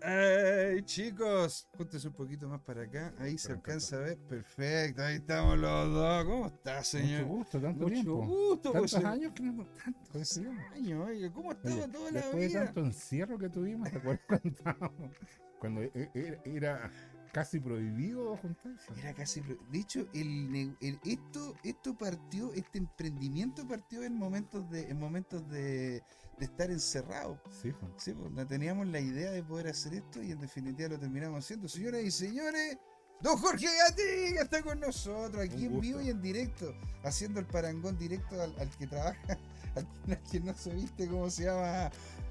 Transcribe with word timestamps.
Ay, 0.00 0.82
chicos, 0.84 1.66
júntese 1.76 2.06
un 2.08 2.14
poquito 2.14 2.48
más 2.48 2.60
para 2.60 2.82
acá. 2.82 3.12
Ahí 3.18 3.36
se 3.36 3.52
alcanza 3.52 3.96
a 3.96 4.00
ver. 4.00 4.18
Perfecto, 4.18 5.02
ahí 5.02 5.16
estamos 5.16 5.58
los 5.58 5.92
dos. 5.92 6.24
¿Cómo 6.24 6.46
está, 6.46 6.84
señor? 6.84 7.22
Mucho 7.22 7.34
gusto, 7.34 7.60
tanto 7.60 7.82
Mucho 7.82 7.94
tiempo. 7.94 8.26
gusto, 8.26 8.72
Tantos 8.72 8.92
pues, 8.92 9.04
años 9.04 9.32
que 9.34 9.42
no 9.42 9.64
tantos 9.84 10.08
Pues, 10.12 10.38
años. 10.38 10.54
año, 10.72 11.04
oiga, 11.04 11.32
¿cómo 11.32 11.52
estaba 11.52 11.88
toda 11.88 12.10
la 12.12 12.20
Después 12.20 12.40
de 12.40 12.46
vida? 12.48 12.64
tanto 12.66 12.80
encierro 12.80 13.38
que 13.38 13.48
tuvimos, 13.48 13.90
¿te 13.90 13.98
acuerdas 13.98 14.20
cuando 14.28 14.48
estábamos- 14.48 15.10
Cuando 15.58 15.82
e- 15.82 15.92
e- 16.14 16.40
era 16.44 16.90
casi 17.32 17.58
prohibido 17.58 18.36
juntarse. 18.36 18.92
Era 19.00 19.12
casi. 19.14 19.40
pro- 19.40 19.58
De 19.70 19.78
hecho, 19.80 20.06
el, 20.14 20.76
el- 20.80 21.00
esto, 21.04 21.56
esto 21.64 21.96
partió, 21.98 22.52
este 22.54 22.78
emprendimiento 22.78 23.66
partió 23.66 24.04
en 24.04 24.14
momentos 24.14 24.70
de, 24.70 24.88
en 24.88 24.98
momentos 25.00 25.48
de, 25.50 26.02
de 26.38 26.44
estar 26.44 26.70
encerrado. 26.70 27.40
Sí, 27.62 27.72
pues. 27.72 27.92
Sí, 27.96 28.12
pues, 28.12 28.30
no 28.32 28.46
teníamos 28.46 28.86
la 28.86 29.00
idea 29.00 29.30
de 29.30 29.42
poder 29.42 29.68
hacer 29.68 29.94
esto 29.94 30.22
y 30.22 30.32
en 30.32 30.40
definitiva 30.40 30.90
lo 30.90 30.98
terminamos 30.98 31.44
haciendo. 31.44 31.68
Señoras 31.68 32.02
y 32.02 32.10
señores, 32.10 32.78
don 33.20 33.36
Jorge 33.36 33.66
Gatti 33.66 34.34
que 34.34 34.38
está 34.40 34.62
con 34.62 34.80
nosotros 34.80 35.42
aquí 35.42 35.66
en 35.66 35.80
vivo 35.80 36.00
y 36.00 36.10
en 36.10 36.20
directo, 36.22 36.72
haciendo 37.04 37.40
el 37.40 37.46
parangón 37.46 37.98
directo 37.98 38.40
al, 38.40 38.54
al 38.58 38.70
que 38.70 38.86
trabaja, 38.86 39.38
al, 39.74 39.86
al 40.08 40.22
que 40.22 40.40
no 40.40 40.54
se 40.54 40.72
viste 40.74 41.08
cómo 41.08 41.28
se 41.30 41.44
llama, 41.44 41.90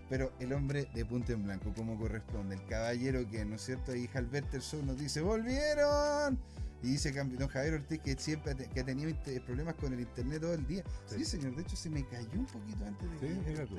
pero 0.10 0.32
el 0.40 0.54
hombre 0.54 0.88
de 0.94 1.05
punto 1.05 1.34
en 1.34 1.44
blanco, 1.44 1.74
como 1.76 1.98
corresponde, 1.98 2.55
el 2.55 2.66
caballero 2.66 3.28
que, 3.30 3.44
¿no 3.44 3.55
es 3.55 3.62
cierto? 3.62 3.92
Ahí 3.92 4.10
Albert 4.14 4.60
Sol 4.62 4.86
nos 4.86 4.98
dice, 4.98 5.22
¡volvieron! 5.22 6.40
Y 6.84 6.88
dice 6.91 7.12
don 7.12 7.48
Javier 7.48 7.74
Ortiz 7.76 7.99
que 8.02 8.15
siempre 8.18 8.55
que 8.55 8.79
ha 8.79 8.85
tenido 8.85 9.12
problemas 9.46 9.76
con 9.76 9.93
el 9.93 9.99
internet 10.02 10.41
todo 10.41 10.54
el 10.54 10.65
día. 10.68 10.84
Sí, 11.07 11.20
Sí. 11.20 11.26
señor, 11.26 11.55
de 11.55 11.63
hecho 11.63 11.76
se 11.76 11.90
me 11.90 12.05
cayó 12.07 12.40
un 12.40 12.46
poquito 12.46 12.85
antes 12.85 13.10
de 13.10 13.18
Sí, 13.35 13.40
que 13.46 13.65
tú. 13.65 13.77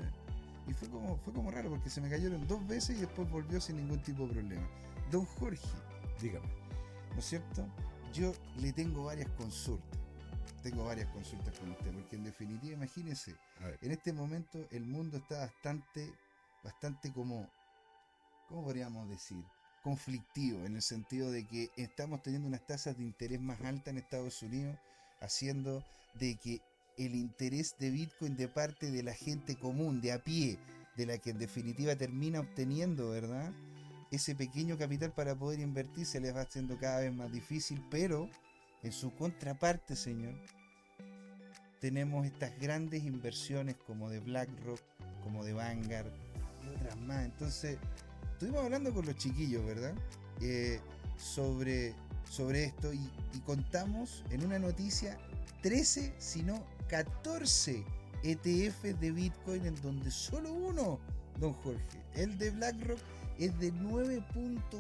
y 0.66 0.72
fue 0.74 0.88
como, 0.88 1.16
fue 1.18 1.32
como 1.32 1.50
raro 1.50 1.70
porque 1.70 1.90
se 1.90 2.00
me 2.00 2.10
cayeron 2.10 2.46
dos 2.48 2.66
veces 2.66 2.96
y 2.98 3.00
después 3.00 3.30
volvió 3.30 3.60
sin 3.60 3.76
ningún 3.76 4.02
tipo 4.02 4.26
de 4.26 4.34
problema. 4.34 4.68
Don 5.10 5.24
Jorge, 5.24 5.66
Dígame. 6.20 6.46
¿no 7.12 7.18
es 7.18 7.24
cierto? 7.24 7.66
Yo 8.12 8.32
le 8.56 8.72
tengo 8.72 9.04
varias 9.04 9.30
consultas. 9.32 9.98
Tengo 10.62 10.84
varias 10.84 11.08
consultas 11.10 11.56
con 11.58 11.70
usted, 11.70 11.92
porque 11.92 12.16
en 12.16 12.24
definitiva, 12.24 12.76
ver. 13.60 13.78
en 13.80 13.92
este 13.92 14.12
momento 14.12 14.66
el 14.72 14.84
mundo 14.84 15.18
está 15.18 15.38
bastante, 15.38 16.12
bastante 16.64 17.12
como, 17.12 17.48
¿cómo 18.48 18.64
podríamos 18.64 19.08
decir? 19.08 19.42
Conflictivo, 19.88 20.66
en 20.66 20.76
el 20.76 20.82
sentido 20.82 21.30
de 21.30 21.46
que 21.46 21.70
estamos 21.78 22.22
teniendo 22.22 22.46
unas 22.46 22.66
tasas 22.66 22.98
de 22.98 23.04
interés 23.04 23.40
más 23.40 23.58
altas 23.62 23.88
en 23.88 23.96
Estados 23.96 24.42
Unidos, 24.42 24.76
haciendo 25.22 25.82
de 26.12 26.36
que 26.36 26.60
el 26.98 27.14
interés 27.14 27.74
de 27.78 27.90
Bitcoin 27.90 28.36
de 28.36 28.48
parte 28.48 28.90
de 28.90 29.02
la 29.02 29.14
gente 29.14 29.56
común, 29.56 30.02
de 30.02 30.12
a 30.12 30.22
pie, 30.22 30.58
de 30.94 31.06
la 31.06 31.16
que 31.16 31.30
en 31.30 31.38
definitiva 31.38 31.96
termina 31.96 32.40
obteniendo, 32.40 33.08
¿verdad? 33.08 33.50
Ese 34.10 34.34
pequeño 34.34 34.76
capital 34.76 35.10
para 35.14 35.34
poder 35.34 35.58
invertir 35.60 36.04
se 36.04 36.20
les 36.20 36.36
va 36.36 36.42
haciendo 36.42 36.76
cada 36.76 37.00
vez 37.00 37.14
más 37.14 37.32
difícil, 37.32 37.82
pero 37.90 38.28
en 38.82 38.92
su 38.92 39.14
contraparte, 39.14 39.96
señor, 39.96 40.34
tenemos 41.80 42.26
estas 42.26 42.52
grandes 42.60 43.04
inversiones 43.04 43.76
como 43.86 44.10
de 44.10 44.20
BlackRock, 44.20 44.82
como 45.22 45.46
de 45.46 45.54
Vanguard 45.54 46.12
y 46.62 46.76
otras 46.76 46.98
más. 46.98 47.24
Entonces, 47.24 47.78
estuvimos 48.38 48.62
hablando 48.62 48.94
con 48.94 49.04
los 49.04 49.16
chiquillos, 49.16 49.66
¿verdad? 49.66 49.92
Eh, 50.40 50.78
sobre, 51.16 51.92
sobre 52.30 52.66
esto 52.66 52.92
y, 52.94 53.10
y 53.34 53.40
contamos 53.40 54.22
en 54.30 54.46
una 54.46 54.60
noticia 54.60 55.18
13, 55.62 56.14
si 56.18 56.44
no 56.44 56.64
14 56.88 57.84
ETF 58.22 58.82
de 59.00 59.10
Bitcoin 59.10 59.66
en 59.66 59.74
donde 59.82 60.12
solo 60.12 60.52
uno, 60.52 61.00
don 61.40 61.52
Jorge, 61.52 61.82
el 62.14 62.38
de 62.38 62.50
BlackRock, 62.50 63.00
es 63.40 63.58
de 63.58 63.72
9.4 63.72 64.72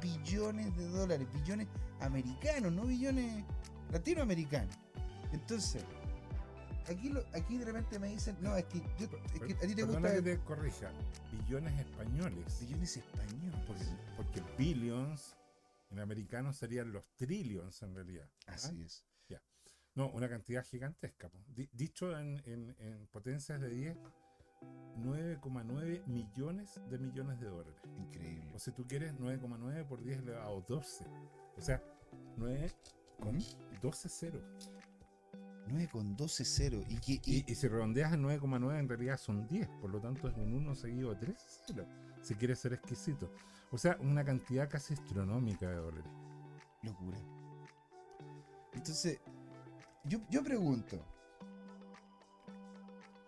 billones 0.00 0.76
de 0.76 0.86
dólares, 0.86 1.26
billones 1.34 1.66
americanos, 1.98 2.70
no 2.70 2.84
billones 2.84 3.44
latinoamericanos. 3.90 4.76
Entonces, 5.32 5.82
aquí, 6.88 7.08
lo, 7.10 7.22
aquí 7.34 7.58
de 7.58 7.64
repente 7.64 7.98
me 7.98 8.08
dicen, 8.08 8.36
no, 8.40 8.56
es 8.56 8.64
que, 8.66 8.78
yo, 8.98 9.06
es 9.34 9.40
que 9.40 9.54
a 9.54 9.68
ti 9.68 9.74
te 9.74 9.82
gusta 9.82 10.12
que 10.14 10.22
te 10.22 10.38
corrija. 10.40 10.90
Billones 11.32 11.78
españoles. 11.78 12.60
billones 12.60 12.96
españoles. 12.96 13.60
Porque, 13.66 13.84
porque 14.16 14.42
billions 14.58 15.36
en 15.90 15.98
americano 16.00 16.52
serían 16.52 16.92
los 16.92 17.04
trillions 17.16 17.82
en 17.82 17.94
realidad. 17.94 18.28
¿ah? 18.46 18.52
Así 18.54 18.82
es. 18.82 19.04
No, 19.94 20.08
una 20.08 20.26
cantidad 20.26 20.64
gigantesca. 20.64 21.30
dicho 21.74 22.18
en, 22.18 22.40
en- 22.46 22.74
en 22.78 23.06
potencias 23.08 23.60
de 23.60 23.68
10, 23.68 23.96
9,9 24.96 26.06
millones 26.06 26.80
de 26.88 26.98
millones 26.98 27.38
de 27.40 27.46
dólares. 27.46 27.74
Increíble. 27.98 28.50
O 28.54 28.58
si 28.58 28.72
tú 28.72 28.86
quieres, 28.86 29.12
9,9 29.18 29.86
por 29.86 30.02
10 30.02 30.20
elevado 30.20 30.58
a 30.58 30.60
12. 30.66 31.04
O 31.56 31.60
sea, 31.60 31.82
9 32.36 32.72
con 33.20 33.38
12 33.82 34.08
cero. 34.08 34.40
9 35.72 35.88
con 35.90 36.16
12 36.16 36.44
cero. 36.44 36.82
Y 36.88 36.98
que, 36.98 37.12
y- 37.24 37.38
Y, 37.38 37.44
y 37.52 37.54
si 37.54 37.68
redondeas 37.68 38.12
en 38.12 38.22
9,9 38.22 38.78
en 38.78 38.88
realidad 38.88 39.18
son 39.18 39.46
10. 39.48 39.68
Por 39.80 39.90
lo 39.90 40.00
tanto 40.00 40.28
es 40.28 40.36
un 40.36 40.52
1 40.54 40.74
seguido 40.74 41.10
de 41.10 41.16
3 41.16 41.62
cero. 41.66 41.86
Si 42.22 42.34
quieres 42.34 42.58
ser 42.60 42.72
exquisito. 42.74 43.30
O 43.70 43.78
sea, 43.78 43.96
una 44.00 44.24
cantidad 44.24 44.68
casi 44.68 44.94
astronómica 44.94 45.68
de 45.68 45.76
dólares. 45.76 46.10
locura. 46.82 47.18
Entonces, 48.72 49.20
yo, 50.04 50.18
yo 50.30 50.42
pregunto, 50.42 50.98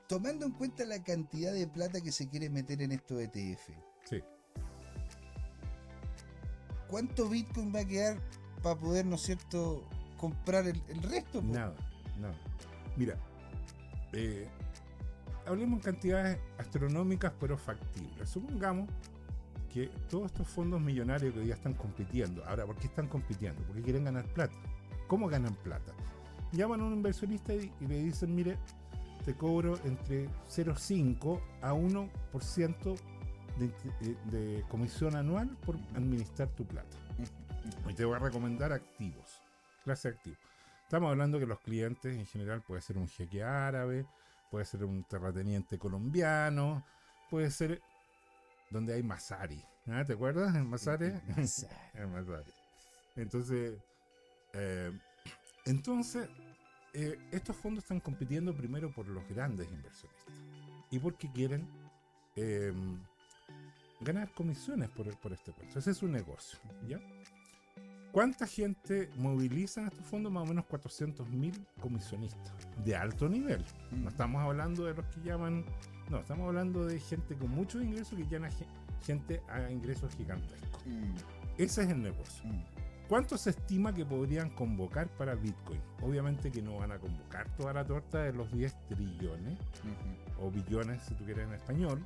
tomando 0.09 0.45
en 0.47 0.53
cuenta 0.53 0.85
la 0.85 1.03
cantidad 1.03 1.53
de 1.53 1.67
plata 1.67 2.01
que 2.01 2.11
se 2.13 2.29
quiere 2.29 2.51
meter 2.51 2.83
en 2.83 2.93
estos 2.93 3.21
ETF, 3.21 3.69
Sí. 4.05 4.21
¿cuánto 6.89 7.29
Bitcoin 7.29 7.75
va 7.75 7.81
a 7.81 7.85
quedar 7.87 8.19
para 8.63 8.79
poder, 8.79 9.07
¿no 9.07 9.17
es 9.17 9.23
cierto, 9.23 9.89
comprar 10.17 10.67
el, 10.67 10.83
el 10.89 11.03
resto? 11.03 11.43
Nada, 11.43 11.75
nada. 12.21 12.35
Mira, 12.97 13.17
eh, 14.13 14.49
hablemos 15.47 15.79
en 15.79 15.83
cantidades 15.83 16.39
astronómicas 16.59 17.33
pero 17.41 17.57
factibles. 17.59 18.29
Supongamos 18.29 18.89
que 19.73 19.91
todos 20.09 20.27
estos 20.27 20.49
fondos 20.49 20.81
millonarios 20.81 21.33
que 21.33 21.41
hoy 21.41 21.47
día 21.47 21.55
están 21.55 21.75
compitiendo, 21.75 22.45
ahora, 22.45 22.65
¿por 22.65 22.77
qué 22.77 22.87
están 22.87 23.09
compitiendo? 23.09 23.61
Porque 23.67 23.83
quieren 23.83 24.05
ganar 24.05 24.25
plata. 24.27 24.55
¿Cómo 25.09 25.29
ganan 25.29 25.55
plata? 25.57 25.93
Llaman 26.53 26.81
a 26.81 26.85
un 26.85 26.93
inversionista 26.93 27.53
y, 27.55 27.73
y 27.81 27.87
le 27.87 28.05
dicen, 28.05 28.35
mire, 28.35 28.57
te 29.25 29.35
cobro 29.35 29.79
entre 29.85 30.29
0,5 30.49 31.41
a 31.63 31.73
1% 31.73 32.99
de, 33.59 33.67
eh, 33.67 34.17
de 34.31 34.65
comisión 34.69 35.17
anual 35.17 35.49
por 35.65 35.77
administrar 35.95 36.49
tu 36.51 36.65
plata. 36.65 36.97
Y 37.89 37.95
te 37.95 38.05
voy 38.05 38.17
a 38.17 38.19
recomendar 38.19 38.73
activos, 38.73 39.41
clase 39.85 40.11
de 40.11 40.17
activos. 40.17 40.39
Estamos 40.85 41.11
hablando 41.11 41.39
que 41.39 41.47
los 41.47 41.61
clientes 41.61 42.17
en 42.17 42.27
general 42.27 42.63
puede 42.63 42.81
ser 42.83 42.99
un 42.99 43.09
jeque 43.09 43.43
árabe, 43.43 44.07
puede 44.51 44.65
ser 44.65 44.85
un 44.85 45.03
terrateniente 45.05 45.79
colombiano, 45.79 46.85
puede 47.31 47.51
ser 47.51 47.81
donde 48.71 48.95
hay 48.95 49.03
Masari. 49.03 49.63
¿ah? 49.89 50.05
¿Te 50.07 50.13
acuerdas? 50.13 50.55
En 50.55 50.69
Masari. 50.69 51.07
En 51.95 52.13
Masari. 52.13 52.53
Entonces, 53.17 53.79
eh, 54.53 54.93
entonces 55.65 56.29
eh, 56.93 57.19
estos 57.33 57.57
fondos 57.57 57.85
están 57.85 58.01
compitiendo 58.01 58.55
primero 58.55 58.93
por 58.93 59.09
los 59.09 59.27
grandes 59.29 59.69
inversionistas 59.71 60.35
y 60.91 60.99
porque 60.99 61.31
quieren 61.33 61.67
eh, 62.37 62.73
ganar 64.01 64.33
comisiones 64.33 64.91
por, 64.91 65.19
por 65.19 65.33
este 65.33 65.53
cuento. 65.53 65.79
Ese 65.79 65.93
es 65.93 65.97
su 65.97 66.09
negocio. 66.09 66.59
¿ya? 66.87 67.01
¿Cuánta 68.15 68.47
gente 68.47 69.11
movilizan 69.17 69.87
estos 69.89 70.07
fondos? 70.07 70.31
Más 70.33 70.45
o 70.45 70.47
menos 70.47 70.65
400.000 70.67 71.67
comisionistas 71.81 72.53
de 72.85 72.95
alto 72.95 73.29
nivel. 73.29 73.65
No 73.91 74.09
estamos 74.09 74.41
hablando 74.41 74.85
de 74.85 74.95
los 74.95 75.05
que 75.07 75.21
llaman. 75.23 75.65
No, 76.09 76.21
estamos 76.21 76.47
hablando 76.47 76.87
de 76.87 77.01
gente 77.01 77.35
con 77.35 77.51
muchos 77.51 77.83
ingresos 77.83 78.17
que 78.17 78.25
llama 78.29 78.51
ge- 78.53 78.67
gente 79.05 79.43
a 79.49 79.69
ingresos 79.69 80.15
gigantescos. 80.15 80.87
Mm, 80.87 81.15
Ese 81.59 81.83
es 81.83 81.89
el 81.91 82.03
negocio. 82.03 82.45
mm. 82.49 82.63
¿Cuánto 83.09 83.37
se 83.37 83.51
estima 83.51 83.93
que 83.93 84.07
podrían 84.07 84.49
convocar 84.51 85.09
para 85.19 85.35
Bitcoin? 85.35 85.81
Obviamente 86.01 86.53
que 86.53 86.63
no 86.63 86.77
van 86.77 86.93
a 86.93 86.99
convocar 87.01 87.49
toda 87.57 87.73
la 87.73 87.85
torta 87.85 88.23
de 88.23 88.33
los 88.33 88.51
10 88.53 88.75
trillones 88.87 89.59
o 90.41 90.51
billones 90.53 91.03
si 91.03 91.15
tú 91.15 91.25
quieres 91.25 91.49
en 91.49 91.55
español. 91.55 92.03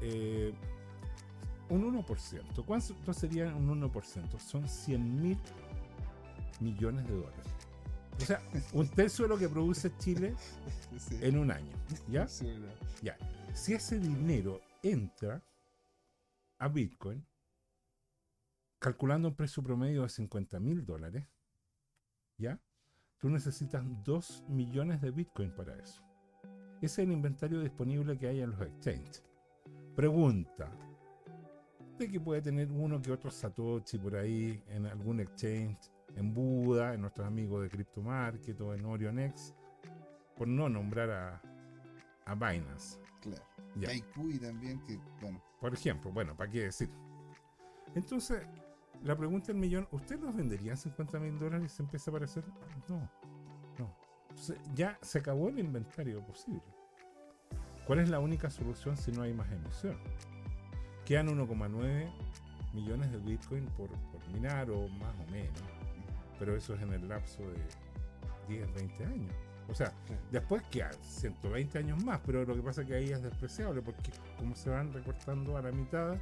Eh, 0.00 0.54
1%. 2.08 2.64
¿Cuánto 2.64 3.12
sería 3.12 3.54
un 3.54 3.68
1%? 3.80 4.38
Son 4.38 4.68
100 4.68 5.20
mil 5.20 5.38
millones 6.60 7.06
de 7.06 7.14
dólares. 7.14 7.46
O 8.16 8.20
sea, 8.24 8.42
un 8.72 8.88
tercio 8.94 9.24
de 9.24 9.28
lo 9.28 9.38
que 9.38 9.48
produce 9.48 9.96
Chile 9.98 10.34
Sí. 10.96 11.18
en 11.22 11.38
un 11.38 11.50
año. 11.50 11.72
¿Ya? 12.08 12.26
Sí. 12.26 12.52
Ya. 13.02 13.16
Si 13.54 13.74
ese 13.74 13.98
dinero 13.98 14.60
entra 14.82 15.42
a 16.58 16.68
Bitcoin, 16.68 17.24
calculando 18.80 19.28
un 19.28 19.34
precio 19.34 19.62
promedio 19.62 20.02
de 20.02 20.08
50 20.08 20.58
mil 20.60 20.84
dólares, 20.84 21.24
¿ya? 22.36 22.60
Tú 23.18 23.28
necesitas 23.28 23.84
2 24.04 24.44
millones 24.48 25.00
de 25.00 25.10
Bitcoin 25.10 25.54
para 25.54 25.74
eso. 25.76 26.02
Ese 26.80 27.02
es 27.02 27.08
el 27.08 27.12
inventario 27.12 27.60
disponible 27.60 28.16
que 28.18 28.28
hay 28.28 28.40
en 28.40 28.50
los 28.50 28.60
exchanges. 28.60 29.24
Pregunta. 29.96 30.70
¿De 31.98 32.08
que 32.08 32.20
puede 32.20 32.40
tener 32.40 32.70
uno 32.70 33.02
que 33.02 33.10
otro 33.10 33.28
Satoshi 33.28 33.98
por 33.98 34.14
ahí 34.14 34.62
en 34.68 34.86
algún 34.86 35.18
exchange, 35.18 35.90
en 36.14 36.32
Buda, 36.32 36.94
en 36.94 37.00
nuestros 37.00 37.26
amigos 37.26 37.62
de 37.62 37.70
Crypto 37.70 38.00
Market 38.00 38.60
o 38.60 38.72
en 38.72 38.84
OrionX? 38.84 39.52
Por 40.36 40.46
no 40.46 40.68
nombrar 40.68 41.10
a, 41.10 41.42
a 42.24 42.34
Binance. 42.36 43.00
Claro. 43.20 43.42
Ya. 43.74 43.88
Kaikui 43.88 44.38
también, 44.38 44.80
que, 44.84 44.96
bueno, 45.20 45.42
Por 45.60 45.74
ejemplo, 45.74 46.12
bueno, 46.12 46.36
¿para 46.36 46.48
qué 46.48 46.62
decir? 46.64 46.88
Entonces, 47.96 48.46
la 49.02 49.16
pregunta 49.16 49.48
del 49.48 49.56
millón, 49.56 49.88
¿usted 49.90 50.20
los 50.20 50.34
vendería 50.36 50.72
en 50.72 50.76
50 50.76 51.18
mil 51.18 51.36
dólares 51.36 51.72
y 51.72 51.76
se 51.76 51.82
empieza 51.82 52.10
a 52.10 52.12
aparecer? 52.12 52.44
No, 52.88 53.10
no. 53.76 53.96
Entonces, 54.30 54.56
ya 54.72 54.96
se 55.02 55.18
acabó 55.18 55.48
el 55.48 55.58
inventario 55.58 56.24
posible. 56.24 56.62
¿Cuál 57.88 58.00
es 58.00 58.08
la 58.08 58.20
única 58.20 58.50
solución 58.50 58.96
si 58.96 59.10
no 59.10 59.22
hay 59.22 59.32
más 59.32 59.50
emisión? 59.50 59.98
Quedan 61.08 61.28
1,9 61.28 62.06
millones 62.74 63.10
de 63.10 63.16
Bitcoin 63.16 63.64
por, 63.78 63.88
por 63.88 64.28
minar 64.30 64.70
o 64.70 64.88
más 64.88 65.14
o 65.26 65.32
menos. 65.32 65.58
Pero 66.38 66.54
eso 66.54 66.74
es 66.74 66.82
en 66.82 66.92
el 66.92 67.08
lapso 67.08 67.42
de 67.48 68.54
10, 68.54 68.74
20 68.74 69.04
años. 69.06 69.32
O 69.70 69.74
sea, 69.74 69.90
después 70.30 70.62
quedan 70.64 70.92
120 71.02 71.78
años 71.78 72.04
más, 72.04 72.20
pero 72.26 72.44
lo 72.44 72.54
que 72.54 72.60
pasa 72.60 72.82
es 72.82 72.88
que 72.88 72.94
ahí 72.94 73.08
es 73.08 73.22
despreciable 73.22 73.80
porque 73.80 74.10
como 74.36 74.54
se 74.54 74.68
van 74.68 74.92
recortando 74.92 75.56
a 75.56 75.62
la 75.62 75.72
mitad, 75.72 76.18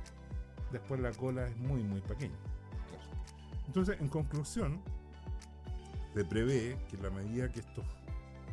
después 0.71 1.01
la 1.01 1.11
cola 1.11 1.47
es 1.47 1.57
muy, 1.57 1.83
muy 1.83 2.01
pequeña. 2.03 2.39
Entonces, 3.67 4.01
en 4.01 4.07
conclusión, 4.07 4.81
se 6.15 6.25
prevé 6.25 6.79
que 6.89 6.95
en 6.95 7.03
la 7.03 7.11
medida 7.11 7.49
que 7.49 7.59
estos 7.59 7.85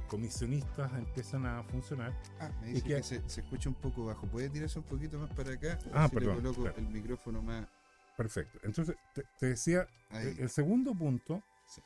comisionistas 0.04 0.92
empiezan 0.94 1.46
a 1.46 1.64
funcionar, 1.64 2.14
Ah, 2.40 2.50
me 2.62 2.70
Y 2.70 2.74
dice 2.76 2.88
que- 2.88 2.96
que, 2.98 3.04
se, 3.04 3.30
se 3.30 3.42
escucha 3.42 3.70
un 3.70 3.76
poco 3.76 4.06
bajo. 4.06 4.28
¿Puede 4.28 4.50
tirarse 4.50 4.80
un 4.80 4.86
poquito 4.86 5.18
más 5.20 5.30
para 5.32 5.54
acá? 5.54 5.78
Ah, 5.94 6.08
si 6.08 6.16
perdón, 6.16 6.36
Le 6.38 6.42
coloco 6.44 6.62
claro. 6.64 6.78
el 6.78 6.88
micrófono 6.90 7.42
más 7.42 7.68
perfecto. 8.18 8.60
Entonces, 8.64 8.96
te, 9.14 9.24
te 9.40 9.46
decía, 9.48 9.88
ahí. 10.12 10.28
eh, 10.28 10.36
el 10.40 10.50
segundo 10.50 10.94
punto 10.94 11.42
Sí. 11.68 11.82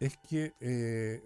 es 0.00 0.16
que, 0.18 0.52
eh, 0.60 1.22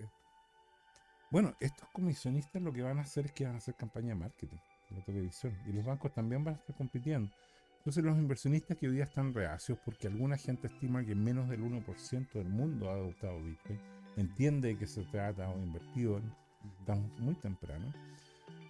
bueno, 1.31 1.55
estos 1.61 1.89
comisionistas 1.91 2.63
lo 2.63 2.73
que 2.73 2.83
van 2.83 2.99
a 2.99 3.03
hacer 3.03 3.27
es 3.27 3.33
que 3.33 3.45
van 3.45 3.55
a 3.57 3.59
hacer 3.59 3.75
campaña 3.75 4.09
de 4.09 4.15
marketing 4.15 4.57
en 4.91 4.99
la 4.99 5.05
televisión 5.05 5.57
y 5.67 5.73
los 5.73 5.85
bancos 5.85 6.13
también 6.15 6.43
van 6.45 6.55
a 6.55 6.59
estar 6.59 6.75
compitiendo. 6.77 7.31
Entonces 7.79 8.03
los 8.05 8.17
inversionistas 8.19 8.77
que 8.77 8.89
hoy 8.89 8.95
día 8.95 9.05
están 9.05 9.33
reacios 9.35 9.79
porque 9.85 10.07
alguna 10.09 10.37
gente 10.37 10.67
estima 10.69 11.05
que 11.05 11.15
menos 11.15 11.49
del 11.49 11.63
1% 11.63 12.39
del 12.39 12.49
mundo 12.49 12.91
ha 12.91 12.95
adoptado 12.95 13.43
Bitcoin, 13.43 13.79
entiende 14.19 14.77
que 14.77 14.87
se 14.87 15.03
trata 15.05 15.49
o 15.49 15.59
invertido, 15.59 16.21
estamos 16.81 17.11
muy 17.19 17.35
temprano. 17.35 17.93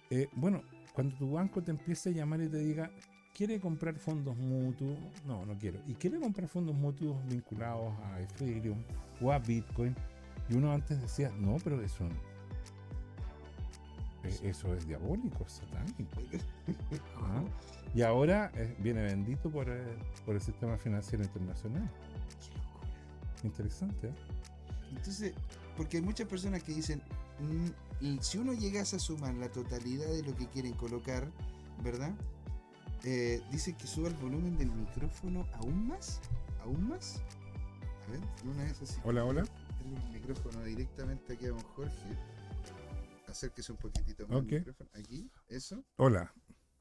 Eh, 0.09 0.27
bueno, 0.33 0.61
cuando 0.93 1.15
tu 1.17 1.31
banco 1.31 1.61
te 1.61 1.71
empiece 1.71 2.09
a 2.09 2.13
llamar 2.13 2.41
y 2.41 2.49
te 2.49 2.57
diga, 2.57 2.91
¿quiere 3.33 3.59
comprar 3.59 3.95
fondos 3.95 4.35
mutuos? 4.37 4.97
No, 5.25 5.45
no 5.45 5.57
quiero. 5.57 5.79
¿Y 5.87 5.93
quiere 5.93 6.19
comprar 6.19 6.47
fondos 6.47 6.75
mutuos 6.75 7.17
vinculados 7.27 7.93
a 8.05 8.21
Ethereum 8.21 8.83
o 9.21 9.31
a 9.31 9.39
Bitcoin? 9.39 9.95
Y 10.49 10.55
uno 10.55 10.71
antes 10.73 10.99
decía, 11.01 11.31
no, 11.37 11.57
pero 11.63 11.81
eso, 11.81 12.05
eh, 14.23 14.39
eso 14.43 14.73
es 14.75 14.87
diabólico, 14.87 15.45
es 15.45 15.53
satánico. 15.53 16.21
Ah, 17.21 17.43
Y 17.93 18.01
ahora 18.01 18.51
eh, 18.55 18.75
viene 18.79 19.01
bendito 19.03 19.49
por, 19.49 19.69
eh, 19.69 19.97
por 20.25 20.35
el 20.35 20.41
sistema 20.41 20.77
financiero 20.77 21.23
internacional. 21.23 21.89
Qué 22.39 22.53
locura. 22.57 22.87
Interesante, 23.43 24.07
¿eh? 24.07 24.13
Entonces, 24.89 25.33
porque 25.77 25.97
hay 25.97 26.03
muchas 26.03 26.27
personas 26.27 26.63
que 26.63 26.73
dicen, 26.73 27.01
"Mm, 28.01 28.19
si 28.21 28.37
uno 28.37 28.53
llegase 28.53 28.95
a 28.95 28.99
sumar 28.99 29.33
la 29.35 29.49
totalidad 29.51 30.07
de 30.07 30.23
lo 30.23 30.35
que 30.35 30.47
quieren 30.47 30.73
colocar, 30.73 31.31
¿verdad? 31.83 32.13
Eh, 33.03 33.41
dicen 33.51 33.75
que 33.77 33.87
suba 33.87 34.09
el 34.09 34.15
volumen 34.15 34.57
del 34.57 34.71
micrófono 34.71 35.47
aún 35.53 35.87
más, 35.87 36.19
aún 36.61 36.89
más. 36.89 37.21
A 38.07 38.11
ver, 38.11 38.19
una 38.45 38.63
vez 38.63 38.81
así. 38.81 38.99
Hola, 39.03 39.23
hola. 39.23 39.45
El 39.85 40.13
micrófono 40.13 40.63
directamente 40.63 41.33
aquí 41.33 41.45
a 41.45 41.49
don 41.49 41.59
Jorge. 41.61 42.17
Acérquese 43.27 43.71
un 43.71 43.77
poquitito 43.77 44.27
más 44.27 44.39
el 44.39 44.45
micrófono. 44.45 44.89
Aquí, 44.93 45.29
eso. 45.47 45.83
Hola. 45.97 46.33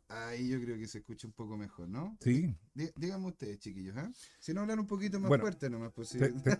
Ahí 0.08 0.48
yo 0.48 0.58
creo 0.60 0.78
que 0.78 0.88
se 0.88 0.98
escucha 0.98 1.26
un 1.26 1.34
poco 1.34 1.56
mejor, 1.58 1.86
¿no? 1.88 2.16
Sí. 2.22 2.56
Dí- 2.74 2.90
Díganme 2.96 3.26
ustedes, 3.26 3.58
chiquillos, 3.58 3.94
¿ah? 3.98 4.10
Si 4.40 4.54
no 4.54 4.62
hablan 4.62 4.78
un 4.80 4.86
poquito 4.86 5.20
más 5.20 5.28
Bueno, 5.28 5.42
fuerte 5.42 5.68
nomás, 5.68 5.92
pues 5.92 6.08
sí. 6.08 6.18
Te, 6.18 6.30
te- 6.32 6.58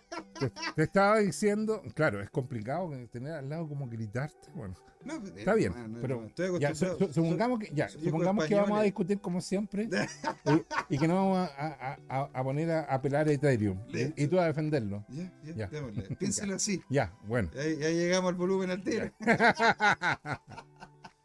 te- 0.49 0.73
te 0.75 0.83
estaba 0.83 1.19
diciendo, 1.19 1.81
claro, 1.93 2.21
es 2.21 2.29
complicado 2.29 2.89
tener 3.11 3.33
al 3.33 3.49
lado 3.49 3.67
como 3.67 3.87
gritarte. 3.87 4.49
Bueno, 4.53 4.75
No, 5.05 5.19
pues, 5.19 5.33
está 5.35 5.53
bien, 5.55 5.73
no, 5.73 5.87
no, 5.87 6.01
pero 6.01 6.21
no, 6.21 6.27
estoy 6.27 6.59
ya, 6.59 6.75
su- 6.75 6.85
acostumbrado. 6.85 7.13
su- 7.13 7.21
supongamos 7.21 7.59
que, 7.59 7.71
ya, 7.73 7.89
supongamos 7.89 8.45
que 8.45 8.55
vamos 8.55 8.79
a 8.79 8.83
discutir 8.83 9.19
como 9.19 9.41
siempre 9.41 9.89
y, 10.89 10.95
y 10.95 10.97
que 10.99 11.07
no 11.07 11.15
vamos 11.15 11.49
a, 11.57 11.97
a- 12.33 12.43
poner 12.43 12.69
a 12.71 12.81
apelar 12.83 13.27
a 13.27 13.31
Ethereum 13.31 13.79
Listo. 13.87 14.13
y, 14.21 14.27
tú 14.27 14.39
a 14.39 14.45
defenderlo. 14.45 15.03
Ya, 15.09 15.31
ya, 15.43 15.53
Ya. 15.55 15.69
Piénselo 16.19 16.55
así. 16.55 16.81
Ya, 16.89 17.13
bueno. 17.23 17.49
Ya, 17.55 17.63
ya 17.63 17.89
llegamos 17.89 18.29
al 18.29 18.35
volumen 18.35 18.69
al 18.71 18.83
tiro. 18.83 19.11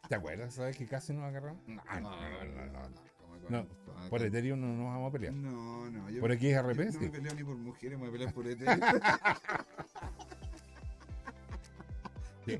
¿Te 0.09 0.15
acuerdas? 0.15 0.53
¿Sabes 0.53 0.77
que 0.77 0.85
casi 0.87 1.13
nos 1.13 1.23
agarramos? 1.25 1.61
No, 1.67 1.75
no, 1.99 2.01
no, 2.01 2.65
no, 2.89 3.06
no, 3.49 3.61
no. 3.63 3.67
¿Cómo, 3.85 3.99
No? 4.03 4.09
Por 4.09 4.21
Ethereum 4.21 4.59
no 4.61 4.67
nos 4.67 4.85
vamos 4.93 5.09
a 5.09 5.11
pelear. 5.11 5.33
No, 5.33 5.89
no. 5.89 6.09
Yo, 6.09 6.21
Por 6.21 6.31
yo 6.33 6.37
XRP, 6.39 6.85
no 6.85 6.91
sí. 6.91 6.97
me 6.99 7.09
peleo 7.09 7.33
ni 7.35 7.43
por 7.43 7.55
mujeres, 7.57 7.97
me 7.99 8.05
voy 8.07 8.09
a 8.09 8.11
pelear 8.11 8.33
por 8.33 8.47
Ethereum. 8.47 8.79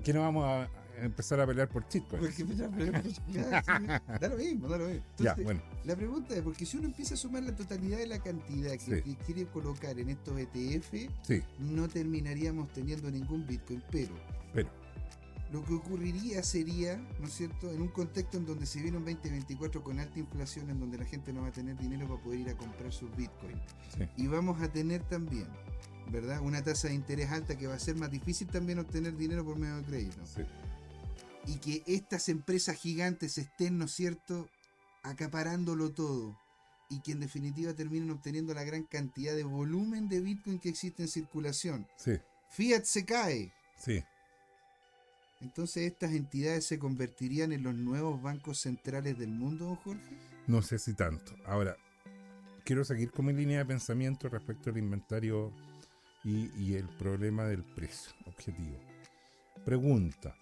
Que 0.04 0.13
no 0.13 0.22
vamos 0.22 0.44
a 0.45 0.68
empezar 1.01 1.39
a 1.39 1.48
pelear 1.48 1.69
por 1.69 1.88
Chitcoin. 1.88 2.22
Porque 2.22 2.44
llamo- 2.44 2.78
ya, 3.31 3.62
sí, 3.63 3.88
Da 4.19 4.28
lo 4.28 4.36
mismo, 4.38 4.68
da 4.68 4.78
lo 4.80 4.88
mismo. 4.88 5.04
Ya, 5.18 5.31
Entonces, 5.31 5.45
bueno. 5.45 5.62
La 5.86 5.95
pregunta 5.95 6.36
es, 6.36 6.42
porque 6.42 6.66
si 6.66 6.78
uno 6.78 6.88
empieza 6.88 7.13
a 7.13 7.18
sumar 7.18 7.44
la 7.44 7.56
totalidad 7.56 7.98
de 8.00 8.07
la 8.07 8.19
cantidad 8.19 8.72
que, 8.72 8.80
Sí. 8.80 9.01
que 9.04 9.16
quiere 9.24 9.45
colocar 9.45 9.98
en 9.98 10.10
estos 10.10 10.38
ETF, 10.38 11.10
Sí, 11.22 11.42
no 11.60 11.88
terminaríamos 11.88 12.68
teniendo 12.74 13.10
ningún 13.10 13.45
Bitcoin, 13.45 13.81
pero 13.92 14.13
pero. 14.54 14.69
Lo 15.51 15.63
que 15.63 15.73
ocurriría 15.73 16.44
sería, 16.44 16.97
¿no 17.19 17.27
es 17.27 17.33
cierto?, 17.33 17.71
en 17.71 17.81
un 17.81 17.88
contexto 17.88 18.38
en 18.38 18.45
donde 18.45 18.65
se 18.65 18.81
viene 18.81 18.97
un 18.97 19.05
2024 19.05 19.83
con 19.83 19.99
alta 19.99 20.19
inflación, 20.19 20.69
en 20.69 20.79
donde 20.79 20.97
la 20.97 21.05
gente 21.05 21.31
no 21.31 21.41
va 21.41 21.47
a 21.47 21.51
tener 21.53 21.77
dinero 21.77 22.07
para 22.07 22.21
poder 22.21 22.39
ir 22.41 22.49
a 22.49 22.57
comprar 22.57 22.91
sus 22.91 23.15
Bitcoin. 23.15 23.55
Sí. 23.98 24.03
Y 24.17 24.27
vamos 24.27 24.62
a 24.62 24.67
tener 24.72 25.03
también, 25.03 25.48
¿verdad?, 26.12 26.41
una 26.41 26.62
tasa 26.63 26.89
de 26.89 26.95
interés 26.95 27.31
alta 27.31 27.57
que 27.57 27.67
va 27.67 27.75
a 27.75 27.79
ser 27.79 27.95
más 27.95 28.12
difícil 28.12 28.48
también 28.48 28.79
obtener 28.79 29.15
dinero 29.15 29.45
por 29.45 29.57
medio 29.57 29.77
de 29.77 29.83
crédito. 29.83 30.25
Sí. 30.25 30.41
Y 31.45 31.60
que 31.60 31.83
estas 31.88 32.27
empresas 32.27 32.75
gigantes 32.75 33.38
estén, 33.38 33.77
¿no 33.77 33.86
es 33.86 33.91
cierto?, 33.91 34.50
acaparándolo 35.03 35.93
todo. 35.93 36.38
Y 36.89 37.00
que 37.01 37.13
en 37.13 37.22
definitiva 37.22 37.74
terminen 37.74 38.12
obteniendo 38.12 38.53
la 38.53 38.63
gran 38.65 38.83
cantidad 38.83 39.36
de 39.36 39.43
volumen 39.43 40.10
de 40.10 40.19
Bitcoin 40.19 40.60
que 40.60 40.69
existe 40.69 41.03
en 41.03 41.10
circulación. 41.10 41.88
Sí, 41.98 42.13
Fiat 42.50 42.83
se 42.83 43.05
cae. 43.05 43.53
sí. 43.77 44.03
Entonces 45.41 45.91
estas 45.91 46.12
entidades 46.13 46.65
se 46.65 46.79
convertirían 46.79 47.51
en 47.51 47.63
los 47.63 47.75
nuevos 47.75 48.22
bancos 48.22 48.60
centrales 48.60 49.17
del 49.17 49.29
mundo, 49.29 49.65
don 49.65 49.75
Jorge. 49.75 50.17
No 50.48 50.62
sé 50.62 50.79
si 50.79 50.94
tanto. 50.94 51.34
Ahora, 51.46 51.75
quiero 52.63 52.84
seguir 52.84 53.12
con 53.12 53.25
mi 53.25 53.34
línea 53.34 53.60
de 53.60 53.65
pensamiento 53.65 54.29
respecto 54.29 54.70
al 54.70 54.77
inventario 54.77 55.51
y, 56.24 56.50
y 56.58 56.75
el 56.75 56.88
problema 56.98 57.46
del 57.46 57.63
precio 57.63 58.12
objetivo. 58.25 58.77
Pregunta. 59.63 60.36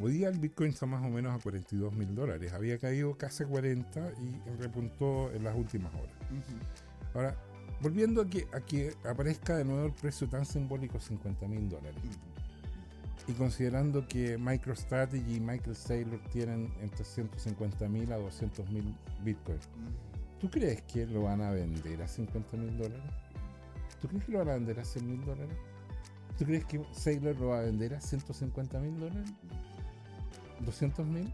Hoy 0.00 0.12
día 0.12 0.28
el 0.28 0.38
Bitcoin 0.38 0.70
está 0.70 0.86
más 0.86 1.04
o 1.04 1.08
menos 1.08 1.38
a 1.38 1.42
42 1.42 1.92
mil 1.94 2.14
dólares. 2.14 2.52
Había 2.52 2.78
caído 2.78 3.16
casi 3.16 3.44
a 3.44 3.46
40 3.46 4.12
y 4.20 4.60
repuntó 4.60 5.30
en 5.32 5.44
las 5.44 5.54
últimas 5.54 5.92
horas. 5.94 6.16
Ahora, 7.14 7.36
volviendo 7.80 8.22
a 8.22 8.26
que, 8.26 8.46
a 8.52 8.60
que 8.60 8.94
aparezca 9.04 9.56
de 9.56 9.64
nuevo 9.64 9.86
el 9.86 9.92
precio 9.92 10.28
tan 10.28 10.46
simbólico, 10.46 10.98
50 10.98 11.46
mil 11.46 11.68
dólares. 11.68 12.00
Y 13.28 13.32
considerando 13.34 14.06
que 14.08 14.36
MicroStrategy 14.36 15.36
y 15.36 15.40
Michael 15.40 15.76
Saylor 15.76 16.20
tienen 16.30 16.72
entre 16.80 17.04
150 17.04 17.88
mil 17.88 18.12
a 18.12 18.16
200 18.16 18.68
mil 18.70 18.94
Bitcoin, 19.22 19.58
¿tú 20.40 20.50
crees 20.50 20.82
que 20.82 21.06
lo 21.06 21.22
van 21.22 21.40
a 21.40 21.52
vender 21.52 22.02
a 22.02 22.08
50 22.08 22.56
mil 22.56 22.76
dólares? 22.76 23.02
¿Tú 24.00 24.08
crees 24.08 24.24
que 24.24 24.32
lo 24.32 24.38
van 24.40 24.48
a 24.48 24.54
vender 24.54 24.80
a 24.80 24.84
100 24.84 25.08
mil 25.08 25.24
dólares? 25.24 25.56
¿Tú 26.36 26.44
crees 26.44 26.64
que 26.64 26.84
Saylor 26.92 27.38
lo 27.38 27.48
va 27.48 27.60
a 27.60 27.62
vender 27.62 27.94
a 27.94 28.00
150 28.00 28.80
mil 28.80 28.98
dólares? 28.98 29.30
¿200 30.66 31.04
mil? 31.04 31.32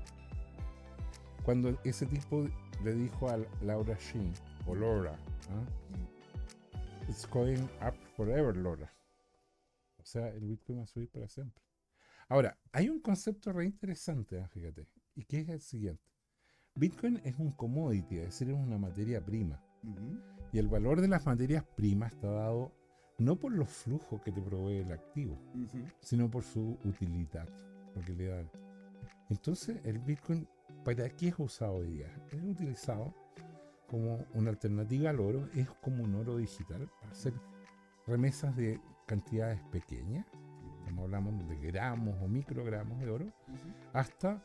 Cuando 1.44 1.78
ese 1.84 2.04
tipo 2.04 2.46
le 2.84 2.92
dijo 2.92 3.30
a 3.30 3.38
Laura 3.62 3.96
Sheen, 3.98 4.34
o 4.66 4.74
Laura, 4.74 5.12
¿ah? 5.50 5.98
It's 7.08 7.26
going 7.26 7.62
up 7.80 7.94
forever, 8.16 8.54
Laura. 8.54 8.92
O 9.98 10.04
sea, 10.04 10.28
el 10.28 10.44
Bitcoin 10.44 10.80
va 10.80 10.82
a 10.82 10.86
subir 10.86 11.08
para 11.08 11.26
siempre. 11.26 11.67
Ahora, 12.28 12.58
hay 12.72 12.90
un 12.90 13.00
concepto 13.00 13.52
re 13.52 13.64
interesante, 13.64 14.38
ah, 14.38 14.48
fíjate, 14.48 14.86
y 15.14 15.24
que 15.24 15.40
es 15.40 15.48
el 15.48 15.60
siguiente. 15.60 16.02
Bitcoin 16.74 17.20
es 17.24 17.38
un 17.38 17.52
commodity, 17.52 18.18
es 18.18 18.24
decir, 18.26 18.50
es 18.50 18.54
una 18.54 18.78
materia 18.78 19.24
prima. 19.24 19.60
Y 20.52 20.58
el 20.58 20.68
valor 20.68 21.00
de 21.00 21.08
las 21.08 21.26
materias 21.26 21.64
primas 21.76 22.12
está 22.12 22.30
dado 22.30 22.72
no 23.18 23.36
por 23.36 23.52
los 23.52 23.68
flujos 23.68 24.22
que 24.22 24.30
te 24.30 24.40
provee 24.40 24.78
el 24.78 24.92
activo, 24.92 25.38
sino 26.00 26.30
por 26.30 26.44
su 26.44 26.78
utilidad, 26.84 27.48
lo 27.94 28.02
que 28.02 28.12
le 28.12 28.26
da. 28.26 28.44
Entonces, 29.30 29.80
el 29.84 29.98
Bitcoin, 29.98 30.46
¿para 30.84 31.08
qué 31.10 31.28
es 31.28 31.38
usado 31.38 31.76
hoy 31.76 31.88
día? 31.88 32.14
Es 32.30 32.42
utilizado 32.42 33.14
como 33.88 34.24
una 34.34 34.50
alternativa 34.50 35.10
al 35.10 35.20
oro, 35.20 35.48
es 35.54 35.68
como 35.82 36.04
un 36.04 36.14
oro 36.14 36.36
digital 36.36 36.88
para 37.00 37.12
hacer 37.12 37.32
remesas 38.06 38.54
de 38.56 38.80
cantidades 39.06 39.60
pequeñas, 39.72 40.26
como 40.88 41.02
hablamos 41.04 41.48
de 41.48 41.56
gramos 41.56 42.14
o 42.22 42.28
microgramos 42.28 42.98
de 43.00 43.10
oro, 43.10 43.24
Ujú. 43.24 43.68
hasta, 43.92 44.42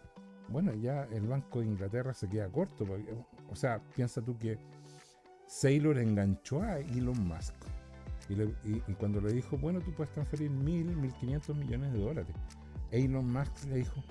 bueno, 0.49 0.73
ya 0.73 1.03
el 1.11 1.27
Banco 1.27 1.59
de 1.61 1.67
Inglaterra 1.67 2.13
se 2.13 2.27
queda 2.29 2.49
corto. 2.49 2.85
porque, 2.85 3.13
o 3.49 3.55
sea, 3.55 3.81
piensa 3.95 4.21
tú 4.21 4.37
que 4.37 4.57
Saylor 5.47 5.97
enganchó 5.97 6.61
a 6.61 6.79
Elon 6.79 7.27
Musk. 7.27 7.53
Y, 8.29 8.35
le- 8.35 8.55
y- 8.63 8.81
y 8.87 8.93
cuando 8.93 9.19
le 9.21 9.33
dijo, 9.33 9.57
bueno, 9.57 9.81
tú 9.81 9.93
puedes 9.93 10.13
transferir 10.13 10.49
mil, 10.49 10.85
mil 10.95 11.13
quinientos 11.13 11.55
millones 11.55 11.91
de 11.93 11.99
dólares, 11.99 12.35
Elon 12.91 13.31
Musk 13.31 13.65
le 13.69 13.75
dijo, 13.77 14.01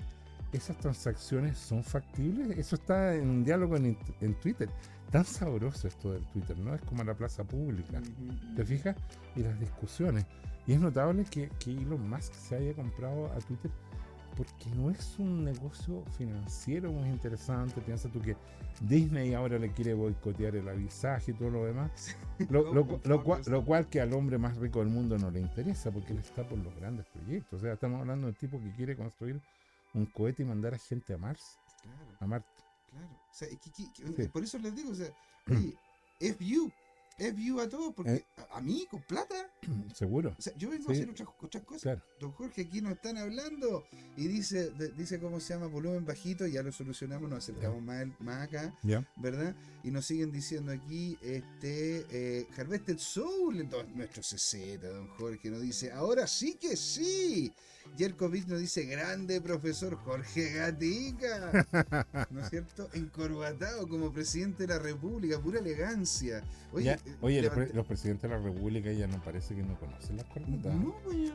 ¿esas 0.51 0.77
transacciones 0.77 1.57
son 1.57 1.83
factibles? 1.83 2.57
Eso 2.57 2.75
está 2.75 3.15
en 3.15 3.27
un 3.29 3.43
diálogo 3.43 3.75
en, 3.77 3.97
en 4.21 4.35
Twitter. 4.39 4.69
Tan 5.09 5.25
sabroso 5.25 5.87
esto 5.87 6.11
del 6.13 6.25
Twitter, 6.27 6.57
¿no? 6.59 6.73
Es 6.75 6.81
como 6.81 7.03
la 7.03 7.13
plaza 7.15 7.43
pública. 7.43 8.01
¿Te 8.55 8.65
fijas? 8.65 8.95
Y 9.35 9.41
las 9.43 9.59
discusiones. 9.59 10.25
Y 10.65 10.73
es 10.73 10.79
notable 10.79 11.25
que, 11.25 11.49
que 11.59 11.71
Elon 11.71 12.09
Musk 12.09 12.33
se 12.33 12.55
haya 12.55 12.73
comprado 12.73 13.27
a 13.33 13.39
Twitter 13.39 13.71
porque 14.35 14.69
no 14.75 14.89
es 14.89 15.19
un 15.19 15.43
negocio 15.43 16.03
financiero 16.17 16.91
muy 16.91 17.07
interesante. 17.09 17.81
Piensa 17.81 18.09
tú 18.09 18.19
que 18.19 18.35
Disney 18.81 19.33
ahora 19.35 19.59
le 19.59 19.71
quiere 19.71 19.93
boicotear 19.93 20.55
el 20.55 20.67
avisaje 20.67 21.31
y 21.31 21.33
todo 21.35 21.49
lo 21.51 21.65
demás. 21.65 22.15
Lo, 22.49 22.63
lo 22.73 22.87
cu- 22.87 22.99
lo 23.03 23.23
cual, 23.23 23.41
lo 23.45 23.63
cual 23.63 23.87
que 23.89 24.01
al 24.01 24.11
hombre 24.13 24.37
más 24.39 24.57
rico 24.57 24.79
del 24.79 24.87
mundo 24.89 25.17
no 25.19 25.29
le 25.29 25.39
interesa 25.39 25.91
porque 25.91 26.13
él 26.13 26.19
está 26.19 26.47
por 26.47 26.57
los 26.57 26.73
grandes 26.77 27.05
proyectos. 27.07 27.59
O 27.59 27.63
sea, 27.63 27.73
estamos 27.73 27.99
hablando 28.01 28.25
de 28.27 28.31
un 28.33 28.37
tipo 28.39 28.59
que 28.59 28.71
quiere 28.71 28.95
construir 28.95 29.39
un 29.93 30.05
cohete 30.07 30.41
y 30.41 30.45
mandar 30.45 30.73
a 30.73 30.79
gente 30.79 31.13
a 31.13 31.17
Mars, 31.19 31.59
Claro, 31.83 32.17
a 32.19 32.25
Marte. 32.25 32.47
claro. 32.89 33.07
O 33.29 33.33
sea, 33.35 33.47
es 33.49 33.59
que- 33.59 33.71
que- 33.71 33.91
que- 33.93 34.23
Sí. 34.23 34.29
Por 34.29 34.43
eso 34.43 34.57
les 34.57 34.75
digo, 34.75 34.89
o 34.91 34.95
sea, 34.95 35.09
oye, 35.51 35.75
FU, 37.17 37.23
FU 37.37 37.59
a 37.61 37.69
todos, 37.69 37.93
porque 37.93 38.13
Eh. 38.13 38.25
a, 38.51 38.57
a 38.57 38.61
mí 38.61 38.85
con 38.89 39.01
plata, 39.03 39.49
Seguro. 39.93 40.35
o 40.37 40.41
sea, 40.41 40.53
yo 40.57 40.69
vengo 40.69 40.89
a 40.89 40.93
hacer 40.93 41.09
otras, 41.09 41.29
otras 41.41 41.63
cosas. 41.63 41.81
Claro. 41.83 42.01
Don 42.19 42.31
Jorge, 42.31 42.61
aquí 42.61 42.81
nos 42.81 42.93
están 42.93 43.17
hablando 43.17 43.85
y 44.17 44.27
dice, 44.27 44.69
de- 44.71 44.89
dice 44.91 45.19
cómo 45.19 45.39
se 45.39 45.53
llama 45.53 45.67
volumen 45.67 46.05
bajito, 46.05 46.45
ya 46.47 46.63
lo 46.63 46.71
solucionamos, 46.71 47.29
nos 47.29 47.39
acercamos 47.39 47.81
más, 47.81 48.01
el- 48.01 48.13
más 48.19 48.43
acá, 48.47 48.73
¿Ya? 48.83 49.05
¿verdad? 49.17 49.55
Y 49.83 49.91
nos 49.91 50.05
siguen 50.05 50.31
diciendo 50.31 50.71
aquí, 50.71 51.17
este, 51.21 52.05
eh, 52.09 52.47
Harvested 52.57 52.97
Soul, 52.97 53.67
nuestro 53.95 54.21
CZ, 54.23 54.77
don 54.81 55.07
Jorge, 55.09 55.49
nos 55.49 55.61
dice, 55.61 55.91
ahora 55.91 56.27
sí 56.27 56.55
que 56.55 56.75
sí. 56.77 57.51
Jerkovic 57.97 58.47
nos 58.47 58.59
dice, 58.59 58.85
grande 58.85 59.39
profesor 59.41 59.95
Jorge 59.97 60.53
Gatica, 60.53 61.65
¿no 62.31 62.39
es 62.41 62.49
cierto? 62.49 62.89
Encorbatado 62.93 63.87
como 63.87 64.11
presidente 64.11 64.65
de 64.65 64.73
la 64.73 64.79
República, 64.79 65.39
pura 65.39 65.59
elegancia. 65.59 66.43
Oye, 66.71 66.85
Ya, 66.85 66.93
eh, 66.93 67.15
oye, 67.21 67.41
los, 67.41 67.85
presidentes 67.85 68.23
de 68.29 68.35
la 68.37 68.41
República 68.41 68.91
ya 68.91 69.07
no 69.07 69.21
parece 69.23 69.55
que 69.55 69.63
no 69.63 69.79
conocen 69.79 70.17
las 70.17 70.25
coordenadas. 70.25 70.75
no, 70.75 70.95
pues, 71.03 71.31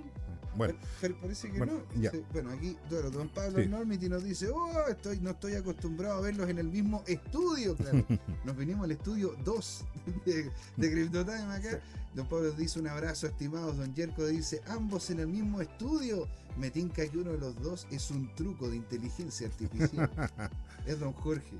Bueno, 0.56 0.74
Pero, 0.74 0.88
pero 1.00 1.20
parece 1.20 1.52
que 1.52 1.58
Bueno, 1.58 1.82
no. 1.94 2.02
ya. 2.02 2.10
Bueno, 2.32 2.50
aquí, 2.50 2.76
claro, 2.88 3.10
don 3.10 3.28
Pablo 3.28 3.62
Sí. 3.62 3.68
Normity 3.68 4.08
nos 4.08 4.24
dice, 4.24 4.48
oh, 4.48 4.88
estoy, 4.88 5.20
no 5.20 5.30
estoy 5.30 5.54
acostumbrado 5.54 6.18
a 6.18 6.20
verlos 6.22 6.48
en 6.50 6.58
el 6.58 6.68
mismo 6.68 7.04
estudio, 7.06 7.76
claro. 7.76 8.04
Nos 8.44 8.56
venimos 8.56 8.84
al 8.84 8.90
estudio 8.92 9.36
2 9.44 9.84
de, 10.26 10.50
de 10.76 10.90
CryptoTime 10.90 11.54
acá. 11.54 11.80
Don 12.14 12.26
Pablo 12.26 12.50
dice 12.52 12.80
un 12.80 12.88
abrazo, 12.88 13.26
estimados. 13.26 13.76
Don 13.76 13.94
Jerko 13.94 14.26
dice, 14.26 14.60
ambos 14.66 15.10
en 15.10 15.20
el 15.20 15.28
mismo 15.28 15.60
estudio. 15.60 16.28
Me 16.56 16.70
tinca 16.70 17.06
que 17.08 17.18
uno 17.18 17.32
de 17.32 17.38
los 17.38 17.60
dos 17.62 17.86
es 17.90 18.10
un 18.10 18.34
truco 18.34 18.68
de 18.68 18.76
inteligencia 18.76 19.46
artificial. 19.46 20.10
es 20.86 20.98
don 20.98 21.12
Jorge. 21.12 21.56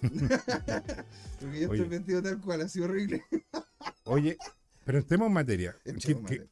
Porque 0.00 1.60
yo 1.60 1.70
Oye. 1.70 1.82
estoy 1.82 1.88
vestido 1.88 2.22
tal 2.22 2.40
cual, 2.40 2.68
sido 2.68 2.86
horrible. 2.86 3.24
Oye, 4.04 4.36
pero 4.84 4.98
entremos 4.98 5.28
en 5.28 5.98
que 5.98 6.14
materia. 6.14 6.46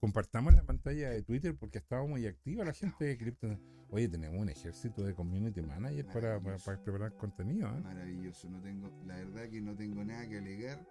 compartamos 0.00 0.54
la 0.54 0.62
pantalla 0.62 1.10
de 1.10 1.22
Twitter 1.22 1.56
porque 1.56 1.78
estaba 1.78 2.06
muy 2.06 2.26
activa 2.26 2.64
la 2.64 2.74
gente 2.74 3.04
de 3.04 3.16
Crypto. 3.16 3.58
Oye, 3.92 4.08
tenemos 4.08 4.40
un 4.40 4.48
ejército 4.48 5.02
de 5.02 5.14
community 5.14 5.62
manager 5.62 6.06
para, 6.06 6.40
para- 6.40 6.58
para 6.58 6.82
preparar 6.82 7.16
contenido. 7.16 7.68
¿eh? 7.68 7.80
Maravilloso, 7.80 8.48
no 8.48 8.60
tengo, 8.60 8.88
la 9.04 9.16
verdad 9.16 9.48
que 9.48 9.60
no 9.60 9.74
tengo 9.74 10.04
nada 10.04 10.28
que 10.28 10.38
alegar. 10.38 10.86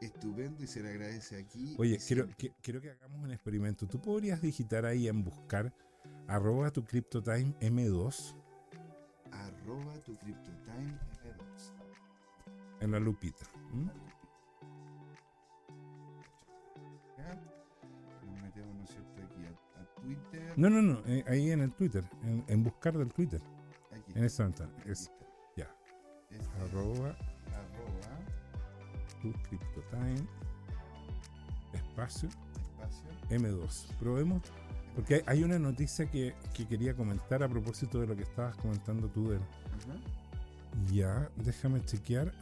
Estupendo 0.00 0.62
y 0.62 0.66
se 0.66 0.82
le 0.82 0.90
agradece 0.90 1.38
aquí. 1.38 1.74
Oye, 1.78 1.98
quiero, 2.06 2.28
que- 2.36 2.52
quiero 2.60 2.80
que 2.82 2.90
hagamos 2.90 3.22
un 3.22 3.30
experimento. 3.30 3.86
Tú 3.86 4.00
podrías 4.02 4.42
digitar 4.42 4.84
ahí 4.84 5.08
en 5.08 5.22
buscar 5.24 5.72
arroba 6.26 6.70
tu 6.70 6.84
CryptoTime 6.84 7.54
M2 7.60 8.34
Arroba 9.30 9.94
tu 10.04 10.14
CryptoTime 10.16 10.98
M2. 11.24 11.72
en 12.80 12.90
la 12.90 12.98
lupita. 12.98 13.46
Twitter. 20.02 20.52
No, 20.56 20.68
no, 20.70 20.82
no, 20.82 21.00
eh, 21.06 21.24
ahí 21.28 21.50
en 21.50 21.60
el 21.60 21.72
Twitter, 21.72 22.04
en, 22.22 22.44
en 22.48 22.62
buscar 22.62 22.96
del 22.96 23.12
Twitter, 23.12 23.40
Aquí 23.90 24.12
en 24.14 24.24
está, 24.24 24.26
esa 24.26 24.44
ventana. 24.44 24.72
Es 24.86 25.10
ya. 25.56 25.68
Este, 26.30 26.46
arroba 26.60 27.16
arroba 27.48 28.18
tu 29.20 29.32
CryptoTime 29.48 30.26
espacio 31.72 32.28
espacio. 32.28 33.08
M2. 33.30 33.86
Probemos, 33.98 34.42
porque 34.94 35.14
hay, 35.16 35.22
hay 35.26 35.44
una 35.44 35.58
noticia 35.58 36.10
que, 36.10 36.34
que 36.54 36.66
quería 36.66 36.94
comentar 36.94 37.42
a 37.42 37.48
propósito 37.48 38.00
de 38.00 38.06
lo 38.06 38.16
que 38.16 38.22
estabas 38.22 38.56
comentando 38.56 39.08
tú. 39.08 39.30
del-. 39.30 39.40
Ya, 40.92 41.30
déjame 41.36 41.84
chequear 41.84 42.32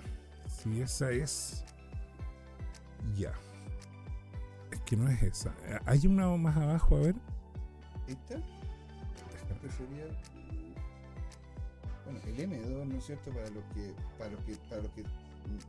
si 0.48 0.80
esa 0.80 1.10
es. 1.10 1.64
Ya. 3.16 3.32
Es 4.72 4.80
que 4.82 4.96
no 4.96 5.08
es 5.08 5.22
esa. 5.22 5.54
Eh, 5.66 5.78
Hay 5.86 6.06
una 6.06 6.28
más 6.36 6.56
abajo, 6.56 6.96
a 6.96 7.00
ver. 7.00 7.14
Que 9.60 9.68
sería. 9.70 10.06
Bueno, 12.04 12.20
el 12.26 12.36
M2, 12.50 12.86
¿no 12.86 12.96
es 12.96 13.04
cierto? 13.04 13.30
Para 13.30 13.48
los 13.50 13.64
que. 13.74 13.94
Para 14.18 14.30
los 14.30 14.44
que. 14.44 14.54
Para 14.68 14.82
los 14.82 14.92
que 14.92 15.04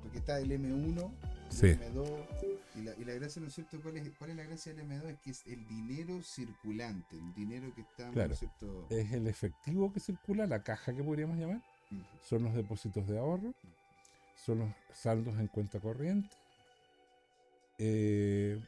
porque 0.03 0.17
está 0.19 0.39
el 0.39 0.51
M1, 0.51 1.11
Sí. 1.49 1.67
el 1.67 1.79
M2, 1.93 2.25
y 2.75 2.81
la, 2.81 2.93
y 2.97 3.05
la 3.05 3.13
gracia, 3.13 3.41
¿no 3.41 3.47
es 3.47 3.53
cierto? 3.55 3.81
¿Cuál 3.81 3.97
es, 3.97 4.11
¿Cuál 4.17 4.31
es 4.31 4.35
la 4.35 4.43
gracia 4.43 4.73
del 4.73 4.85
M2? 4.87 5.05
Es 5.09 5.19
que 5.19 5.31
es 5.31 5.47
el 5.47 5.65
dinero 5.67 6.21
circulante, 6.21 7.15
el 7.17 7.33
dinero 7.33 7.73
que 7.73 7.81
está, 7.81 8.07
¿no 8.07 8.11
Claro. 8.13 8.33
es 8.33 8.39
cierto? 8.39 8.85
Es 8.89 9.11
el 9.13 9.27
efectivo 9.27 9.91
que 9.91 9.99
circula, 9.99 10.45
la 10.45 10.61
caja 10.61 10.93
que 10.93 11.01
podríamos 11.03 11.37
llamar. 11.37 11.61
Son 12.21 12.43
los 12.43 12.53
depósitos 12.53 13.07
de 13.07 13.17
ahorro. 13.17 13.53
Son 14.45 14.59
los 14.59 14.69
saldos 14.93 15.35
en 15.39 15.47
cuenta 15.47 15.79
corriente. 15.79 16.29
eh, 17.83 18.59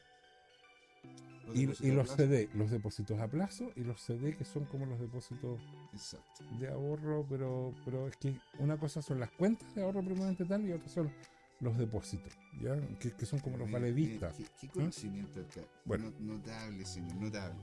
Los 1.47 1.81
y, 1.81 1.91
los. 1.91 2.09
CD, 2.09 2.49
los 2.53 2.71
depósitos 2.71 3.19
a 3.19 3.27
plazo 3.27 3.71
y 3.75 3.81
los 3.83 3.99
CD 4.01 4.35
que 4.35 4.45
son 4.45 4.65
como 4.65 4.85
los 4.85 4.99
depósitos 4.99 5.59
Exacto. 5.93 6.43
de 6.59 6.69
ahorro, 6.69 7.25
pero, 7.29 7.73
pero 7.83 8.07
es 8.07 8.15
que 8.17 8.33
una 8.59 8.77
cosa 8.77 9.01
son 9.01 9.19
las 9.19 9.31
cuentas 9.31 9.73
de 9.75 9.83
ahorro 9.83 10.01
permanente 10.03 10.45
tal 10.45 10.65
y 10.67 10.71
otra 10.71 10.87
son 10.87 11.11
los 11.59 11.77
depósitos, 11.77 12.33
¿ya? 12.61 12.75
Que, 12.99 13.11
que 13.11 13.25
son 13.25 13.39
como 13.39 13.57
los 13.57 13.67
Mira, 13.67 13.79
vale 13.79 13.93
mira, 13.93 14.09
vista. 14.11 14.31
Qué, 14.37 14.45
qué 14.59 14.67
conocimiento 14.69 15.39
acá. 15.41 15.61
Bueno. 15.85 16.11
No- 16.19 16.33
notable, 16.35 16.85
señor, 16.85 17.15
notable. 17.15 17.59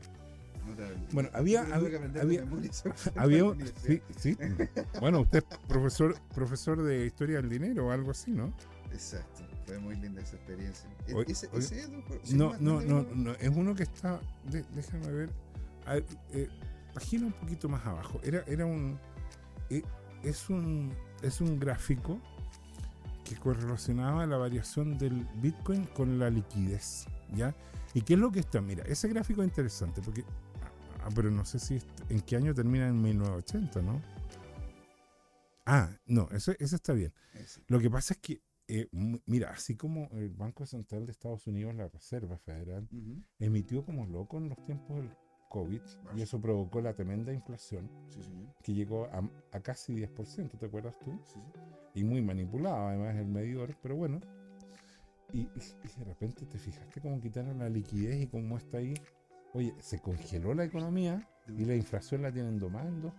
Notable. 0.67 0.99
Bueno, 1.13 1.29
había- 1.33 1.63
había- 1.75 2.01
había- 2.21 2.45
Había, 3.17 3.45
sí, 3.83 4.01
sí. 4.19 4.37
Bueno, 5.01 5.21
usted 5.23 5.43
es 5.51 5.59
profesor, 5.67 6.15
profesor 6.35 6.83
de 6.83 7.07
historia 7.07 7.37
del 7.37 7.49
dinero 7.49 7.87
o 7.87 7.91
algo 7.91 8.11
así, 8.11 8.31
¿no? 8.31 8.53
Exacto. 8.93 9.43
Fue 9.71 9.79
muy 9.79 9.97
linda 9.97 10.21
esa 10.21 10.37
experiencia. 10.37 10.89
¿E- 11.07 11.25
¿Ese, 11.29 11.49
ese 11.53 11.81
es? 11.81 11.91
Sí, 12.25 12.37
No, 12.37 12.57
no, 12.59 12.81
no, 12.81 13.03
no, 13.15 13.33
es 13.33 13.49
uno 13.49 13.75
que 13.75 13.85
está, 13.85 14.21
de- 14.50 14.65
déjame 14.75 15.07
ver, 15.12 15.31
a 15.87 15.97
eh, 15.97 16.49
página 16.95 17.27
un 17.27 17.33
poquito 17.33 17.69
más 17.69 17.85
abajo. 17.87 18.21
Era, 18.25 18.43
era 18.47 18.67
un, 18.67 18.99
eh, 19.71 19.83
es 20.23 20.50
un, 20.50 20.93
es 21.23 21.41
un 21.41 21.59
gráfico 21.61 22.21
que 23.25 23.37
correlacionaba 23.37 24.27
la 24.27 24.37
variación 24.39 24.99
del 24.99 25.25
Bitcoin 25.37 25.85
con 25.87 26.19
la 26.19 26.31
liquidez, 26.31 27.07
¿ya? 27.33 27.55
¿Y 27.95 28.03
qué 28.03 28.15
es 28.15 28.19
lo 28.21 28.33
que 28.33 28.41
está? 28.41 28.61
Mira, 28.61 28.83
ese 28.87 29.09
gráfico 29.09 29.43
es 29.43 29.49
interesante 29.49 30.00
porque, 30.03 30.25
ah, 31.05 31.09
pero 31.15 31.31
no 31.31 31.45
sé 31.45 31.59
si 31.61 31.81
en 32.09 32.21
qué 32.23 32.37
año 32.37 32.53
termina 32.55 32.89
en 32.89 33.00
1980, 33.00 33.83
¿no? 33.83 34.03
Ah, 35.67 35.91
no, 36.07 36.29
ese, 36.33 36.57
ese 36.59 36.77
está 36.77 36.93
bien. 36.93 37.12
Lo 37.69 37.79
que 37.79 37.89
pasa 37.91 38.15
es 38.15 38.21
que, 38.21 38.41
eh, 38.71 38.89
mira, 39.27 39.50
así 39.50 39.77
como 39.77 40.09
el 40.12 40.31
Banco 40.31 40.65
Central 40.67 41.07
de 41.07 41.12
Estados 41.12 41.47
Unidos, 41.47 41.75
la 41.75 41.89
Reserva 41.89 42.39
Federal, 42.39 42.89
emitió 43.39 43.85
como 43.85 44.07
loco 44.07 44.39
en 44.39 44.49
los 44.49 44.62
tiempos 44.65 44.97
del 44.97 45.11
COVID 45.49 45.81
y 46.15 46.23
eso 46.23 46.41
provocó 46.41 46.81
la 46.81 46.95
tremenda 46.95 47.33
inflación 47.33 47.91
Sí, 48.09 48.21
que 48.62 48.73
llegó 48.73 49.07
a, 49.07 49.29
a 49.53 49.61
casi 49.61 49.95
10%, 49.95 50.59
¿te 50.59 50.67
acuerdas 50.67 50.97
tú? 51.00 51.11
Sí, 51.25 51.35
sí. 51.35 51.61
Y 51.95 52.05
muy 52.05 52.23
manipulado 52.23 52.89
además 52.89 53.17
el 53.17 53.27
medidor, 53.27 53.77
pero 53.83 53.97
bueno. 53.97 54.21
Y, 55.33 55.41
y 55.41 55.99
de 55.99 56.05
repente 56.05 56.47
te 56.47 56.59
fijaste 56.59 57.00
cómo 57.00 57.21
quitaron 57.21 57.59
la 57.59 57.69
liquidez 57.69 58.23
y 58.23 58.27
cómo 58.29 58.57
está 58.57 58.79
ahí. 58.79 58.95
Oye, 59.53 59.75
se 59.81 59.99
congeló 59.99 60.55
la 60.55 60.65
economía 60.65 61.29
y 61.49 61.65
la 61.65 61.75
inflación 61.75 62.23
la 62.23 62.33
tienen 62.33 62.59
domando. 62.59 63.12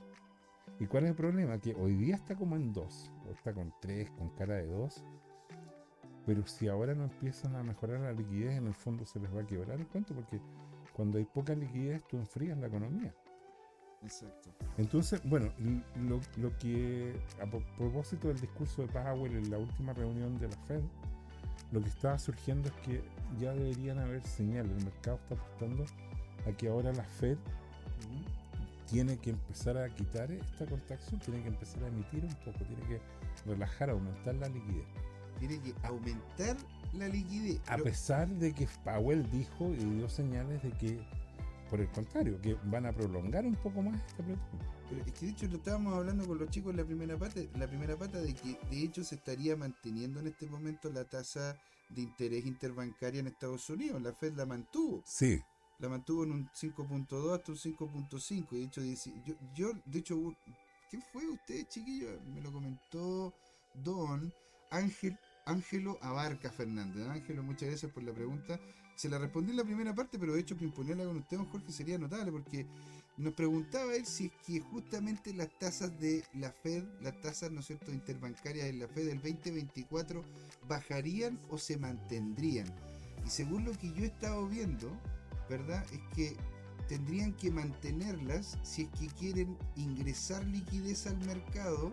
¿Y 0.79 0.87
cuál 0.87 1.03
es 1.03 1.09
el 1.11 1.15
problema? 1.15 1.59
Que 1.59 1.75
hoy 1.75 1.95
día 1.95 2.15
está 2.15 2.35
como 2.35 2.55
en 2.55 2.73
2, 2.73 3.11
o 3.27 3.31
está 3.31 3.53
con 3.53 3.73
3, 3.81 4.09
con 4.11 4.29
cara 4.31 4.55
de 4.55 4.67
2. 4.67 5.05
Pero 6.25 6.45
si 6.45 6.67
ahora 6.67 6.93
no 6.93 7.05
empiezan 7.05 7.55
a 7.55 7.63
mejorar 7.63 7.99
la 8.01 8.11
liquidez, 8.11 8.57
en 8.57 8.67
el 8.67 8.73
fondo 8.75 9.05
se 9.05 9.19
les 9.19 9.33
va 9.35 9.41
a 9.41 9.45
quebrar 9.45 9.79
el 9.79 9.87
cuento, 9.87 10.13
porque 10.13 10.39
cuando 10.93 11.17
hay 11.17 11.25
poca 11.25 11.55
liquidez, 11.55 12.01
tú 12.07 12.17
enfrías 12.17 12.57
la 12.57 12.67
economía. 12.67 13.13
Exacto. 14.03 14.49
Entonces, 14.77 15.21
bueno, 15.25 15.51
lo, 16.07 16.19
lo 16.37 16.57
que 16.57 17.13
a 17.41 17.45
pro- 17.45 17.63
propósito 17.77 18.27
del 18.27 18.39
discurso 18.39 18.81
de 18.81 18.87
Powell 18.87 19.35
en 19.35 19.49
la 19.51 19.57
última 19.57 19.93
reunión 19.93 20.37
de 20.39 20.47
la 20.47 20.57
Fed, 20.67 20.81
lo 21.71 21.81
que 21.81 21.89
estaba 21.89 22.17
surgiendo 22.19 22.69
es 22.69 22.75
que 22.85 23.01
ya 23.39 23.53
deberían 23.53 23.99
haber 23.99 24.21
señales. 24.23 24.71
El 24.77 24.85
mercado 24.85 25.17
está 25.17 25.35
apostando 25.35 25.85
a 26.47 26.51
que 26.51 26.67
ahora 26.67 26.91
la 26.93 27.03
Fed 27.03 27.37
tiene 28.89 29.17
que 29.17 29.29
empezar 29.29 29.77
a 29.77 29.87
quitar 29.89 30.31
esta 30.31 30.65
contracción, 30.65 31.19
tiene 31.21 31.41
que 31.43 31.47
empezar 31.47 31.83
a 31.83 31.87
emitir 31.87 32.25
un 32.25 32.35
poco, 32.43 32.65
tiene 32.65 32.83
que 32.87 32.99
relajar, 33.45 33.89
aumentar 33.89 34.35
la 34.35 34.49
liquidez. 34.49 34.85
Tiene 35.41 35.59
que 35.59 35.73
aumentar 35.87 36.55
la 36.93 37.07
liquidez. 37.07 37.59
A 37.67 37.71
Pero- 37.71 37.83
pesar 37.85 38.27
de 38.29 38.53
que 38.53 38.67
Powell 38.83 39.27
dijo 39.31 39.69
y 39.71 39.77
dio 39.95 40.07
señales 40.07 40.61
de 40.61 40.71
que, 40.77 41.03
por 41.67 41.81
el 41.81 41.89
contrario, 41.91 42.39
que 42.41 42.53
van 42.65 42.85
a 42.85 42.93
prolongar 42.93 43.43
un 43.45 43.55
poco 43.55 43.81
más 43.81 43.99
esta 44.07 44.23
protesta. 44.23 44.57
Pero 44.87 45.01
es 45.03 45.11
que 45.13 45.25
de 45.25 45.31
hecho 45.31 45.47
lo 45.47 45.55
estábamos 45.57 45.93
hablando 45.95 46.27
con 46.27 46.37
los 46.37 46.49
chicos 46.51 46.69
en 46.71 46.77
la 46.77 46.85
primera 46.85 47.17
pata, 47.17 47.39
la 47.57 47.65
primera 47.67 47.97
pata 47.97 48.19
de 48.21 48.35
que 48.35 48.59
de 48.69 48.83
hecho 48.83 49.03
se 49.03 49.15
estaría 49.15 49.55
manteniendo 49.55 50.19
en 50.19 50.27
este 50.27 50.45
momento 50.45 50.91
la 50.91 51.05
tasa 51.05 51.57
de 51.89 52.01
interés 52.03 52.45
interbancaria 52.45 53.19
en 53.21 53.27
Estados 53.27 53.67
Unidos. 53.69 53.99
La 54.01 54.13
Fed 54.13 54.33
la 54.35 54.45
mantuvo, 54.45 55.01
Sí, 55.07 55.41
la 55.79 55.89
mantuvo 55.89 56.23
en 56.25 56.33
un 56.33 56.49
5.2 56.53 57.33
hasta 57.33 57.51
un 57.51 57.57
5.5. 57.57 58.47
Y 58.51 58.59
de 58.59 58.65
hecho, 58.65 58.81
yo, 59.25 59.33
yo, 59.55 59.71
de 59.85 59.99
hecho, 59.99 60.35
¿qué 60.91 60.99
fue 61.11 61.27
usted, 61.27 61.65
chiquillo? 61.67 62.09
Me 62.35 62.41
lo 62.41 62.51
comentó 62.51 63.33
Don 63.73 64.31
Ángel, 64.69 65.17
Ángelo 65.45 65.97
Abarca 66.01 66.51
Fernández. 66.51 67.07
Ángelo, 67.07 67.43
muchas 67.43 67.69
gracias 67.69 67.91
por 67.91 68.03
la 68.03 68.13
pregunta. 68.13 68.59
Se 68.95 69.09
la 69.09 69.17
respondí 69.17 69.51
en 69.51 69.57
la 69.57 69.63
primera 69.63 69.95
parte, 69.95 70.19
pero 70.19 70.33
de 70.33 70.41
hecho 70.41 70.57
que 70.57 70.69
con 70.69 70.89
usted, 70.89 71.37
don 71.37 71.45
Jorge, 71.47 71.71
sería 71.71 71.97
notable 71.97 72.31
porque 72.31 72.67
nos 73.17 73.33
preguntaba 73.33 73.95
él 73.95 74.05
si 74.05 74.25
es 74.25 74.31
que 74.45 74.59
justamente 74.59 75.33
las 75.33 75.49
tasas 75.57 75.99
de 75.99 76.23
la 76.33 76.51
Fed, 76.51 76.83
las 77.01 77.19
tasas, 77.21 77.51
¿no 77.51 77.61
es 77.61 77.67
cierto?, 77.67 77.91
interbancarias 77.91 78.65
de 78.67 78.73
la 78.73 78.87
Fed 78.87 79.07
del 79.07 79.21
2024 79.21 80.23
bajarían 80.67 81.39
o 81.49 81.57
se 81.57 81.77
mantendrían. 81.77 82.67
Y 83.25 83.29
según 83.29 83.65
lo 83.65 83.71
que 83.71 83.91
yo 83.93 84.03
he 84.03 84.07
estado 84.07 84.47
viendo, 84.47 84.91
¿verdad? 85.49 85.83
Es 85.91 86.01
que 86.15 86.35
tendrían 86.87 87.33
que 87.33 87.51
mantenerlas 87.51 88.57
si 88.63 88.83
es 88.83 88.89
que 88.99 89.07
quieren 89.07 89.57
ingresar 89.75 90.45
liquidez 90.45 91.07
al 91.07 91.17
mercado 91.25 91.91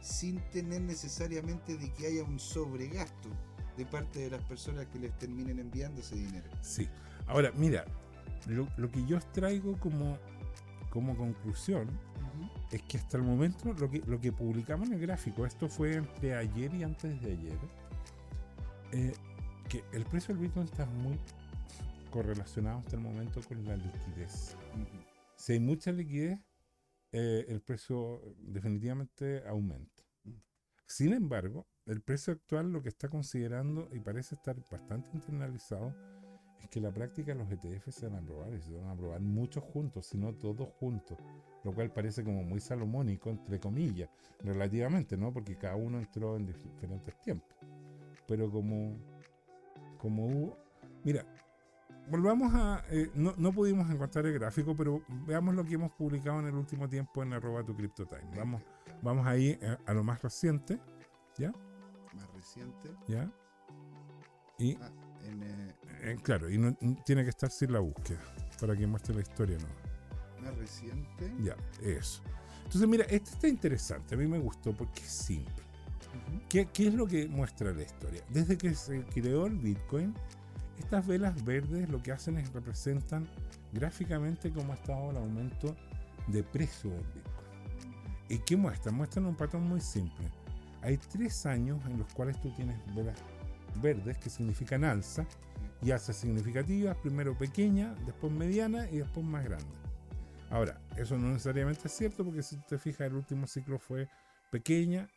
sin 0.00 0.40
tener 0.50 0.80
necesariamente 0.82 1.76
de 1.76 1.92
que 1.92 2.06
haya 2.06 2.24
un 2.24 2.38
sobregasto 2.38 3.28
de 3.76 3.84
parte 3.86 4.20
de 4.20 4.30
las 4.30 4.42
personas 4.44 4.86
que 4.86 4.98
les 4.98 5.16
terminen 5.18 5.58
enviando 5.58 6.00
ese 6.00 6.16
dinero. 6.16 6.48
sí. 6.60 6.88
Ahora, 7.28 7.50
mira, 7.56 7.84
lo, 8.46 8.68
lo 8.76 8.88
que 8.88 9.04
yo 9.04 9.18
traigo 9.32 9.76
como, 9.80 10.16
como 10.90 11.16
conclusión 11.16 11.88
es 12.70 12.82
que 12.82 12.98
hasta 12.98 13.16
el 13.16 13.22
momento 13.22 13.72
lo 13.74 13.90
que, 13.90 14.00
lo 14.06 14.20
que 14.20 14.32
publicamos 14.32 14.88
en 14.88 14.94
el 14.94 15.00
gráfico, 15.00 15.46
esto 15.46 15.68
fue 15.68 15.94
entre 15.94 16.34
ayer 16.34 16.74
y 16.74 16.82
antes 16.82 17.20
de 17.20 17.32
ayer, 17.32 17.58
eh, 18.92 19.12
que 19.68 19.82
el 19.92 20.04
precio 20.04 20.34
del 20.34 20.44
Bitcoin 20.44 20.66
está 20.66 20.86
muy 20.86 21.18
correlacionado 22.10 22.78
hasta 22.78 22.96
el 22.96 23.02
momento 23.02 23.40
con 23.48 23.64
la 23.64 23.76
liquidez. 23.76 24.56
Si 25.36 25.52
hay 25.54 25.60
mucha 25.60 25.92
liquidez, 25.92 26.38
eh, 27.12 27.44
el 27.48 27.60
precio 27.62 28.22
definitivamente 28.38 29.42
aumenta. 29.46 30.02
Mm. 30.24 30.32
Sin 30.86 31.12
embargo, 31.12 31.66
el 31.86 32.02
precio 32.02 32.32
actual 32.32 32.72
lo 32.72 32.82
que 32.82 32.88
está 32.88 33.08
considerando 33.08 33.88
y 33.92 34.00
parece 34.00 34.34
estar 34.34 34.56
bastante 34.70 35.10
internalizado 35.14 35.94
es 36.60 36.68
que 36.68 36.78
en 36.78 36.84
la 36.84 36.92
práctica 36.92 37.34
los 37.34 37.50
ETF 37.50 37.88
se 37.90 38.06
van 38.06 38.16
a 38.16 38.18
aprobar 38.18 38.52
y 38.54 38.60
se 38.60 38.72
van 38.72 38.86
a 38.86 38.92
aprobar 38.92 39.20
muchos 39.20 39.62
juntos, 39.64 40.06
si 40.06 40.18
no 40.18 40.34
todos 40.34 40.68
juntos, 40.80 41.18
lo 41.64 41.74
cual 41.74 41.92
parece 41.92 42.24
como 42.24 42.42
muy 42.42 42.60
salomónico, 42.60 43.30
entre 43.30 43.60
comillas, 43.60 44.08
relativamente, 44.42 45.16
¿no? 45.16 45.32
Porque 45.32 45.56
cada 45.56 45.76
uno 45.76 45.98
entró 45.98 46.36
en 46.36 46.48
dif- 46.48 46.62
diferentes 46.72 47.20
tiempos. 47.20 47.56
Pero 48.26 48.50
como, 48.50 48.96
como 49.98 50.26
hubo... 50.26 50.58
Mira, 51.04 51.24
volvamos 52.10 52.52
a... 52.54 52.82
eh, 52.90 53.10
no, 53.14 53.34
no 53.36 53.52
pudimos 53.52 53.90
encontrar 53.90 54.26
el 54.26 54.34
gráfico, 54.34 54.76
pero 54.76 55.02
veamos 55.26 55.54
lo 55.54 55.64
que 55.64 55.74
hemos 55.74 55.92
publicado 55.92 56.40
en 56.40 56.46
el 56.46 56.54
último 56.54 56.88
tiempo 56.88 57.22
en 57.22 57.32
arroba 57.32 57.64
tu 57.64 57.74
CryptoTime. 57.76 58.36
Vamos, 58.36 58.62
vamos 59.02 59.26
ahí 59.26 59.58
eh, 59.60 59.76
a 59.86 59.92
lo 59.92 60.02
más 60.04 60.22
reciente, 60.22 60.80
Más 62.14 62.32
reciente. 62.34 62.90
¿ya? 63.08 63.30
Y, 64.58 64.76
Ah, 64.80 64.90
en, 65.24 65.42
eh, 65.42 65.74
eh, 66.02 66.16
claro, 66.22 66.48
y 66.50 66.56
no, 66.58 66.74
tiene 67.04 67.24
que 67.24 67.30
estar 67.30 67.50
sin 67.50 67.72
la 67.72 67.80
búsqueda 67.80 68.20
para 68.60 68.76
que 68.76 68.86
muestre 68.86 69.14
la 69.14 69.20
historia, 69.20 69.58
¿no? 69.58 70.42
más 70.42 70.56
reciente. 70.56 71.32
Ya, 71.42 71.56
eso. 71.82 72.22
Entonces, 72.64 72.88
mira, 72.88 73.04
este 73.04 73.30
está 73.30 73.48
interesante. 73.48 74.14
A 74.14 74.18
mí 74.18 74.26
me 74.26 74.38
gustó 74.38 74.72
porque 74.72 75.00
es 75.00 75.10
simple. 75.10 75.54
¿Qué, 76.48 76.66
qué 76.72 76.88
es 76.88 76.94
lo 76.94 77.06
que 77.06 77.26
muestra 77.28 77.72
la 77.72 77.82
historia? 77.82 78.22
Desde 78.30 78.56
que 78.56 78.74
se 78.74 79.04
creó 79.06 79.46
el 79.46 79.56
Bitcoin, 79.58 80.14
estas 80.78 81.06
velas 81.06 81.44
verdes 81.44 81.88
lo 81.88 82.02
que 82.02 82.12
hacen 82.12 82.38
es 82.38 82.52
representan 82.52 83.26
gráficamente 83.72 84.52
cómo 84.52 84.72
ha 84.72 84.76
estado 84.76 85.10
el 85.10 85.16
aumento 85.16 85.74
de 86.28 86.42
precio 86.42 86.90
del 86.90 87.04
Bitcoin. 87.14 87.46
¿Y 88.28 88.38
qué 88.38 88.56
muestran? 88.56 88.94
Muestran 88.94 89.26
un 89.26 89.36
patrón 89.36 89.68
muy 89.68 89.80
simple. 89.80 90.28
Hay 90.82 90.98
tres 90.98 91.46
años 91.46 91.84
en 91.86 91.98
los 91.98 92.12
cuales 92.12 92.40
tú 92.40 92.50
tienes 92.54 92.78
velas 92.94 93.18
verdes 93.80 94.18
que 94.18 94.30
significan 94.30 94.84
alza 94.84 95.26
y 95.82 95.90
alzas 95.90 96.16
significativas, 96.16 96.96
primero 96.98 97.36
pequeña, 97.36 97.94
después 98.06 98.32
mediana 98.32 98.88
y 98.90 98.98
después 98.98 99.24
más 99.24 99.44
grande. 99.44 99.66
Ahora, 100.50 100.80
eso 100.96 101.18
no 101.18 101.28
necesariamente 101.28 101.88
es 101.88 101.92
cierto 101.92 102.24
porque 102.24 102.42
si 102.42 102.56
te 102.56 102.78
fijas 102.78 103.08
el 103.08 103.14
último 103.14 103.46
ciclo 103.46 103.78
fue 103.78 104.08
pequeña, 104.50 105.08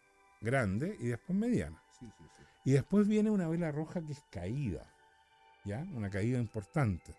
grande 0.42 0.98
y 1.00 1.08
después 1.08 1.38
mediana. 1.38 1.82
Sí, 2.00 2.08
sí, 2.18 2.24
sí. 2.38 2.44
Y 2.66 2.72
después 2.72 3.08
viene 3.08 3.30
una 3.30 3.48
vela 3.48 3.72
roja 3.72 4.02
que 4.02 4.14
es 4.14 4.24
caída, 4.30 4.86
¿ya? 5.70 5.86
Una 5.94 6.10
caída 6.10 6.40
importante. 6.40 7.14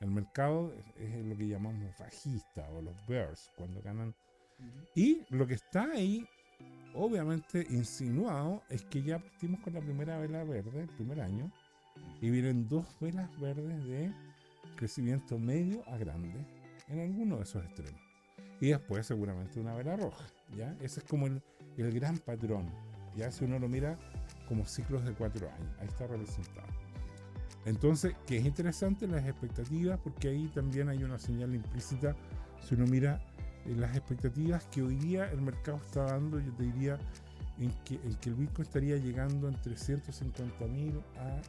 El 0.00 0.10
mercado 0.12 0.72
es, 0.96 1.26
lo 1.26 1.36
que 1.36 1.48
llamamos 1.48 1.98
bajista 1.98 2.68
o 2.70 2.80
los 2.80 2.94
bears, 3.08 3.50
cuando 3.56 3.82
ganan. 3.82 4.14
Y 4.94 5.22
lo 5.30 5.46
que 5.46 5.54
está 5.54 5.90
ahí, 5.90 6.24
obviamente 6.94 7.66
insinuado, 7.68 8.62
es 8.70 8.84
que 8.84 9.02
ya 9.02 9.18
partimos 9.18 9.60
con 9.60 9.74
la 9.74 9.80
primera 9.80 10.18
vela 10.18 10.44
verde, 10.44 10.82
el 10.82 10.88
primer 10.88 11.20
año, 11.20 11.50
y 12.20 12.30
vienen 12.30 12.68
dos 12.68 12.86
velas 13.00 13.28
verdes 13.40 13.84
de 13.86 14.12
crecimiento 14.76 15.38
medio 15.38 15.82
a 15.88 15.96
grande 15.96 16.46
en 16.88 17.00
alguno 17.00 17.38
de 17.38 17.42
esos 17.42 17.64
extremos. 17.64 18.00
Y 18.60 18.68
después 18.68 19.06
seguramente 19.06 19.58
una 19.58 19.74
vela 19.74 19.96
roja, 19.96 20.26
¿ya? 20.56 20.76
Ese 20.80 21.00
es 21.00 21.06
como 21.06 21.26
el, 21.26 21.42
el 21.76 21.92
gran 21.92 22.18
patrón, 22.18 22.70
ya 23.16 23.32
si 23.32 23.44
uno 23.44 23.58
lo 23.58 23.68
mira 23.68 23.98
como 24.48 24.64
ciclos 24.64 25.04
de 25.04 25.12
cuatro 25.12 25.50
años, 25.50 25.76
ahí 25.80 25.88
está 25.88 26.06
representado. 26.06 26.85
Entonces, 27.64 28.14
que 28.26 28.38
es 28.38 28.46
interesante 28.46 29.08
las 29.08 29.26
expectativas, 29.26 29.98
porque 30.02 30.28
ahí 30.28 30.46
también 30.54 30.88
hay 30.88 31.02
una 31.02 31.18
señal 31.18 31.54
implícita, 31.54 32.14
si 32.60 32.74
uno 32.76 32.86
mira 32.86 33.20
eh, 33.66 33.74
las 33.76 33.96
expectativas 33.96 34.64
que 34.66 34.82
hoy 34.82 34.94
día 34.96 35.30
el 35.32 35.42
mercado 35.42 35.78
está 35.78 36.04
dando, 36.04 36.38
yo 36.38 36.52
te 36.52 36.62
diría, 36.62 36.98
en 37.58 37.72
que, 37.84 37.94
el 38.28 38.34
Bitcoin 38.34 38.66
estaría 38.66 38.96
llegando 38.96 39.48
entre 39.48 39.76
150 39.76 40.66
mil 40.66 41.00
a, 41.16 41.40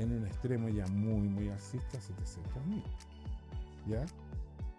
en 0.00 0.12
un 0.12 0.26
extremo 0.26 0.68
ya 0.68 0.86
muy, 0.86 1.28
muy 1.28 1.48
alcista, 1.48 2.00
700 2.00 2.66
mil. 2.66 2.82
¿Ya? 3.88 4.04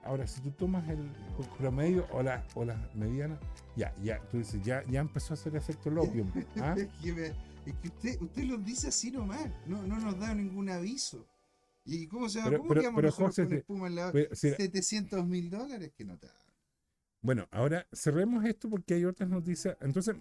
Ahora, 0.03 0.27
si 0.27 0.39
tú 0.41 0.51
tomas 0.51 0.87
el 0.87 1.11
promedio 1.57 2.05
o 2.11 2.21
las 2.21 2.43
o 2.55 2.63
las 2.63 2.77
medianas, 2.95 3.39
ya, 3.75 3.93
ya, 4.03 4.19
tú 4.29 4.41
ya, 4.63 4.83
ya 4.85 4.99
empezó 5.01 5.33
a 5.33 5.35
hacer 5.35 5.55
efecto 5.55 5.89
Lopium. 5.89 6.31
¿ah? 6.61 6.75
Es 7.65 7.73
que, 7.75 7.87
usted, 7.87 8.21
usted 8.21 8.43
lo 8.43 8.57
dice 8.57 8.89
así 8.89 9.11
nomás, 9.11 9.49
no, 9.65 9.81
no 9.85 9.99
nos 9.99 10.19
da 10.19 10.33
ningún 10.35 10.69
aviso. 10.69 11.25
¿Y 11.83 12.07
cómo 12.07 12.29
se 12.29 12.39
llama? 12.39 12.49
Pero- 12.51 12.61
¿Cómo 12.61 12.73
pero- 12.73 12.95
pero, 12.95 13.11
José, 13.11 13.43
con 13.43 13.53
espuma 13.53 13.87
en 13.87 13.95
la 13.95 14.11
Pero, 14.11 14.35
sí, 14.35 14.51
700 14.55 15.25
mil 15.25 15.49
dólares 15.49 15.91
que 15.95 16.03
no 16.05 16.17
te. 16.17 16.27
Bueno, 17.21 17.47
ahora 17.51 17.87
cerremos 17.91 18.45
esto 18.45 18.69
porque 18.69 18.93
hay 18.95 19.05
otras 19.05 19.29
noticias. 19.29 19.77
Entonces, 19.81 20.15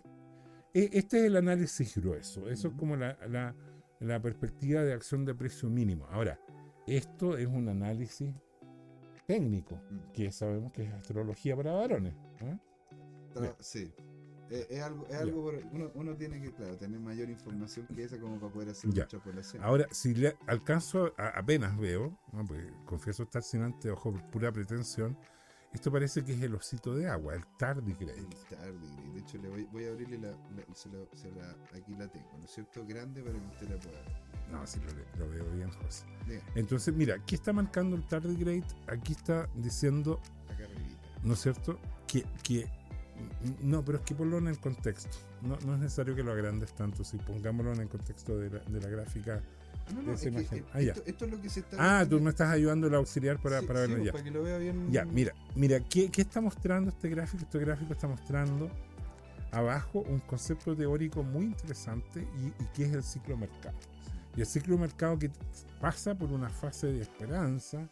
e- 0.73 0.91
este 0.93 1.19
es 1.21 1.25
el 1.25 1.37
análisis 1.37 1.97
grueso. 1.97 2.49
Eso 2.49 2.69
es 2.69 2.75
como 2.75 2.97
la, 2.97 3.19
la- 3.29 3.55
la 4.01 4.21
perspectiva 4.21 4.83
de 4.83 4.93
acción 4.95 5.25
de 5.25 5.35
precio 5.35 5.69
mínimo. 5.71 6.07
Ahora, 6.11 6.39
esto 6.87 7.37
es 7.39 7.47
un 7.47 7.69
análisis 7.69 8.35
técnico, 9.27 9.81
que 10.13 10.31
sabemos 10.33 10.73
que 10.73 10.83
es 10.85 10.93
astrología 10.93 11.57
para 11.57 11.73
varones. 11.73 12.15
¿eh? 12.41 12.59
Sí. 13.61 13.93
Es, 14.55 14.71
es 14.71 14.83
algo, 14.83 15.07
es 15.09 15.15
algo 15.17 15.43
por- 15.43 15.63
uno, 15.73 15.91
uno 15.95 16.17
tiene 16.17 16.41
que, 16.41 16.53
claro, 16.53 16.77
tener 16.77 17.01
mayor 17.01 17.29
información 17.29 17.87
que 17.95 18.05
esa 18.05 18.19
como 18.21 18.39
para 18.39 18.53
poder 18.53 18.69
hacer 18.71 18.91
Ya. 18.93 19.03
mucha 19.05 19.19
población. 19.19 19.63
Ahora, 19.65 19.87
si 19.91 20.15
le 20.15 20.37
alcanzo, 20.47 21.13
a- 21.19 21.29
apenas 21.39 21.77
veo, 21.77 22.17
¿no? 22.33 22.45
Porque 22.47 22.71
confieso 22.87 23.25
estar 23.25 23.43
sin 23.43 23.63
anteojo 23.63 24.13
por 24.13 24.31
pura 24.31 24.53
pretensión, 24.53 25.17
esto 25.73 25.91
parece 25.91 26.25
que 26.25 26.35
es 26.35 26.41
el 26.43 26.55
osito 26.55 26.95
de 26.95 27.09
agua, 27.09 27.35
el 27.35 27.45
tardigrade. 27.59 28.17
El 28.21 28.29
tardigrade. 28.29 29.13
De 29.13 29.19
hecho, 29.21 29.39
le 29.39 29.49
voy, 29.49 29.65
voy 29.73 29.85
a 29.87 29.91
abrirle 29.91 30.19
la, 30.19 30.29
la- 30.31 30.75
se 30.75 30.89
la- 30.89 31.05
se 31.15 31.33
la- 31.33 31.57
aquí 31.77 31.95
la 31.97 32.07
tengo, 32.07 32.31
¿no 32.39 32.45
es 32.45 32.51
cierto? 32.53 32.87
Grande 32.87 33.23
para 33.23 33.37
que 33.37 33.47
usted 33.47 33.69
la 33.71 33.77
pueda 33.81 34.01
ver. 34.03 34.13
No, 34.53 34.65
sí 34.69 34.79
lo, 35.19 35.25
lo 35.25 35.31
veo 35.33 35.51
bien, 35.53 35.71
José. 35.71 36.05
Bien, 36.29 36.41
Entonces, 36.55 36.95
mira, 36.95 37.17
aquí 37.17 37.35
está 37.35 37.53
marcando 37.53 37.97
el 37.97 38.07
tardigrade, 38.07 38.63
aquí 38.87 39.15
está 39.15 39.49
diciendo, 39.57 40.21
acá 40.49 40.63
arribita. 40.65 41.01
¿no 41.25 41.33
es 41.35 41.41
cierto? 41.41 41.81
Que, 42.07 42.25
que 42.45 42.69
no, 43.63 43.85
pero 43.85 43.99
es 43.99 44.05
que 44.05 44.15
ponlo 44.15 44.39
en 44.39 44.49
el 44.49 44.59
contexto. 44.59 45.17
No, 45.43 45.59
no 45.67 45.75
es 45.75 45.81
necesario 45.81 46.15
que 46.15 46.23
lo 46.23 46.33
agrandes 46.33 46.73
tanto, 46.75 47.05
si 47.05 47.17
pongámoslo 47.19 47.73
en 47.73 47.81
el 47.81 47.89
contexto 47.89 48.39
de 48.39 48.51
la, 48.51 48.59
de 48.61 48.81
la 48.81 48.89
gráfica. 48.89 49.41
No, 49.95 50.03
no, 50.03 50.13
esa 50.15 50.29
es 50.29 50.35
imagen. 50.35 50.59
eh, 50.61 50.65
Ah, 50.73 50.81
esto, 50.81 51.03
esto 51.05 51.25
es 51.27 51.31
lo 51.31 51.41
que 51.43 51.49
se 51.51 51.61
está 51.61 52.01
Ah, 52.01 52.07
tú 52.09 52.19
me 52.21 52.31
estás 52.31 52.51
ayudando 52.51 52.87
el 52.87 52.95
auxiliar 52.95 53.39
para, 53.41 53.61
Sí, 53.61 53.67
para 53.67 53.81
verlo 53.81 53.97
pues, 53.97 54.07
ya. 54.07 54.13
Para 54.13 54.25
que 54.25 54.31
lo 54.31 54.43
vea 54.43 54.59
bien. 54.59 54.91
Ya, 54.91 55.05
mira, 55.05 55.35
mira, 55.55 55.81
¿qué, 55.81 56.11
qué 56.11 56.23
está 56.23 56.41
mostrando 56.41 56.91
este 56.91 57.09
gráfico? 57.11 57.43
Este 57.45 57.59
gráfico 57.59 57.93
está 57.93 58.09
mostrando 58.09 58.71
abajo 59.53 60.01
un 60.09 60.21
concepto 60.21 60.75
teórico 60.75 61.23
muy 61.23 61.45
interesante 61.45 62.27
y, 62.39 62.47
y 62.63 62.67
que 62.75 62.85
es 62.85 62.93
el 62.95 63.03
ciclo 63.03 63.37
mercado. 63.37 63.77
Y 64.37 64.41
el 64.41 64.47
ciclo 64.47 64.77
mercado 64.79 65.19
que 65.19 65.31
pasa 65.81 66.15
por 66.15 66.33
una 66.33 66.49
fase 66.49 66.87
de 66.89 67.03
esperanza, 67.03 67.89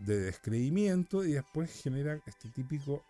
de 0.00 0.18
descreimiento 0.18 1.24
y 1.24 1.32
después 1.32 1.70
genera 1.82 2.18
este 2.26 2.48
típico 2.50 3.04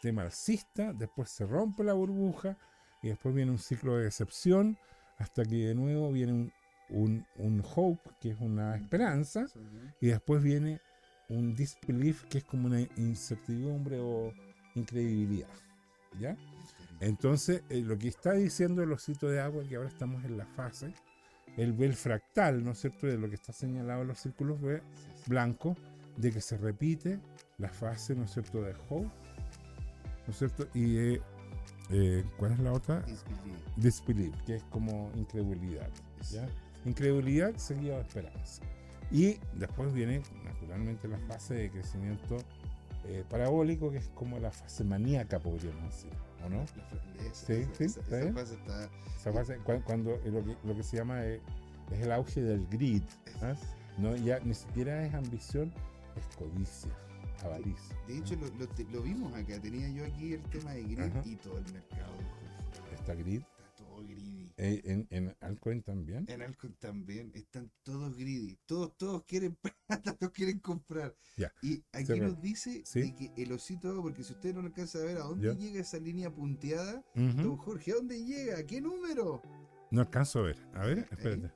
tema 0.00 0.22
alcista, 0.22 0.92
después 0.92 1.30
se 1.30 1.46
rompe 1.46 1.84
la 1.84 1.92
burbuja 1.92 2.56
y 3.02 3.08
después 3.08 3.34
viene 3.34 3.50
un 3.50 3.58
ciclo 3.58 3.96
de 3.96 4.04
decepción 4.04 4.78
hasta 5.18 5.44
que 5.44 5.68
de 5.68 5.74
nuevo 5.74 6.12
viene 6.12 6.32
un, 6.32 6.52
un, 6.90 7.26
un 7.36 7.64
hope, 7.74 8.10
que 8.20 8.30
es 8.30 8.40
una 8.40 8.76
esperanza, 8.76 9.46
Sí, 9.48 9.60
y 10.00 10.06
después 10.08 10.42
viene 10.42 10.80
un 11.28 11.54
disbelief, 11.54 12.24
que 12.24 12.38
es 12.38 12.44
como 12.44 12.66
una 12.66 12.80
incertidumbre 12.96 13.98
o 14.00 14.32
incredibilidad. 14.74 15.48
¿Ya? 16.18 16.36
Entonces, 17.00 17.62
eh, 17.68 17.80
lo 17.80 17.98
que 17.98 18.08
está 18.08 18.32
diciendo 18.32 18.82
el 18.82 18.92
osito 18.92 19.28
de 19.28 19.40
agua, 19.40 19.62
que 19.68 19.76
ahora 19.76 19.88
estamos 19.88 20.24
en 20.24 20.38
la 20.38 20.46
fase, 20.46 20.94
él 21.56 21.72
ve 21.72 21.86
el 21.86 21.94
fractal, 21.94 22.64
¿no 22.64 22.72
es 22.72 22.80
cierto?, 22.80 23.06
de 23.06 23.18
lo 23.18 23.28
que 23.28 23.34
está 23.34 23.52
señalado 23.52 24.02
en 24.02 24.08
los 24.08 24.18
círculos 24.18 24.58
blancos, 25.26 25.76
de 26.16 26.32
que 26.32 26.40
se 26.40 26.56
repite 26.56 27.20
la 27.58 27.68
fase, 27.68 28.14
¿no 28.14 28.24
es 28.24 28.32
cierto?, 28.32 28.62
de 28.62 28.74
hope, 28.88 29.10
¿no 30.28 30.32
es 30.32 30.38
cierto? 30.38 30.68
Y 30.74 30.92
de, 30.94 31.22
eh, 31.90 32.24
¿cuál 32.36 32.52
es 32.52 32.58
la 32.60 32.72
otra? 32.72 33.00
Disbelief. 33.00 33.66
Disbelief, 33.76 34.42
que 34.42 34.54
es 34.56 34.62
como 34.64 35.10
incredulidad, 35.16 35.88
¿ya? 36.30 36.46
Incredulidad 36.84 37.56
seguida 37.56 37.96
de 37.96 38.02
esperanza. 38.02 38.62
Y 39.10 39.38
después 39.54 39.92
viene, 39.92 40.22
naturalmente, 40.44 41.08
la 41.08 41.18
fase 41.20 41.54
de 41.54 41.70
crecimiento 41.70 42.36
eh, 43.06 43.24
parabólico, 43.30 43.90
que 43.90 43.96
es 43.98 44.08
como 44.14 44.38
la 44.38 44.50
fase 44.50 44.84
maníaca, 44.84 45.38
podríamos 45.40 45.84
decir, 45.84 46.10
¿o 46.44 46.48
no? 46.50 46.62
Esa- 47.26 47.46
Sí, 47.46 47.52
esa- 47.54 47.74
sí, 47.74 47.84
esa- 47.84 48.00
está 48.00 48.20
esa 48.20 48.32
fase 48.34 48.54
está. 48.54 48.90
Esa 49.16 49.32
fase, 49.32 49.58
cua- 49.60 49.82
cuando 49.82 50.10
eh, 50.12 50.20
lo 50.30 50.44
que, 50.44 50.56
lo 50.64 50.76
que 50.76 50.82
se 50.82 50.98
llama 50.98 51.24
eh, 51.24 51.40
es 51.90 52.00
el 52.02 52.12
auge 52.12 52.42
del 52.42 52.66
grid. 52.68 53.02
¿ah? 53.42 53.54
No, 53.96 54.14
ya 54.14 54.38
ni 54.40 54.52
siquiera 54.54 55.04
es 55.06 55.14
ambición, 55.14 55.72
es 56.16 56.36
codicia, 56.36 56.90
De 58.06 58.18
hecho, 58.18 58.34
lo, 58.36 58.46
lo 58.48 58.68
lo 58.92 59.02
vimos 59.02 59.32
acá. 59.34 59.60
Tenía 59.60 59.88
yo 59.90 60.04
aquí 60.04 60.34
el 60.34 60.42
tema 60.50 60.72
de 60.72 60.82
grid 60.82 61.00
Ajá. 61.00 61.22
y 61.24 61.36
todo 61.36 61.58
el 61.58 61.72
mercado. 61.72 62.12
Está 62.92 63.14
grid. 63.14 63.42
Está 63.42 63.74
todo 63.76 64.02
greedy. 64.02 64.52
eh, 64.56 64.80
en, 64.84 65.06
en 65.10 65.36
altcoin 65.40 65.82
también. 65.82 66.24
En 66.28 66.42
Alcon 66.42 66.74
también 66.80 67.30
están 67.34 67.70
todos 67.84 68.16
greedy. 68.16 68.58
Todos, 68.66 68.96
todos 68.96 69.22
quieren 69.24 69.56
plata, 69.86 70.16
todos 70.16 70.32
quieren 70.32 70.58
comprar. 70.58 71.14
Ya. 71.36 71.52
Y 71.62 71.82
aquí 71.92 72.18
nos 72.18 72.40
dice 72.40 72.82
Sí. 72.84 73.02
de 73.02 73.14
que 73.14 73.32
el 73.42 73.52
osito, 73.52 74.02
porque 74.02 74.24
si 74.24 74.32
usted 74.32 74.54
no 74.54 74.60
alcanza 74.60 74.98
a 74.98 75.02
ver 75.02 75.18
a 75.18 75.20
dónde 75.24 75.46
Ya. 75.48 75.54
llega 75.54 75.80
esa 75.80 75.98
línea 75.98 76.34
punteada, 76.34 77.04
Ujú. 77.14 77.42
don 77.42 77.56
Jorge, 77.56 77.92
¿a 77.92 77.94
dónde 77.96 78.24
llega? 78.24 78.64
¿Qué 78.66 78.80
número? 78.80 79.42
No 79.92 80.00
alcanzo 80.00 80.40
a 80.40 80.42
ver. 80.42 80.58
A 80.74 80.84
ver, 80.86 81.06
espérate. 81.10 81.52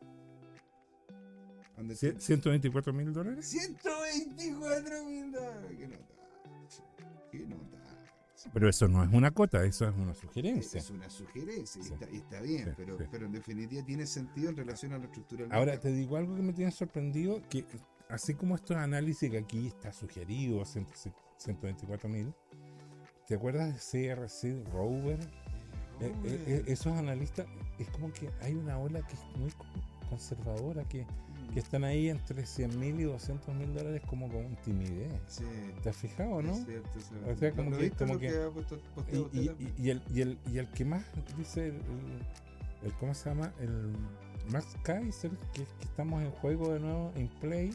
124 1.76 2.92
mil 2.92 3.12
dólares. 3.12 3.46
124 3.48 5.04
mil 5.04 5.32
dólares. 5.32 5.70
¿Qué 5.78 5.86
nota? 5.88 6.04
¿Qué 7.30 7.38
nota? 7.46 7.78
Pero 8.52 8.68
eso 8.68 8.88
no 8.88 9.04
es 9.04 9.12
una 9.12 9.30
cota, 9.30 9.64
eso 9.64 9.88
es 9.88 9.94
una 9.96 10.14
sugerencia. 10.14 10.80
Es 10.80 10.90
una 10.90 11.08
sugerencia 11.08 11.80
y 11.80 11.84
Sí. 11.84 11.94
está, 12.16 12.40
bien, 12.40 12.64
Sí, 12.64 12.70
pero, 12.76 12.98
sí. 12.98 13.04
pero 13.10 13.26
en 13.26 13.32
definitiva 13.32 13.84
tiene 13.84 14.04
sentido 14.04 14.50
en 14.50 14.56
relación 14.56 14.92
a 14.94 14.98
la 14.98 15.04
estructura 15.04 15.44
del 15.44 15.52
Ahora 15.52 15.72
mercado. 15.72 15.82
te 15.82 15.96
digo 15.96 16.16
algo 16.16 16.34
que 16.34 16.42
me 16.42 16.52
tiene 16.52 16.72
sorprendido, 16.72 17.40
que 17.48 17.64
así 18.08 18.34
como 18.34 18.56
estos 18.56 18.76
análisis 18.76 19.30
que 19.30 19.38
aquí 19.38 19.68
está 19.68 19.92
sugerido, 19.92 20.64
124 20.64 22.08
mil, 22.08 22.34
¿te 23.28 23.36
acuerdas 23.36 23.72
de 23.92 24.08
CRC 24.16 24.64
Rover? 24.72 25.20
Eh, 26.00 26.12
eh, 26.24 26.44
eh, 26.48 26.64
esos 26.66 26.92
analistas, 26.94 27.46
es 27.78 27.88
como 27.90 28.12
que 28.12 28.28
hay 28.40 28.54
una 28.54 28.76
ola 28.76 29.06
que 29.06 29.14
es 29.14 29.20
muy 29.36 29.52
co- 29.52 29.64
conservadora, 30.10 30.82
que, 30.88 31.06
que 31.52 31.60
están 31.60 31.84
ahí 31.84 32.08
entre 32.08 32.46
100 32.46 32.78
mil 32.80 32.98
y 33.00 33.04
200 33.04 33.54
mil 33.54 33.74
dólares 33.74 34.02
como 34.08 34.28
con 34.30 34.56
timidez. 34.64 35.12
Sí, 35.28 35.44
¿Te 35.82 35.90
has 35.90 35.96
fijado, 35.96 36.40
no? 36.42 36.52
es 36.52 36.64
cierto, 36.64 36.98
es 36.98 37.08
cierto. 37.08 37.30
O 37.30 37.36
sea, 37.36 37.52
como 37.52 37.70
¿Lo 37.70 37.78
que- 37.78 37.90
como 37.90 38.18
que- 38.18 38.30
puesto- 38.54 38.78
Y, 39.78 39.90
el, 39.90 40.02
y, 40.12 40.20
el, 40.20 40.38
y 40.50 40.58
el 40.58 40.68
que 40.70 40.84
más 40.84 41.04
dice 41.36 41.68
el, 42.82 42.92
¿cómo 42.98 43.14
se 43.14 43.28
llama? 43.28 43.52
El 43.60 43.92
Max 44.50 44.76
Kaiser, 44.82 45.30
que, 45.52 45.62
que 45.64 45.84
estamos 45.84 46.22
en 46.22 46.30
juego 46.32 46.72
de 46.72 46.80
nuevo 46.80 47.12
en 47.16 47.28
Play, 47.28 47.70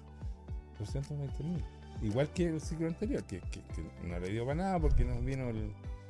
220 0.79 1.43
mil. 1.43 1.63
Igual 2.01 2.29
que 2.33 2.45
el 2.47 2.61
ciclo 2.61 2.87
anterior, 2.87 3.23
que, 3.23 3.39
que- 3.39 3.61
que 3.61 4.07
no 4.07 4.19
le 4.19 4.29
dio 4.29 4.45
para 4.45 4.55
nada 4.55 4.79
porque 4.79 5.03
nos 5.03 5.23
vino 5.25 5.49
el, 5.49 5.57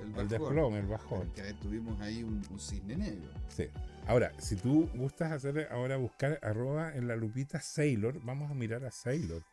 el 0.01 0.19
el 0.19 0.27
desplome, 0.27 0.79
el 0.79 0.87
bajón. 0.87 1.19
Porque 1.19 1.41
a 1.41 1.43
ver, 1.45 1.55
tuvimos 1.59 1.99
ahí 2.01 2.23
un, 2.23 2.41
un 2.49 2.59
cisne 2.59 2.97
negro. 2.97 3.29
Sí. 3.49 3.67
Ahora, 4.07 4.31
si 4.39 4.55
tú 4.55 4.89
gustas 4.95 5.31
hacer 5.31 5.67
ahora 5.71 5.97
buscar 5.97 6.39
arroba 6.41 6.95
en 6.95 7.07
la 7.07 7.15
lupita 7.15 7.59
Sailor, 7.59 8.21
vamos 8.23 8.49
a 8.49 8.53
mirar 8.53 8.85
a 8.85 8.91
Sailor. 8.91 9.43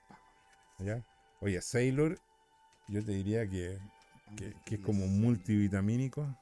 ¿Ya? 0.78 1.02
Oye, 1.40 1.60
Sailor, 1.60 2.18
yo 2.88 3.04
te 3.04 3.12
diría 3.12 3.48
que, 3.48 3.78
que, 4.36 4.54
que 4.64 4.74
es 4.76 4.80
como 4.80 5.06
multivitamínico. 5.06 6.36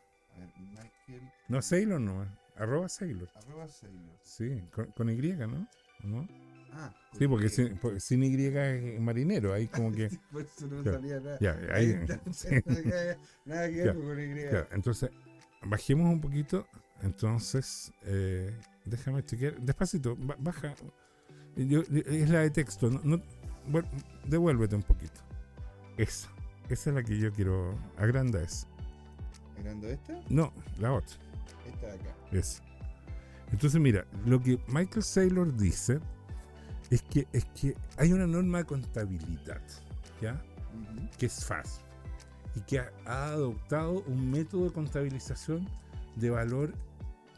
No, 1.48 1.62
Sailor 1.62 2.00
no, 2.00 2.26
arroba 2.56 2.88
Sailor. 2.88 3.28
Arroba 3.34 3.68
Sailor. 3.68 4.18
Sí, 4.22 4.62
con, 4.72 4.86
con 4.92 5.08
Y, 5.08 5.16
¿no? 5.32 5.66
¿O 6.04 6.06
no? 6.06 6.28
Ah, 6.74 6.94
Sí, 7.18 7.28
porque 7.28 7.48
sin 7.50 7.76
porque 7.78 8.00
sin 8.00 8.22
Y 8.24 8.46
es 8.46 9.00
marinero, 9.00 9.52
ahí 9.52 9.68
como 9.68 9.92
que... 9.92 10.08
Por 10.32 10.42
eso 10.42 10.66
no 10.66 10.82
Claro. 10.82 10.98
salía 10.98 11.20
nada. 11.20 11.38
Ya, 11.40 11.58
ahí... 11.74 11.98
sí, 12.32 12.48
Nada 13.46 13.68
que 13.68 13.82
ver 13.82 13.94
con 13.94 14.20
Y. 14.20 14.48
claro. 14.48 14.68
Entonces, 14.72 15.10
bajemos 15.62 16.12
un 16.12 16.20
poquito. 16.20 16.66
Entonces, 17.02 17.92
eh, 18.02 18.56
déjame 18.84 19.24
chequear. 19.24 19.60
Despacito, 19.60 20.16
ba- 20.16 20.36
baja. 20.38 20.74
Yo- 21.56 21.82
es 21.82 22.30
la 22.30 22.40
de 22.40 22.50
texto. 22.50 22.90
No, 22.90 23.00
no- 23.04 23.22
bueno, 23.68 23.88
devuélvete 24.26 24.74
un 24.76 24.82
poquito. 24.82 25.20
Esa. 25.96 26.28
Esa 26.68 26.90
es 26.90 26.96
la 26.96 27.02
que 27.02 27.18
yo 27.18 27.32
quiero. 27.32 27.76
Agranda 27.98 28.40
esa. 28.40 28.66
¿Agrando 29.58 29.88
esta? 29.88 30.20
No, 30.28 30.52
la 30.78 30.92
otra. 30.92 31.16
Esta 31.66 31.86
de 31.88 31.92
acá. 31.94 32.14
Esa. 32.32 32.62
Entonces, 33.50 33.80
mira, 33.80 34.06
lo 34.24 34.40
que 34.40 34.58
Michael 34.68 35.02
Saylor 35.02 35.54
dice 35.56 36.00
es 36.90 37.02
que, 37.02 37.26
es 37.32 37.44
que 37.46 37.76
hay 37.98 38.12
una 38.12 38.26
norma 38.26 38.58
de 38.58 38.64
contabilidad, 38.64 39.60
¿ya? 40.22 40.42
Que 41.18 41.26
es 41.26 41.44
FAST 41.44 41.82
y 42.54 42.60
que 42.62 42.78
ha, 42.80 42.90
ha 43.04 43.26
adoptado 43.26 44.02
un 44.06 44.30
método 44.30 44.64
de 44.66 44.72
contabilización 44.72 45.68
de 46.16 46.30
valor. 46.30 46.74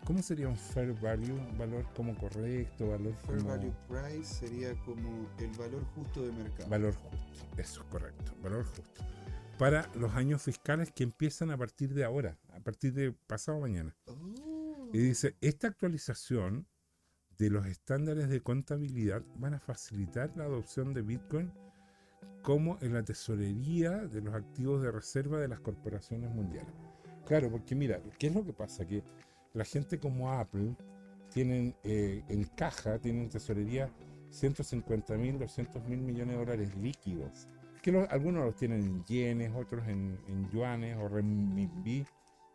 ¿Cómo 0.04 0.22
sería 0.22 0.48
un 0.48 0.56
fair 0.56 0.92
value? 1.00 1.40
Valor 1.58 1.86
como 1.96 2.14
correcto, 2.16 2.88
valor 2.88 3.14
Fair 3.14 3.38
como 3.38 3.50
value 3.50 3.72
price 3.88 4.46
sería 4.46 4.74
como 4.84 5.26
el 5.38 5.50
valor 5.52 5.82
justo 5.94 6.22
de 6.22 6.32
mercado. 6.32 6.68
valor 6.68 6.94
justo. 6.94 7.46
Eso 7.56 7.80
es 7.80 7.86
correcto, 7.88 8.32
valor 8.42 8.66
justo. 8.66 9.02
Para 9.58 9.88
los 9.94 10.12
años 10.14 10.42
fiscales 10.42 10.92
que 10.92 11.04
empiezan 11.04 11.50
a 11.50 11.56
partir 11.56 11.94
de 11.94 12.04
ahora, 12.04 12.36
a 12.52 12.60
partir 12.60 12.92
de 12.92 13.12
pasado 13.12 13.60
mañana. 13.60 13.96
Oh. 14.06 14.90
Y 14.92 14.98
dice, 14.98 15.36
esta 15.40 15.68
actualización 15.68 16.66
de 17.38 17.50
los 17.50 17.66
estándares 17.66 18.28
de 18.28 18.42
contabilidad 18.42 19.22
van 19.36 19.54
a 19.54 19.60
facilitar 19.60 20.30
la 20.36 20.44
adopción 20.44 20.92
de 20.92 21.00
Bitcoin 21.02 21.50
como 22.42 22.78
en 22.82 22.92
la 22.92 23.02
tesorería 23.02 23.90
de 23.90 24.20
los 24.20 24.34
activos 24.34 24.82
de 24.82 24.90
reserva 24.90 25.40
de 25.40 25.48
las 25.48 25.60
corporaciones 25.60 26.30
mundiales. 26.30 26.74
Claro, 27.26 27.50
porque 27.50 27.74
mira, 27.74 28.02
¿qué 28.18 28.26
es 28.26 28.34
lo 28.34 28.44
que 28.44 28.52
pasa? 28.52 28.86
Que 28.86 29.02
la 29.54 29.64
gente 29.64 29.98
como 29.98 30.30
Apple 30.32 30.74
tienen 31.30 31.74
eh, 31.82 32.22
en 32.28 32.44
caja, 32.44 32.98
tienen 32.98 33.28
tesorería 33.28 33.90
150 34.30 35.16
mil, 35.16 35.38
200 35.38 35.82
mil 35.88 36.00
millones 36.00 36.34
de 36.36 36.44
dólares 36.44 36.76
líquidos. 36.76 37.48
Que 37.82 37.92
los- 37.92 38.08
algunos 38.10 38.44
los 38.44 38.56
tienen 38.56 38.80
en 38.82 39.04
yenes, 39.04 39.52
otros 39.54 39.86
en, 39.88 40.18
en 40.28 40.48
yuanes 40.50 40.96
o 40.98 41.08
renminbi, 41.08 42.04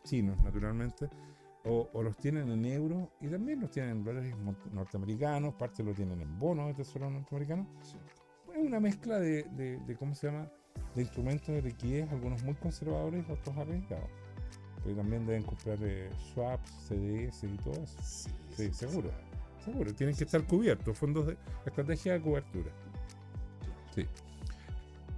chinos 0.04 0.40
naturalmente, 0.42 1.08
o, 1.64 1.88
o 1.92 2.02
los 2.02 2.16
tienen 2.16 2.50
en 2.50 2.64
euros 2.64 3.08
y 3.20 3.28
también 3.28 3.60
los 3.60 3.70
tienen 3.70 3.92
en 3.98 4.04
dólares 4.04 4.34
norteamericanos, 4.72 5.54
parte 5.54 5.82
lo 5.82 5.92
tienen 5.94 6.20
en 6.20 6.38
bonos 6.38 6.68
de 6.68 6.74
tesoro 6.74 7.10
norteamericano. 7.10 7.66
Sí. 7.82 7.96
Es 8.52 8.58
una 8.66 8.80
mezcla 8.80 9.18
de, 9.20 9.44
de- 9.44 9.78
de, 9.78 9.96
¿cómo 9.96 10.14
se 10.14 10.26
llama? 10.28 10.50
De 10.94 11.02
instrumentos 11.02 11.54
de 11.54 11.62
liquidez, 11.62 12.10
algunos 12.10 12.42
muy 12.42 12.54
conservadores 12.54 13.24
y 13.28 13.32
otros 13.32 13.56
arriesgados. 13.56 14.10
Pero 14.84 14.96
también 14.96 15.26
deben 15.26 15.42
comprar 15.42 15.78
eh, 15.82 16.10
swaps, 16.32 16.70
CDS 16.88 17.44
y 17.44 17.56
todo 17.58 17.74
eso. 17.82 17.96
Sí, 18.02 18.30
Sí, 18.56 18.72
seguro. 18.72 19.10
Seguro, 19.64 19.92
tienen 19.94 20.16
que 20.16 20.24
estar 20.24 20.42
cubiertos, 20.44 20.96
fondos 20.96 21.26
de 21.26 21.36
estrategia 21.66 22.14
de 22.14 22.22
cobertura. 22.22 22.70
Sí. 23.94 24.06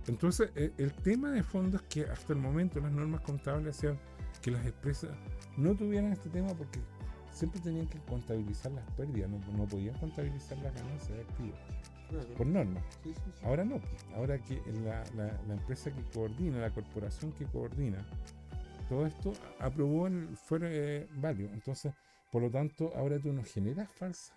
Entonces, 0.09 0.51
e- 0.57 0.73
el 0.79 0.93
tema 0.93 1.31
de 1.31 1.43
fondo 1.45 1.77
es 1.77 1.83
que 1.85 2.03
hasta 2.05 2.33
el 2.33 2.41
momento 2.41 2.81
las 2.81 2.91
normas 2.93 3.21
contables 3.21 3.77
hacían 3.77 3.99
que 4.41 4.51
las 4.51 4.67
empresas 4.67 5.11
no 5.57 5.75
tuvieran 5.77 6.13
este 6.13 6.29
tema 6.29 6.49
porque 6.55 6.81
siempre 7.33 7.61
tenían 7.61 7.87
que 7.87 7.99
contabilizar 8.01 8.73
las 8.73 8.85
pérdidas, 8.93 9.31
no, 9.31 9.39
no 9.57 9.65
podían 9.67 9.95
contabilizar 9.99 10.59
las 10.59 10.75
ganancias 10.75 11.11
de 11.17 11.21
activos, 11.23 11.59
por 12.37 12.47
norma. 12.47 12.81
Sí, 13.05 13.15
sí, 13.15 13.21
sí. 13.25 13.41
Ahora 13.45 13.65
no, 13.65 13.81
ahora 14.17 14.39
que 14.39 14.61
la, 14.85 15.05
la- 15.17 15.41
la 15.47 15.55
empresa 15.55 15.93
que 15.93 16.03
coordina, 16.13 16.59
la 16.59 16.71
corporación 16.71 17.31
que 17.33 17.45
coordina, 17.47 18.05
todo 18.93 19.07
esto 19.07 19.33
aprobó 19.59 20.07
el 20.07 20.37
fuera 20.37 20.69
eh, 20.71 21.09
value. 21.15 21.49
Entonces, 21.55 21.95
por 22.31 22.43
lo 22.43 22.51
tanto, 22.51 22.93
ahora 22.95 23.19
tú 23.19 23.33
no 23.33 23.43
generas 23.43 23.91
falsas, 23.93 24.37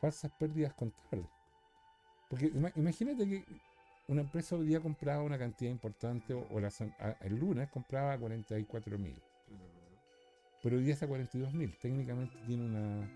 falsas 0.00 0.32
pérdidas 0.40 0.74
contables. 0.74 1.28
Porque 2.28 2.46
ima- 2.46 2.72
imagínate 2.74 3.28
que 3.28 3.44
una 4.08 4.22
empresa 4.22 4.56
hoy 4.56 4.66
día 4.66 4.80
compraba 4.80 5.22
una 5.22 5.38
cantidad 5.38 5.70
importante, 5.70 6.34
o, 6.34 6.58
la 6.58 6.68
a- 6.98 7.16
el 7.20 7.36
lunes 7.38 7.68
compraba 7.70 8.18
44 8.18 8.98
mil, 8.98 9.14
pero 10.64 10.78
hoy 10.78 10.82
día 10.82 10.94
está 10.94 11.06
42 11.06 11.54
mil. 11.54 11.72
Técnicamente 11.80 12.36
tiene 12.44 12.64
una, 12.64 13.08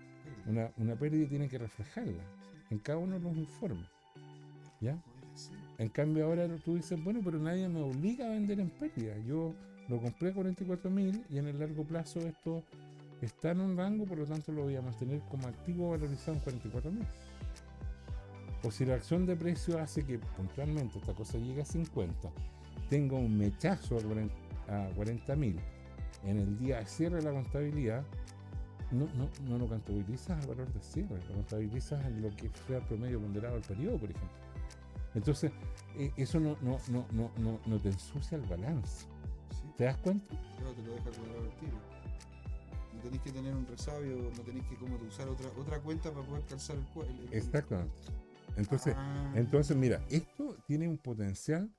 una, 0.45 0.71
una 0.77 0.95
pérdida 0.95 1.25
y 1.25 1.27
tiene 1.27 1.49
que 1.49 1.57
reflejarla 1.57 2.23
en 2.69 2.79
cada 2.79 2.97
uno 2.97 3.15
de 3.19 3.19
los 3.25 3.35
informes. 3.35 3.89
¿Ya? 4.79 4.97
En 5.79 5.89
cambio 5.89 6.25
ahora 6.27 6.47
tú 6.63 6.75
dices, 6.75 6.97
bueno, 7.03 7.19
pero 7.25 7.39
nadie 7.39 7.67
me 7.67 7.81
obliga 7.81 8.25
a 8.25 8.29
vender 8.29 8.61
en 8.61 8.69
pérdida. 8.69 9.17
Yo 9.27 9.53
lo 9.89 9.99
compré 9.99 10.29
a 10.29 10.33
44 10.33 10.89
mil 10.89 11.25
y 11.29 11.37
en 11.37 11.47
el 11.47 11.59
largo 11.59 11.83
plazo 11.83 12.19
esto 12.19 12.63
está 13.21 13.51
en 13.51 13.61
un 13.61 13.77
rango, 13.77 14.05
por 14.05 14.17
lo 14.17 14.25
tanto 14.25 14.51
lo 14.51 14.63
voy 14.63 14.75
a 14.75 14.81
mantener 14.81 15.21
como 15.29 15.47
activo 15.47 15.91
valorizado 15.91 16.33
en 16.33 16.39
44 16.39 16.91
mil. 16.91 17.05
O 18.63 18.71
si 18.71 18.85
la 18.85 18.95
acción 18.95 19.25
de 19.25 19.35
precio 19.35 19.79
hace 19.79 20.03
que 20.03 20.19
puntualmente 20.19 20.99
esta 20.99 21.13
cosa 21.13 21.37
llegue 21.37 21.61
a 21.61 21.65
50, 21.65 22.29
tenga 22.89 23.15
un 23.15 23.37
mechazo 23.37 23.97
a 24.67 24.89
40 24.95 25.35
mil 25.35 25.59
en 26.23 26.37
el 26.37 26.57
día 26.59 26.79
de 26.79 26.85
cierre 26.85 27.17
de 27.17 27.23
la 27.23 27.31
contabilidad, 27.31 28.03
no, 28.91 29.07
no, 29.15 29.29
no 29.47 29.57
lo 29.57 29.67
contabilizas 29.67 30.41
al 30.41 30.47
valor 30.47 30.71
de 30.71 30.81
cierre, 30.81 31.19
lo 31.29 31.35
contabilizas 31.35 32.05
en 32.05 32.21
lo 32.21 32.29
que 32.35 32.49
sea 32.67 32.77
el 32.77 32.83
promedio 32.83 33.19
ponderado 33.19 33.55
del 33.55 33.63
periodo, 33.63 33.97
por 33.97 34.11
ejemplo. 34.11 34.37
Entonces, 35.15 35.51
eh, 35.97 36.11
eso 36.17 36.39
no, 36.39 36.57
no, 36.61 36.77
no, 36.89 37.31
no, 37.37 37.59
no 37.65 37.79
te 37.79 37.89
ensucia 37.89 38.37
el 38.37 38.43
balance. 38.43 39.05
¿Te 39.81 39.85
das 39.85 39.97
cuenta? 39.97 40.27
claro, 40.59 40.73
te 40.75 40.83
lo 40.83 40.93
deja 40.93 41.09
cuadrado 41.09 41.43
el 41.43 41.55
tiro. 41.55 41.77
No 42.93 43.01
tenéis 43.01 43.21
que 43.23 43.31
tener 43.31 43.55
un 43.55 43.65
resabio, 43.65 44.15
no 44.37 44.43
tenéis 44.43 44.63
que 44.67 44.75
como 44.75 44.95
usar 44.97 45.27
otra, 45.27 45.47
otra 45.57 45.79
cuenta 45.79 46.11
para 46.13 46.23
poder 46.23 46.43
calzar 46.45 46.75
el 46.75 46.85
cuadro. 46.93 47.15
Exactamente. 47.31 47.95
Entonces, 48.57 48.93
Ah. 48.95 49.33
entonces, 49.33 49.75
mira, 49.75 49.99
esto 50.11 50.55
tiene 50.67 50.87
un 50.87 50.99
potencial 50.99 51.73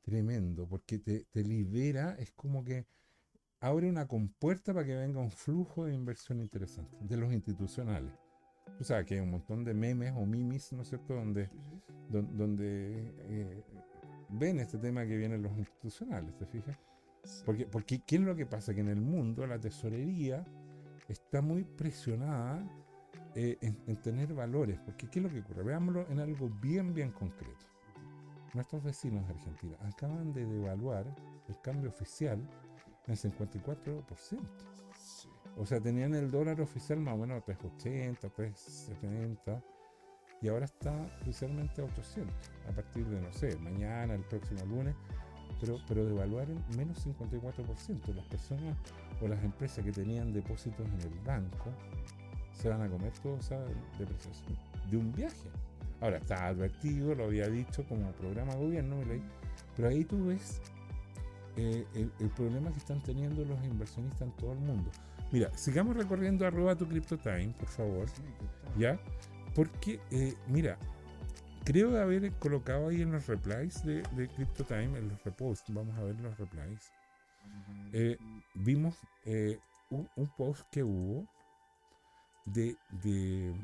tremendo 0.00 0.66
porque 0.66 0.98
te, 0.98 1.26
te 1.32 1.44
libera, 1.44 2.16
es 2.18 2.30
como 2.32 2.64
que 2.64 2.86
abre 3.60 3.90
una 3.90 4.08
compuerta 4.08 4.72
para 4.72 4.86
que 4.86 4.94
venga 4.96 5.20
un 5.20 5.30
flujo 5.30 5.84
de 5.84 5.92
inversión 5.92 6.40
interesante 6.40 6.96
de 6.98 7.16
los 7.18 7.30
institucionales. 7.30 8.10
Tú 8.78 8.84
sabes 8.84 9.04
que 9.04 9.16
hay 9.16 9.20
un 9.20 9.32
montón 9.32 9.64
de 9.64 9.74
memes 9.74 10.14
o 10.16 10.24
mimis, 10.24 10.72
¿no 10.72 10.80
es 10.80 10.88
cierto?, 10.88 11.14
donde, 11.14 11.50
don- 12.08 12.38
donde 12.38 13.14
eh, 13.18 13.62
ven 14.30 14.60
este 14.60 14.78
tema 14.78 15.04
que 15.04 15.18
vienen 15.18 15.42
los 15.42 15.52
institucionales, 15.58 16.34
¿te 16.38 16.46
fijas? 16.46 16.78
Sí. 17.24 17.42
Porque, 17.44 17.66
porque 17.66 18.02
¿qué 18.02 18.16
es 18.16 18.22
lo 18.22 18.36
que 18.36 18.46
pasa? 18.46 18.74
Que 18.74 18.80
en 18.80 18.88
el 18.88 19.00
mundo 19.00 19.46
la 19.46 19.58
tesorería 19.58 20.44
está 21.08 21.42
muy 21.42 21.64
presionada 21.64 22.64
eh, 23.34 23.58
en, 23.60 23.78
en 23.86 23.96
tener 23.96 24.34
valores. 24.34 24.78
Porque 24.80 25.08
¿qué 25.08 25.18
es 25.18 25.22
lo 25.24 25.30
que 25.30 25.40
ocurre? 25.40 25.62
Veámoslo 25.62 26.08
en 26.08 26.20
algo 26.20 26.48
bien, 26.48 26.94
bien 26.94 27.10
concreto. 27.12 27.66
Nuestros 28.54 28.84
vecinos 28.84 29.26
de 29.26 29.34
Argentina 29.34 29.76
acaban 29.82 30.32
de 30.32 30.46
devaluar 30.46 31.04
el 31.48 31.60
cambio 31.60 31.90
oficial 31.90 32.38
en 33.06 33.14
54%. 33.14 34.04
Sí. 34.96 35.28
O 35.56 35.66
sea, 35.66 35.80
tenían 35.80 36.14
el 36.14 36.30
dólar 36.30 36.60
oficial 36.60 37.00
más 37.00 37.14
o 37.14 37.18
menos 37.18 37.42
a 37.42 37.46
3.80, 37.46 38.32
3.70 38.32 39.62
y 40.40 40.48
ahora 40.48 40.64
está 40.64 40.92
oficialmente 41.22 41.80
a 41.80 41.84
800 41.84 42.34
a 42.68 42.72
partir 42.72 43.06
de, 43.06 43.20
no 43.20 43.32
sé, 43.32 43.56
mañana, 43.58 44.14
el 44.14 44.24
próximo 44.24 44.64
lunes, 44.66 44.94
pero, 45.60 45.78
pero 45.88 46.04
devaluaron 46.04 46.62
menos 46.76 47.06
54%. 47.06 48.14
Las 48.14 48.26
personas 48.26 48.76
o 49.20 49.28
las 49.28 49.42
empresas 49.44 49.84
que 49.84 49.92
tenían 49.92 50.32
depósitos 50.32 50.86
en 50.86 51.12
el 51.12 51.18
banco 51.24 51.70
se 52.52 52.68
van 52.68 52.82
a 52.82 52.88
comer 52.88 53.12
toda 53.22 53.38
esa 53.38 53.58
depreciación 53.98 54.56
de 54.90 54.96
un 54.96 55.12
viaje. 55.12 55.50
Ahora, 56.00 56.18
está 56.18 56.48
advertido, 56.48 57.14
lo 57.14 57.24
había 57.24 57.48
dicho 57.48 57.84
como 57.88 58.10
programa 58.12 58.54
de 58.54 58.60
gobierno, 58.60 58.96
pero 59.76 59.88
ahí 59.88 60.04
tú 60.04 60.26
ves 60.26 60.60
eh, 61.56 61.86
el, 61.94 62.12
el 62.20 62.28
problema 62.30 62.70
que 62.72 62.78
están 62.78 63.00
teniendo 63.02 63.44
los 63.44 63.62
inversionistas 63.64 64.22
en 64.22 64.32
todo 64.32 64.52
el 64.52 64.58
mundo. 64.58 64.90
Mira, 65.32 65.50
sigamos 65.56 65.96
recorriendo 65.96 66.46
arroba 66.46 66.76
tu 66.76 66.86
CryptoTime, 66.86 67.54
por 67.58 67.68
favor. 67.68 68.06
¿ya? 68.78 68.98
Porque, 69.54 70.00
eh, 70.10 70.34
mira, 70.48 70.78
creo 71.64 72.00
haber 72.00 72.32
colocado 72.34 72.88
ahí 72.88 73.02
en 73.02 73.12
los 73.12 73.26
replies 73.26 73.84
de, 73.84 74.02
de 74.16 74.28
CryptoTime, 74.28 74.98
en 74.98 75.08
los 75.08 75.22
reposts, 75.24 75.72
vamos 75.72 75.96
a 75.98 76.02
ver 76.02 76.20
los 76.20 76.36
replies, 76.38 76.90
eh, 77.92 78.16
vimos 78.54 78.96
eh, 79.24 79.58
un, 79.90 80.08
un 80.16 80.26
post 80.36 80.66
que 80.70 80.82
hubo 80.82 81.26
de, 82.46 82.76
de 83.02 83.54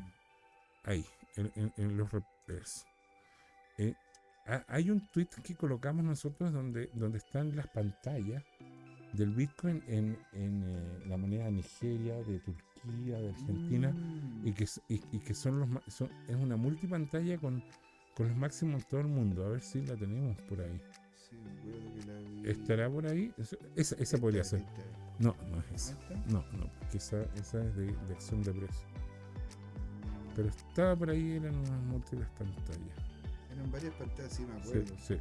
ahí, 0.84 1.04
en, 1.36 1.50
en- 1.56 1.72
en 1.76 1.96
los 1.96 2.10
replies. 2.12 2.86
Eh, 3.78 3.94
ha- 4.46 4.64
hay 4.68 4.90
un 4.90 5.06
tweet 5.08 5.28
que 5.42 5.54
colocamos 5.54 6.04
nosotros 6.04 6.52
donde, 6.52 6.90
donde 6.94 7.18
están 7.18 7.54
las 7.56 7.68
pantallas 7.68 8.42
del 9.12 9.30
Bitcoin 9.34 9.82
en, 9.88 10.16
en, 10.32 11.08
la 11.08 11.16
moneda 11.16 11.44
de 11.46 11.52
Nigeria, 11.52 12.14
de 12.22 12.38
Turquía, 12.38 13.18
de 13.18 13.28
Argentina, 13.30 13.90
Mm. 13.92 14.46
y 14.46 14.52
que, 14.52 14.64
y, 14.88 15.02
y 15.12 15.18
que 15.18 15.34
son 15.34 15.58
los 15.58 15.68
son- 15.92 16.10
es 16.28 16.36
una 16.36 16.56
multipantalla 16.56 17.36
con, 17.38 17.62
con 18.20 18.28
los 18.28 18.36
máximos 18.36 18.82
en 18.82 18.88
todo 18.88 19.00
el 19.00 19.06
mundo. 19.06 19.46
A 19.46 19.48
ver 19.48 19.62
si 19.62 19.80
la 19.86 19.96
tenemos 19.96 20.36
por 20.42 20.60
ahí. 20.60 20.78
Sí, 21.16 21.36
me 21.36 21.50
acuerdo 21.52 21.94
que 21.94 22.06
la 22.06 22.18
vi. 22.42 22.50
¿Estará 22.50 22.90
por 22.90 23.06
ahí? 23.06 23.32
Esa, 23.76 23.96
esa 23.96 24.18
podría 24.18 24.44
ser. 24.44 24.62
No, 25.18 25.34
no 25.50 25.58
es 25.60 25.70
esa. 25.74 25.96
No, 26.26 26.44
no, 26.52 26.70
porque 26.80 26.98
esa, 26.98 27.22
esa 27.36 27.64
es 27.64 27.76
de, 27.76 27.86
de 27.86 28.12
acción 28.12 28.42
de 28.42 28.52
precio. 28.52 28.86
Pero 30.36 30.48
estaba 30.48 30.94
por 30.96 31.08
ahí, 31.10 31.32
eran 31.32 31.54
unas 31.54 31.82
múltiples 31.84 32.28
pantallas. 32.38 32.98
Eran 33.52 33.70
varias 33.72 33.94
pantallas, 33.94 34.32
sí, 34.34 34.42
me 34.44 34.62
Sí, 34.62 34.68
acuerdo. 34.68 34.94
sí, 35.00 35.16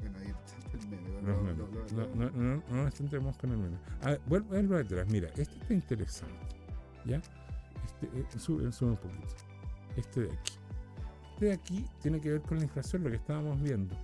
Bueno, 0.00 0.18
ahí 0.20 0.26
está 0.28 0.78
el 0.78 0.88
meme. 0.88 1.22
No, 1.22 1.42
lo- 1.52 2.14
no, 2.16 2.30
no, 2.30 2.62
no 2.70 2.82
nos 2.84 2.94
centremos 2.94 3.36
con 3.36 3.50
el 3.50 3.58
meme. 3.58 3.76
Vuelvo 4.26 4.48
a 4.52 4.56
verlo 4.56 4.78
atrás. 4.78 5.06
Mira, 5.10 5.28
este 5.36 5.42
está 5.42 5.74
interesante. 5.74 6.34
¿Ya? 7.04 7.16
Este, 7.16 8.06
eh, 8.18 8.24
sube, 8.38 8.72
sube 8.72 8.90
un 8.92 8.96
poquito. 8.96 9.26
Este 9.96 10.20
de 10.22 10.32
aquí. 10.32 10.52
De 11.40 11.52
aquí 11.52 11.86
tiene 12.02 12.20
que 12.20 12.30
ver 12.32 12.42
con 12.42 12.58
la 12.58 12.64
inflación, 12.64 13.02
lo 13.02 13.10
que 13.10 13.16
estábamos 13.16 13.60
viendo. 13.62 13.96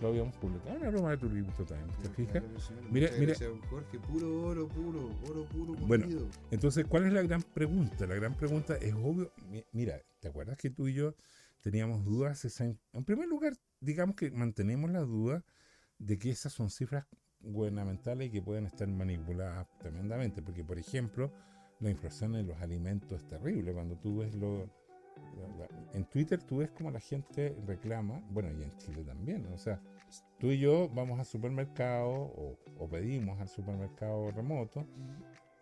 Lo 0.00 0.08
habíamos 0.08 0.34
publicado 0.36 0.76
en 0.76 0.84
arroba 0.86 1.10
de 1.10 1.16
tu 1.18 1.28
libro 1.30 1.52
time. 1.64 1.80
¿Te 2.02 2.08
fijas? 2.10 2.42
Mira, 2.90 3.10
mira. 3.18 3.34
Jorge, 3.70 3.98
puro 4.00 4.42
oro, 4.46 4.68
puro, 4.68 5.10
oro 5.30 5.44
puro 5.46 5.74
Bueno. 5.86 6.06
Entonces, 6.50 6.84
¿cuál 6.86 7.06
es 7.06 7.12
la 7.12 7.22
gran 7.22 7.42
pregunta? 7.42 8.06
La 8.06 8.14
gran 8.14 8.34
pregunta 8.34 8.76
es 8.76 8.94
obvio. 8.94 9.32
mi- 9.50 9.64
Mira, 9.72 10.00
¿te 10.20 10.28
acuerdas 10.28 10.58
que 10.58 10.70
tú 10.70 10.88
y 10.88 10.94
yo 10.94 11.14
teníamos 11.62 12.04
dudas? 12.04 12.44
en 12.60 13.04
primer 13.04 13.28
lugar, 13.28 13.54
digamos 13.80 14.16
que 14.16 14.30
mantenemos 14.30 14.90
la 14.90 15.00
duda 15.00 15.44
de 15.98 16.18
que 16.18 16.30
esas 16.30 16.52
son 16.52 16.68
cifras 16.70 17.06
gubernamentales 17.40 18.28
y 18.28 18.30
que 18.32 18.42
pueden 18.42 18.66
estar 18.66 18.88
manipuladas 18.88 19.66
tremendamente. 19.78 20.42
Porque, 20.42 20.62
por 20.64 20.78
ejemplo, 20.78 21.32
la 21.80 21.90
inflación 21.90 22.34
en 22.36 22.46
los 22.46 22.60
alimentos 22.60 23.22
es 23.22 23.26
terrible. 23.28 23.72
Cuando 23.72 23.96
tú 23.96 24.18
ves 24.18 24.34
lo. 24.34 24.68
En 25.92 26.04
Twitter 26.06 26.42
tú 26.42 26.58
ves 26.58 26.70
como 26.70 26.90
la 26.90 27.00
gente 27.00 27.56
reclama, 27.66 28.20
bueno, 28.30 28.50
y 28.58 28.62
en 28.62 28.76
Chile 28.76 29.02
también, 29.04 29.46
o 29.52 29.58
sea, 29.58 29.80
tú 30.38 30.48
y 30.50 30.58
yo 30.58 30.88
vamos 30.90 31.18
al 31.18 31.24
supermercado 31.26 32.10
o, 32.10 32.56
o 32.78 32.88
pedimos 32.88 33.40
al 33.40 33.48
supermercado 33.48 34.30
remoto 34.30 34.84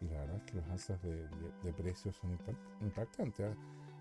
y 0.01 0.07
la 0.07 0.21
verdad 0.21 0.37
es 0.37 0.43
que 0.43 0.57
los 0.57 0.69
alzas 0.69 1.01
de, 1.03 1.17
de- 1.29 1.53
de 1.63 1.73
precios 1.73 2.17
son 2.17 2.37
impa- 2.37 2.57
impactantes. 2.83 3.47
¿ah? 3.47 3.55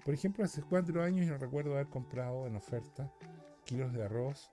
Por 0.04 0.14
ejemplo, 0.14 0.44
hace 0.44 0.62
cuatro 0.64 1.02
años 1.04 1.28
yo 1.28 1.38
recuerdo 1.38 1.74
haber 1.74 1.88
comprado 1.88 2.46
en 2.48 2.56
oferta 2.56 3.10
kilos 3.64 3.94
de 3.94 4.04
arroz 4.04 4.52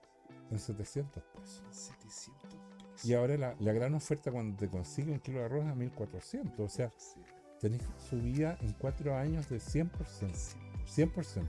en 0.49 0.59
700 0.59 1.23
pesos. 1.23 1.63
700 1.71 2.43
pesos. 2.43 3.05
Y 3.05 3.13
ahora 3.15 3.35
la, 3.37 3.55
la 3.59 3.73
gran 3.73 3.93
oferta 3.95 4.31
cuando 4.31 4.55
te 4.55 4.69
consigue 4.69 5.11
un 5.11 5.19
kilo 5.19 5.39
de 5.39 5.45
arroz 5.45 5.65
a 5.65 5.75
1400. 5.75 6.59
O 6.59 6.69
sea, 6.69 6.89
tenés 7.59 7.81
subida 7.97 8.55
en 8.61 8.71
cuatro 8.73 9.15
años 9.17 9.49
de 9.49 9.57
100%. 9.57 9.89
100%. 10.87 11.43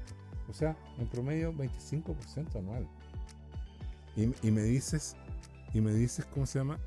O 0.49 0.53
sea, 0.53 0.77
en 0.99 1.07
promedio 1.07 1.53
25% 1.55 2.57
anual. 2.59 2.87
Y, 4.17 4.33
y 4.47 4.51
me 4.51 4.63
dices, 4.63 5.17
y 5.73 5.81
me 5.81 5.93
dices, 5.95 6.25
¿cómo 6.27 6.47
se 6.47 6.59
llama? 6.59 6.79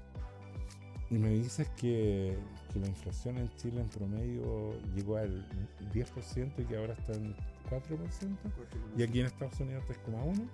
Y 1.10 1.18
me 1.18 1.30
dices 1.30 1.70
que, 1.78 2.38
que 2.74 2.80
la 2.80 2.88
inflación 2.88 3.38
en 3.38 3.50
Chile 3.58 3.82
en 3.82 3.88
promedio 3.90 4.74
llegó 4.96 5.18
al 5.18 5.48
10% 5.94 6.54
y 6.60 6.64
que 6.66 6.78
ahora 6.78 6.94
está 6.94 7.14
en 7.14 7.36
4%. 7.70 8.38
Y 8.98 9.04
aquí 9.04 9.20
en 9.20 9.28
Estados 9.28 9.60
Unidos 9.60 9.84
3,1%. 9.88 10.48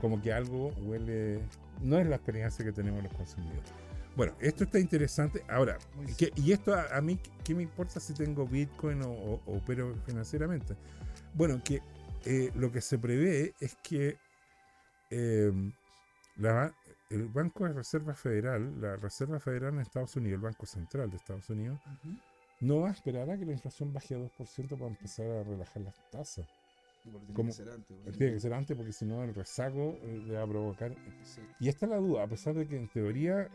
Como 0.00 0.20
que 0.22 0.32
algo 0.32 0.68
huele... 0.82 1.40
No 1.82 1.98
es 1.98 2.06
la 2.06 2.16
experiencia 2.16 2.64
que 2.64 2.72
tenemos 2.72 3.02
los 3.02 3.12
consumidores. 3.12 3.70
Bueno, 4.16 4.32
esto 4.40 4.64
está 4.64 4.80
interesante. 4.80 5.44
Ahora, 5.48 5.78
Muy 5.96 6.12
¿qué- 6.14 6.32
¿y 6.36 6.52
esto 6.52 6.74
a, 6.74 6.96
a 6.96 7.00
mí 7.00 7.18
qué 7.44 7.54
me 7.54 7.62
importa 7.62 8.00
si 8.00 8.14
tengo 8.14 8.46
Bitcoin 8.46 9.02
o, 9.02 9.10
o- 9.10 9.40
o 9.46 9.56
opero 9.58 9.94
financieramente? 10.06 10.74
Bueno, 11.38 11.62
que 11.64 11.80
eh, 12.24 12.50
lo 12.56 12.70
que 12.72 12.80
se 12.80 12.98
prevé 12.98 13.54
es 13.60 13.76
que 13.76 14.16
eh, 15.10 15.52
la- 16.36 16.74
el 17.10 17.28
Banco 17.28 17.64
de 17.64 17.72
Reserva 17.72 18.12
Federal, 18.14 18.80
la 18.80 18.96
Reserva 18.96 19.38
Federal 19.38 19.74
en 19.74 19.80
Estados 19.80 20.16
Unidos, 20.16 20.34
el 20.38 20.42
Banco 20.42 20.66
Central 20.66 21.08
de 21.10 21.16
Estados 21.16 21.48
Unidos, 21.48 21.78
no 22.60 22.80
va 22.80 22.88
a 22.88 22.92
esperar 22.92 23.30
a 23.30 23.38
que 23.38 23.46
la 23.46 23.52
inflación 23.52 23.92
baje 23.92 24.16
a 24.16 24.18
2% 24.18 24.76
para 24.76 24.88
empezar 24.90 25.26
a 25.30 25.44
relajar 25.44 25.80
las 25.82 25.94
tasas. 26.10 26.46
Tiene 27.04 27.50
que 27.50 27.52
ser 27.52 27.68
antes, 27.70 27.96
porque- 27.96 28.18
Tiene 28.18 28.32
que 28.34 28.40
ser 28.40 28.52
antes 28.52 28.76
porque 28.76 28.92
si 28.92 29.04
no 29.06 29.22
el 29.22 29.32
rezago 29.34 29.96
eh, 30.02 30.22
le 30.26 30.34
va 30.34 30.42
a 30.42 30.46
provocar 30.48 30.90
Exacto. 30.92 31.54
y 31.60 31.68
esta 31.68 31.86
es 31.86 31.90
la 31.90 31.98
duda, 31.98 32.24
a 32.24 32.26
pesar 32.26 32.54
de 32.54 32.66
que 32.66 32.76
en 32.76 32.88
teoría 32.88 33.48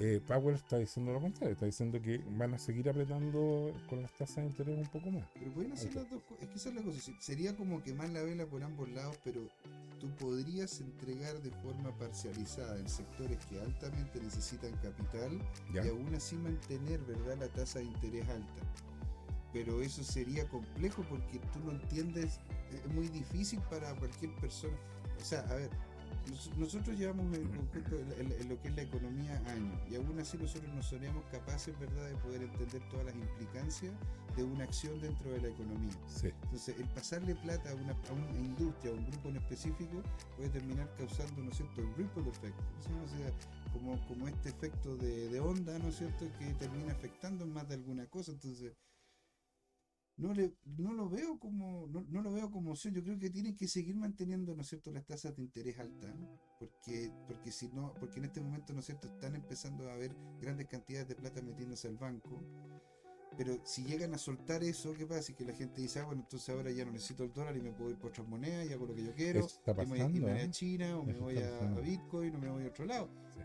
eh, 0.00 0.20
Powell 0.26 0.56
está 0.56 0.78
diciendo 0.78 1.12
lo 1.12 1.20
contrario, 1.20 1.52
está 1.52 1.66
diciendo 1.66 2.00
que 2.00 2.18
van 2.30 2.54
a 2.54 2.58
seguir 2.58 2.88
apretando 2.88 3.72
con 3.88 4.02
las 4.02 4.10
tasas 4.12 4.36
de 4.36 4.46
interés 4.46 4.78
un 4.78 4.88
poco 4.88 5.10
más. 5.10 5.24
Pero 5.34 5.52
pueden 5.52 5.72
hacer 5.72 5.94
las 5.94 6.08
dos 6.10 6.22
cosas. 6.22 6.42
Es 6.42 6.48
que 6.48 6.56
esa 6.56 6.68
es 6.70 6.74
la 6.74 6.82
cosa. 6.82 7.00
se- 7.00 7.20
Sería 7.20 7.54
como 7.56 7.82
quemar 7.82 8.08
la 8.10 8.22
vela 8.22 8.46
por 8.46 8.62
ambos 8.62 8.88
lados, 8.90 9.16
pero 9.22 9.42
tú 10.00 10.08
podrías 10.18 10.80
entregar 10.80 11.40
de 11.42 11.50
forma 11.62 11.94
parcializada 11.98 12.78
en 12.78 12.88
sectores 12.88 13.38
que 13.46 13.60
altamente 13.60 14.20
necesitan 14.20 14.72
capital 14.82 15.38
¿ya? 15.74 15.84
y 15.84 15.88
aún 15.88 16.14
así 16.14 16.36
mantener 16.36 17.00
verdad 17.00 17.36
la 17.38 17.48
tasa 17.48 17.78
de 17.80 17.84
interés 17.84 18.26
alta. 18.30 18.62
Pero 19.52 19.82
eso 19.82 20.02
sería 20.04 20.48
complejo 20.48 21.04
porque 21.08 21.38
tú 21.52 21.58
no 21.64 21.72
entiendes, 21.72 22.38
es 22.72 22.94
muy 22.94 23.08
difícil 23.08 23.60
para 23.68 23.94
cualquier 23.96 24.34
persona. 24.36 24.76
O 25.20 25.24
sea, 25.24 25.40
a 25.50 25.54
ver, 25.56 25.68
nos- 26.30 26.56
nosotros 26.56 26.96
llevamos 26.98 27.26
en 27.36 27.48
conjunto 27.48 27.96
en, 28.18 28.48
lo 28.48 28.60
que 28.60 28.68
es 28.68 28.76
la 28.76 28.82
economía 28.82 29.36
años 29.48 29.80
y 29.90 29.96
aún 29.96 30.18
así 30.18 30.38
nosotros 30.38 30.72
no 30.72 30.82
seríamos 30.82 31.24
capaces, 31.26 31.78
¿verdad?, 31.78 32.08
de 32.08 32.16
poder 32.16 32.42
entender 32.42 32.82
todas 32.88 33.06
las 33.06 33.14
implicancias 33.14 33.92
de 34.36 34.44
una 34.44 34.64
acción 34.64 35.00
dentro 35.00 35.30
de 35.32 35.40
la 35.40 35.48
economía. 35.48 35.92
Sí, 36.06 36.28
Entonces, 36.44 36.76
el 36.78 36.88
pasarle 36.90 37.34
plata 37.34 37.70
a 37.70 37.74
una, 37.74 37.92
a 37.92 38.12
una 38.12 38.38
industria, 38.38 38.92
a 38.92 38.94
un 38.94 39.04
grupo 39.10 39.28
en 39.28 39.36
específico, 39.36 40.02
puede 40.36 40.48
terminar 40.50 40.88
causando, 40.96 41.42
¿no 41.42 41.50
es 41.50 41.56
cierto?, 41.56 41.80
el 41.82 41.94
ripple 41.96 42.28
effect. 42.28 42.56
¿no? 42.90 43.02
O 43.04 43.08
sea, 43.08 43.32
como, 43.72 44.06
como 44.06 44.28
este 44.28 44.50
efecto 44.50 44.96
de, 44.96 45.28
de 45.28 45.40
onda, 45.40 45.78
¿no 45.78 45.88
es 45.88 45.96
cierto?, 45.96 46.26
que 46.38 46.54
termina 46.54 46.92
afectando 46.92 47.44
más 47.46 47.68
de 47.68 47.74
alguna 47.74 48.06
cosa. 48.06 48.32
Entonces, 48.32 48.72
no, 50.20 50.32
le, 50.34 50.52
no 50.78 50.92
lo 50.92 51.08
veo 51.08 51.38
como 51.38 51.86
no, 51.88 52.04
no 52.10 52.22
lo 52.22 52.32
veo 52.32 52.50
como 52.50 52.70
opción. 52.72 52.94
Yo 52.94 53.02
creo 53.02 53.18
que 53.18 53.30
tienen 53.30 53.56
que 53.56 53.66
seguir 53.66 53.96
manteniendo, 53.96 54.54
¿no 54.54 54.62
es 54.62 54.68
cierto?, 54.68 54.92
las 54.92 55.04
tasas 55.06 55.34
de 55.36 55.42
interés 55.42 55.78
altas, 55.78 56.14
porque 56.58 57.10
porque 57.26 57.50
si 57.50 57.68
no, 57.68 57.94
porque 57.98 58.18
en 58.18 58.26
este 58.26 58.40
momento, 58.40 58.72
¿no 58.72 58.80
es 58.80 58.86
cierto?, 58.86 59.08
están 59.08 59.34
empezando 59.34 59.88
a 59.88 59.94
haber 59.94 60.14
grandes 60.40 60.66
cantidades 60.68 61.08
de 61.08 61.14
plata 61.16 61.40
metiéndose 61.42 61.88
al 61.88 61.96
banco. 61.96 62.42
Pero 63.36 63.56
si 63.64 63.84
llegan 63.84 64.12
a 64.12 64.18
soltar 64.18 64.62
eso, 64.64 64.92
¿qué 64.92 65.06
pasa? 65.06 65.30
Y 65.32 65.34
que 65.36 65.44
la 65.44 65.54
gente 65.54 65.80
dice, 65.80 66.00
ah, 66.00 66.04
bueno, 66.04 66.22
entonces 66.22 66.48
ahora 66.48 66.70
ya 66.72 66.84
no 66.84 66.90
necesito 66.92 67.22
el 67.24 67.32
dólar 67.32 67.56
y 67.56 67.60
me 67.62 67.70
puedo 67.72 67.90
ir 67.90 67.96
por 67.96 68.10
otras 68.10 68.26
monedas 68.26 68.68
y 68.68 68.72
hago 68.72 68.86
lo 68.86 68.94
que 68.94 69.04
yo 69.04 69.14
quiero. 69.14 69.40
Está 69.40 69.70
y 69.72 69.74
me 69.76 69.84
voy, 69.86 70.00
a- 70.00 70.04
y 70.04 70.08
me 70.08 70.20
pasando, 70.20 70.28
voy 70.28 70.38
a 70.40 70.44
¿eh? 70.44 70.50
China 70.50 70.98
o 70.98 71.04
me 71.04 71.12
voy 71.14 71.38
a, 71.38 71.50
pasando. 71.50 71.80
a 71.80 71.84
Bitcoin 71.84 72.34
o 72.34 72.38
me 72.38 72.50
voy 72.50 72.64
a 72.64 72.68
otro 72.68 72.84
lado. 72.86 73.08
Sí. 73.32 73.40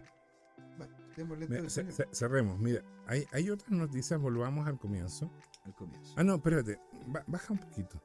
Démosle 1.16 1.48
Mira, 1.48 1.70
cerremos. 2.12 2.60
Mira, 2.60 2.84
hay, 3.08 3.24
hay 3.32 3.50
otras 3.50 3.72
noticias, 3.72 4.20
volvamos 4.20 4.68
al 4.68 4.78
comienzo. 4.78 5.32
Al 5.65 5.73
comienzo. 5.75 6.13
Ah, 6.17 6.23
no, 6.23 6.36
espérate, 6.36 6.80
ba- 7.08 7.23
baja 7.28 7.54
un 7.54 7.60
poquito. 7.60 8.01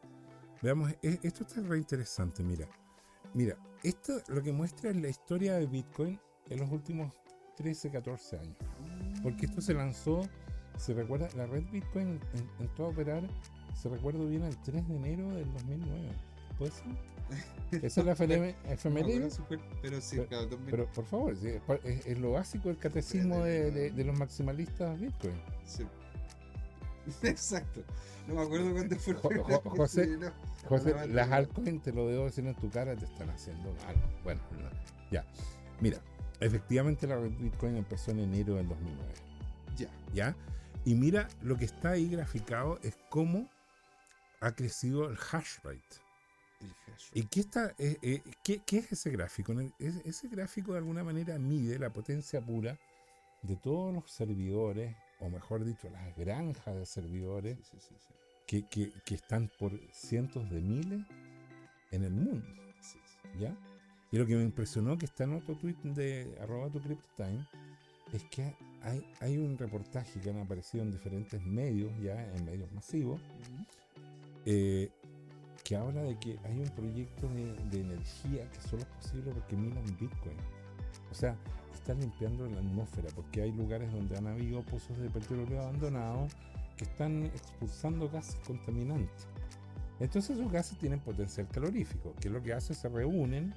Veamos, 0.62 0.92
e- 1.02 1.18
esto 1.22 1.44
está 1.44 1.60
re 1.62 1.78
interesante, 1.78 2.42
mira. 2.42 2.66
Mira, 3.34 3.56
esto 3.82 4.20
lo 4.28 4.42
que 4.42 4.52
muestra 4.52 4.90
es 4.90 4.96
la 4.96 5.08
historia 5.08 5.54
de 5.54 5.66
Bitcoin 5.66 6.18
en 6.48 6.58
los 6.60 6.70
últimos 6.70 7.12
13, 7.56 7.90
14 7.90 8.38
años. 8.38 8.56
Porque 9.22 9.46
esto 9.46 9.60
se 9.60 9.74
lanzó, 9.74 10.20
se 10.76 10.94
recuerda, 10.94 11.28
la 11.36 11.46
red 11.46 11.64
Bitcoin 11.70 12.20
en- 12.34 12.50
entró 12.64 12.86
a 12.86 12.88
operar, 12.88 13.22
se 13.74 13.88
recuerdo 13.88 14.26
bien, 14.26 14.42
el 14.44 14.56
3 14.62 14.86
de 14.88 14.96
enero 14.96 15.28
del 15.30 15.50
2009. 15.52 16.08
¿Puede 16.58 16.72
ser? 16.72 16.84
Esa 17.84 18.00
es 18.00 18.06
la 18.06 18.14
No 18.26 18.44
efeméride. 18.72 19.28
pero 19.80 20.00
sí, 20.00 20.18
claro, 20.28 20.46
2000, 20.46 20.70
Pero 20.70 20.90
por 20.92 21.04
favor, 21.06 21.32
es, 21.32 21.44
es- 21.84 22.06
es 22.06 22.18
lo 22.18 22.32
básico 22.32 22.68
del 22.68 22.78
catecismo 22.78 23.44
de, 23.44 23.70
de- 23.70 23.90
de 23.92 24.04
los 24.04 24.18
maximalistas 24.18 24.98
Bitcoin. 25.00 25.40
sí. 25.64 25.86
Exacto. 27.22 27.82
No 28.26 28.34
me 28.34 28.42
acuerdo 28.42 28.72
cuándo 28.72 28.96
fue. 28.96 29.14
Jo- 29.14 29.30
jo- 29.44 29.70
José, 29.70 30.04
sí, 30.04 30.10
no. 30.18 30.30
José, 30.68 30.92
Bueno, 30.92 31.14
las 31.14 31.30
altcoins, 31.30 31.82
te 31.82 31.92
lo 31.92 32.06
debo 32.08 32.24
decir 32.26 32.46
en 32.46 32.54
tu 32.54 32.70
cara, 32.70 32.94
te 32.96 33.04
están 33.04 33.30
haciendo 33.30 33.72
mal. 33.84 33.96
Bueno, 34.22 34.40
no, 34.52 34.68
ya. 35.10 35.24
Mira, 35.80 35.98
efectivamente 36.40 37.06
la 37.06 37.16
red 37.16 37.30
Bitcoin 37.38 37.76
empezó 37.76 38.10
en 38.10 38.20
enero 38.20 38.54
del 38.56 38.68
2009. 38.68 39.12
Ya. 39.76 39.88
¿Ya? 40.12 40.36
Y 40.84 40.94
mira, 40.94 41.28
lo 41.42 41.56
que 41.56 41.64
está 41.64 41.90
ahí 41.90 42.08
graficado 42.08 42.78
es 42.82 42.96
cómo 43.08 43.48
ha 44.40 44.52
crecido 44.52 45.08
el 45.10 45.16
hash 45.32 45.58
rate. 45.62 45.80
El 46.60 46.68
hash 46.94 47.04
¿Y 47.14 47.22
qué, 47.24 47.40
está, 47.40 47.74
eh, 47.78 47.96
eh, 48.02 48.22
qué, 48.44 48.60
qué 48.64 48.78
es 48.78 48.92
ese 48.92 49.10
gráfico? 49.10 49.54
Ese 49.78 50.28
gráfico 50.28 50.72
de 50.72 50.78
alguna 50.78 51.02
manera 51.04 51.38
mide 51.38 51.78
la 51.78 51.90
potencia 51.90 52.40
pura 52.40 52.78
de 53.42 53.56
todos 53.56 53.92
los 53.94 54.10
servidores, 54.10 54.94
o 55.20 55.28
mejor 55.28 55.64
dicho, 55.64 55.88
las 55.90 56.16
granjas 56.16 56.74
de 56.76 56.86
servidores 56.86 57.58
Sí, 57.58 57.76
sí, 57.80 57.88
sí, 57.88 57.94
sí. 57.98 58.14
que, 58.46 58.62
que- 58.68 58.92
que 59.04 59.14
están 59.14 59.50
por 59.58 59.72
cientos 59.92 60.48
de 60.50 60.60
miles 60.60 61.06
en 61.90 62.04
el 62.04 62.12
mundo. 62.12 62.46
¿Ya? 63.38 63.54
Y 64.12 64.18
lo 64.18 64.26
que 64.26 64.34
me 64.34 64.42
impresionó 64.42 64.98
que 64.98 65.06
está 65.06 65.24
en 65.24 65.34
otro 65.34 65.54
tweet 65.56 65.76
de 65.84 66.36
arroba 66.40 66.68
tu 66.70 66.80
CryptoTime 66.80 67.46
es 68.12 68.24
que 68.24 68.56
hay, 68.82 69.04
hay 69.20 69.38
un 69.38 69.56
reportaje 69.56 70.18
que 70.20 70.30
han 70.30 70.38
aparecido 70.38 70.82
en 70.82 70.90
diferentes 70.90 71.40
medios, 71.42 71.92
ya 72.02 72.20
en 72.34 72.44
medios 72.44 72.72
masivos, 72.72 73.20
eh, 74.46 74.90
que 75.62 75.76
habla 75.76 76.02
de 76.02 76.18
que 76.18 76.38
hay 76.44 76.58
un 76.58 76.68
proyecto 76.70 77.28
de, 77.28 77.54
de 77.70 77.80
energía 77.82 78.50
que 78.50 78.60
solo 78.62 78.82
es 78.82 78.88
posible 78.88 79.30
porque 79.32 79.56
minan 79.56 79.84
Bitcoin. 79.98 80.36
O 81.10 81.14
sea, 81.14 81.36
están 81.80 82.00
limpiando 82.00 82.46
la 82.46 82.58
atmósfera 82.58 83.08
porque 83.14 83.42
hay 83.42 83.52
lugares 83.52 83.90
donde 83.92 84.16
han 84.16 84.26
habido 84.26 84.62
pozos 84.62 84.98
de 84.98 85.08
petróleo 85.08 85.62
abandonados 85.62 86.32
que 86.76 86.84
están 86.84 87.24
expulsando 87.24 88.08
gases 88.08 88.36
contaminantes. 88.46 89.26
Entonces 89.98 90.38
esos 90.38 90.50
gases 90.52 90.78
tienen 90.78 91.00
potencial 91.00 91.48
calorífico, 91.48 92.14
que 92.20 92.30
lo 92.30 92.42
que 92.42 92.52
hace 92.52 92.74
se 92.74 92.88
reúnen 92.88 93.54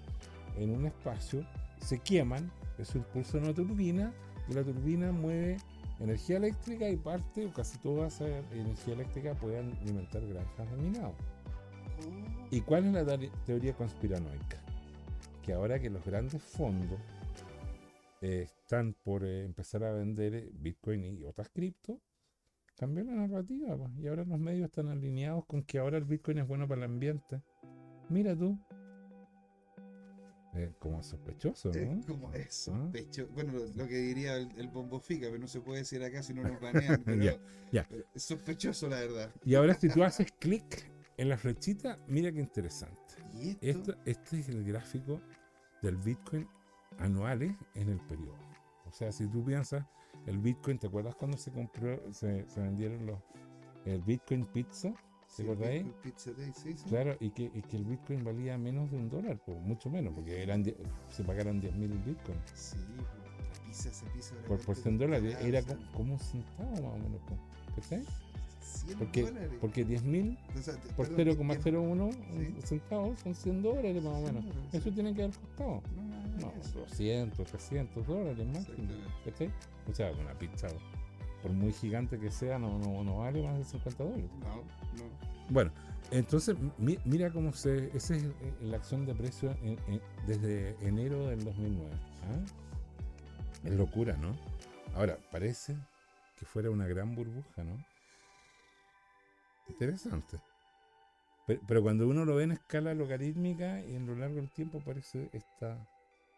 en 0.58 0.72
un 0.72 0.86
espacio, 0.86 1.46
se 1.80 2.00
queman, 2.00 2.52
eso 2.78 2.98
impulsa 2.98 3.38
una 3.38 3.54
turbina 3.54 4.14
y 4.50 4.54
la 4.54 4.64
turbina 4.64 5.12
mueve 5.12 5.58
energía 6.00 6.38
eléctrica 6.38 6.90
y 6.90 6.98
parte 6.98 7.46
o 7.46 7.54
casi 7.54 7.78
toda 7.78 8.08
esa 8.08 8.28
energía 8.52 8.94
eléctrica 8.94 9.34
puede 9.36 9.60
alimentar 9.60 10.26
granjas 10.26 10.72
de 10.72 10.78
minado. 10.78 11.14
Oh, 12.00 12.48
¿Y 12.52 12.62
cuál 12.62 12.86
es 12.86 13.06
la 13.06 13.20
teoría 13.46 13.74
conspiranoica? 13.74 14.58
Que 15.44 15.54
ahora 15.54 15.80
que 15.80 15.90
los 15.90 16.04
grandes 16.06 16.42
fondos 16.42 17.00
eh, 18.24 18.44
están 18.44 18.94
por 19.04 19.26
eh, 19.26 19.44
empezar 19.44 19.84
a 19.84 19.92
vender 19.94 20.34
eh, 20.34 20.50
Bitcoin 20.54 21.04
y 21.04 21.26
otras 21.26 21.50
cripto, 21.50 22.02
cambió 22.78 23.04
la 23.04 23.14
narrativa 23.14 23.76
pues, 23.78 23.92
y 24.00 24.08
ahora 24.08 24.24
los 24.24 24.40
medios 24.40 24.66
están 24.66 24.88
alineados 24.88 25.46
con 25.46 25.64
que 25.64 25.78
ahora 25.78 25.98
el 25.98 26.06
Bitcoin 26.06 26.38
es 26.40 26.48
bueno 26.48 26.68
para 26.68 26.80
el 26.80 26.86
ambiente. 26.86 27.42
Mira 28.10 28.36
tú. 28.36 28.58
Eh, 30.56 30.72
como 30.78 31.02
sospechoso, 31.02 31.72
¿no? 31.74 32.00
Es 32.00 32.06
como 32.06 32.32
es 32.32 32.46
Ah. 32.70 32.78
sospecho. 32.84 33.28
Bueno, 33.34 33.54
lo, 33.54 33.66
lo 33.66 33.88
que 33.88 33.98
diría 33.98 34.36
el, 34.38 34.50
el 34.58 34.68
bombo 34.68 35.00
fica, 35.00 35.26
pero 35.28 35.40
no 35.40 35.48
se 35.48 35.60
puede 35.62 35.80
decir 35.80 36.04
acá 36.04 36.22
si 36.22 36.34
no 36.34 36.44
nos 36.44 36.62
banean. 36.62 37.02
Pero, 37.04 37.40
ya. 37.72 37.88
pero 37.90 38.06
es 38.14 38.24
sospechoso, 38.24 38.88
la 38.88 39.00
verdad. 39.00 39.32
Y 39.44 39.56
ahora 39.56 39.74
si 39.74 39.90
tú 39.90 40.04
haces 40.04 40.32
clic 40.40 40.92
en 41.18 41.30
la 41.30 41.38
flechita, 41.38 41.98
mira 42.08 42.32
qué 42.32 42.40
interesante. 42.40 43.16
Y 43.34 43.50
esto, 43.66 43.92
Esto- 43.94 43.98
este 44.06 44.40
es 44.40 44.50
el 44.50 44.64
gráfico 44.64 45.20
del 45.82 45.98
Bitcoin 45.98 46.48
anuales 47.00 47.56
en 47.76 47.90
el 47.90 48.00
periodo. 48.00 48.38
O 48.88 48.92
sea, 48.92 49.12
si 49.12 49.28
tú 49.28 49.44
piensas, 49.44 49.86
el 50.26 50.38
Bitcoin, 50.38 50.78
¿te 50.80 50.88
acuerdas 50.88 51.16
cuando 51.16 51.38
se 51.38 51.52
compró, 51.52 52.00
se, 52.14 52.48
se 52.50 52.60
vendieron 52.62 53.06
los 53.06 53.20
el 53.86 54.02
Bitcoin 54.02 54.46
Pizza? 54.46 54.94
sí, 55.28 55.42
acordáis? 55.44 55.86
Pizza 56.04 56.32
Day, 56.34 56.52
sí, 56.54 56.74
sí. 56.78 56.86
Claro, 56.90 57.16
y 57.20 57.32
que, 57.32 57.44
y 57.54 57.62
que 57.64 57.78
el 57.78 57.86
Bitcoin 57.86 58.24
valía 58.24 58.58
menos 58.58 58.90
de 58.92 58.98
un 58.98 59.10
dólar, 59.10 59.40
pues, 59.46 59.60
mucho 59.62 59.90
menos, 59.90 60.14
porque 60.14 60.42
eran 60.44 60.64
se 61.10 61.24
pagaron 61.24 61.60
10.000 61.60 61.90
Bitcoin. 62.06 62.38
Sí, 62.54 62.78
la 63.68 63.74
se 63.74 64.06
pisa 64.12 64.36
ahora 64.36 64.48
por, 64.48 64.58
por 64.58 64.66
cuánto 64.66 64.82
100 64.84 64.98
dólares. 65.00 65.38
Era 65.42 65.60
o 65.60 65.64
sea, 65.64 65.78
como 65.94 66.14
un 66.14 66.20
centavo 66.20 66.72
más 66.72 66.84
o 66.84 66.98
menos. 67.00 67.22
po, 67.22 67.36
¿Cachai? 67.76 68.04
100 68.62 68.98
Porque, 69.00 69.22
dólares. 69.24 69.52
porque 69.60 69.86
10.000 69.86 70.38
O 70.58 70.62
sea, 70.62 70.76
te- 70.76 70.94
por 70.94 71.08
perdón, 71.16 71.52
en- 71.52 71.62
0,01 71.62 72.12
Sí. 72.12 72.56
centavos 72.68 73.20
son 73.20 73.34
100 73.36 73.62
dólares 73.64 74.04
más 74.04 74.14
o 74.14 74.22
100 74.24 74.36
menos. 74.36 74.56
Eso 74.72 74.92
tiene 74.92 75.14
que 75.16 75.24
haber 75.24 75.36
costado. 75.36 75.82
No, 75.96 76.23
no, 76.40 76.48
no, 76.48 76.54
No, 76.54 76.62
eso. 76.62 76.80
200, 76.80 77.46
300 77.48 78.06
dólares 78.08 78.46
máximo. 78.48 78.88
¿Cachai? 79.26 79.52
O 79.90 79.94
sea, 79.94 80.12
una 80.12 80.34
pizza, 80.38 80.68
por 81.42 81.52
muy 81.52 81.74
gigante 81.74 82.20
que 82.20 82.32
sea, 82.32 82.58
no, 82.60 82.78
no, 82.80 83.04
no 83.04 83.20
vale 83.20 83.42
más 83.44 83.58
de 83.58 83.64
50 83.64 84.04
dólares. 84.04 84.30
No, 84.40 84.56
no. 84.56 85.34
Bueno, 85.50 85.72
entonces 86.12 86.56
mi- 86.78 87.00
mira 87.06 87.32
cómo 87.32 87.52
se. 87.54 87.96
Esa 87.96 88.16
es 88.16 88.24
eh, 88.24 88.34
la 88.62 88.78
acción 88.78 89.06
de 89.06 89.14
precio 89.14 89.52
en- 89.62 89.78
en- 89.88 90.02
desde 90.26 90.76
enero 90.88 91.28
del 91.28 91.44
2009. 91.44 91.92
¿ah? 92.24 93.66
Es 93.66 93.74
locura, 93.74 94.16
¿no? 94.18 94.36
Ahora, 94.96 95.18
parece 95.32 95.76
que 96.40 96.46
fuera 96.46 96.70
una 96.70 96.88
gran 96.88 97.14
burbuja, 97.16 97.64
¿no? 97.64 97.78
Interesante. 99.70 100.40
Pero, 101.48 101.62
pero 101.68 101.82
cuando 101.82 102.08
uno 102.08 102.26
lo 102.26 102.36
ve 102.36 102.44
en 102.44 102.52
escala 102.54 102.94
logarítmica 102.94 103.82
y 103.82 103.96
en 103.96 104.06
lo 104.06 104.16
largo 104.16 104.36
del 104.36 104.50
tiempo 104.52 104.80
parece 104.80 105.30
esta 105.34 105.78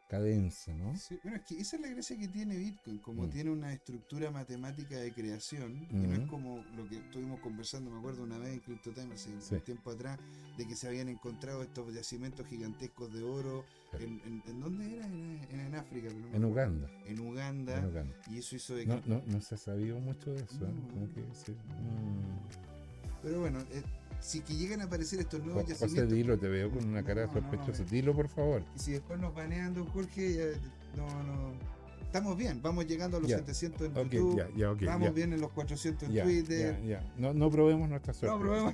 cadencia, 0.07 0.73
¿no? 0.75 0.95
Sí, 0.97 1.17
bueno, 1.23 1.37
es 1.37 1.43
que 1.45 1.59
esa 1.59 1.75
es 1.77 1.81
la 1.81 1.87
gracia 1.89 2.17
que 2.17 2.27
tiene 2.27 2.55
Bitcoin, 2.57 2.99
como 2.99 3.23
Mm. 3.23 3.29
tiene 3.31 3.49
una 3.51 3.73
estructura 3.73 4.29
matemática 4.31 4.97
de 4.97 5.11
creación, 5.11 5.87
y 5.89 5.95
no 5.95 6.13
es 6.13 6.29
como 6.29 6.63
lo 6.75 6.87
que 6.87 6.97
estuvimos 6.97 7.39
conversando, 7.39 7.89
me 7.91 7.97
acuerdo 7.99 8.23
una 8.23 8.37
vez 8.37 8.53
en 8.53 8.59
CryptoTime 8.59 9.13
hace 9.15 9.29
Sí. 9.41 9.55
un 9.55 9.61
tiempo 9.61 9.91
atrás, 9.91 10.19
de 10.57 10.67
que 10.67 10.75
se 10.75 10.87
habían 10.87 11.09
encontrado 11.09 11.63
estos 11.63 11.93
yacimientos 11.93 12.45
gigantescos 12.47 13.11
de 13.13 13.23
oro. 13.23 13.65
Sí. 13.97 14.03
¿En, 14.03 14.21
en, 14.25 14.43
en 14.47 14.59
dónde 14.59 14.95
era? 14.95 15.05
En, 15.07 15.39
en- 15.51 15.59
en 15.61 15.75
África. 15.75 16.09
pero 16.09 16.19
no 16.29 16.35
En. 16.35 16.45
Uganda. 16.45 16.89
En 17.05 17.19
Uganda. 17.21 17.77
En 17.79 17.85
Uganda. 17.85 18.15
Y 18.29 18.37
eso 18.39 18.55
hizo 18.55 18.75
de 18.75 18.81
que... 18.83 18.87
No, 18.89 19.01
no, 19.05 19.21
no 19.25 19.41
se 19.41 19.55
ha 19.55 19.57
sabido 19.57 19.99
mucho 19.99 20.31
de 20.33 20.43
eso, 20.43 20.65
¿eh? 20.65 20.73
No. 20.99 21.13
Que 21.13 21.21
decir. 21.21 21.55
Mm. 21.55 23.21
Pero 23.23 23.39
bueno, 23.39 23.59
eh, 23.71 23.81
si 24.19 24.41
que 24.41 24.55
llegan 24.55 24.81
a 24.81 24.85
aparecer 24.85 25.19
estos 25.19 25.39
nuevos 25.43 25.63
Jo- 25.63 25.69
José, 25.69 25.81
yacimientos... 25.85 26.13
dilo, 26.13 26.37
te 26.39 26.47
veo 26.47 26.71
con 26.71 26.85
una 26.85 27.03
cara 27.03 27.27
No, 27.27 27.33
no, 27.33 27.41
sospechosa. 27.41 27.83
eh. 27.83 27.87
Dilo, 27.89 28.15
por 28.15 28.27
favor. 28.27 28.63
Y 28.75 28.79
si 28.79 28.91
después 28.93 29.19
nos 29.19 29.33
banean, 29.35 29.73
don 29.73 29.85
Jorge, 29.87 30.33
ya- 30.33 30.97
no, 30.97 31.07
no... 31.23 31.53
Estamos 32.01 32.37
bien, 32.37 32.61
vamos 32.61 32.87
llegando 32.87 33.17
a 33.17 33.19
los 33.19 33.29
Ya. 33.29 33.39
700 33.39 33.81
en 33.87 33.97
Ok, 33.97 34.09
YouTube. 34.11 34.37
ya, 34.37 34.47
ya, 34.55 34.71
ok. 34.71 34.83
Vamos 34.85 35.13
bien 35.13 35.33
en 35.33 35.41
los 35.41 35.51
400 35.51 36.07
en 36.09 36.23
Twitter. 36.23 36.79
ya, 36.81 37.01
ya. 37.01 37.13
No, 37.17 37.33
no 37.33 37.49
probemos 37.51 37.89
nuestra 37.89 38.13
suerte. 38.13 38.37
No, 38.37 38.41
probemos. 38.41 38.73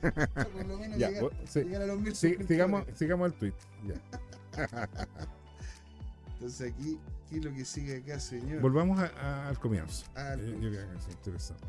Por 0.54 0.66
lo 0.66 0.78
menos 0.78 0.96
llegar, 0.96 1.24
sí, 1.46 1.60
llegar 1.64 1.82
a 1.82 1.86
los 1.86 2.00
mil 2.00 2.14
sí, 2.14 2.36
sigamos, 2.46 2.84
sigamos 2.94 3.26
el 3.32 3.38
tweet. 3.38 3.52
Ya. 3.86 3.94
Entonces 6.34 6.72
aquí, 6.72 6.98
¿qué 7.28 7.38
es 7.38 7.44
lo 7.44 7.52
que 7.52 7.64
sigue 7.64 7.96
acá, 7.98 8.20
señor? 8.20 8.60
Volvamos 8.62 8.98
a- 9.00 9.06
a- 9.20 9.48
al 9.48 9.58
comienzo. 9.58 10.06
Al 10.14 10.40
Eh, 10.40 10.52
Yo, 10.52 10.70
creo 10.70 10.88
que 10.90 10.96
es 10.98 11.08
interesante. 11.10 11.66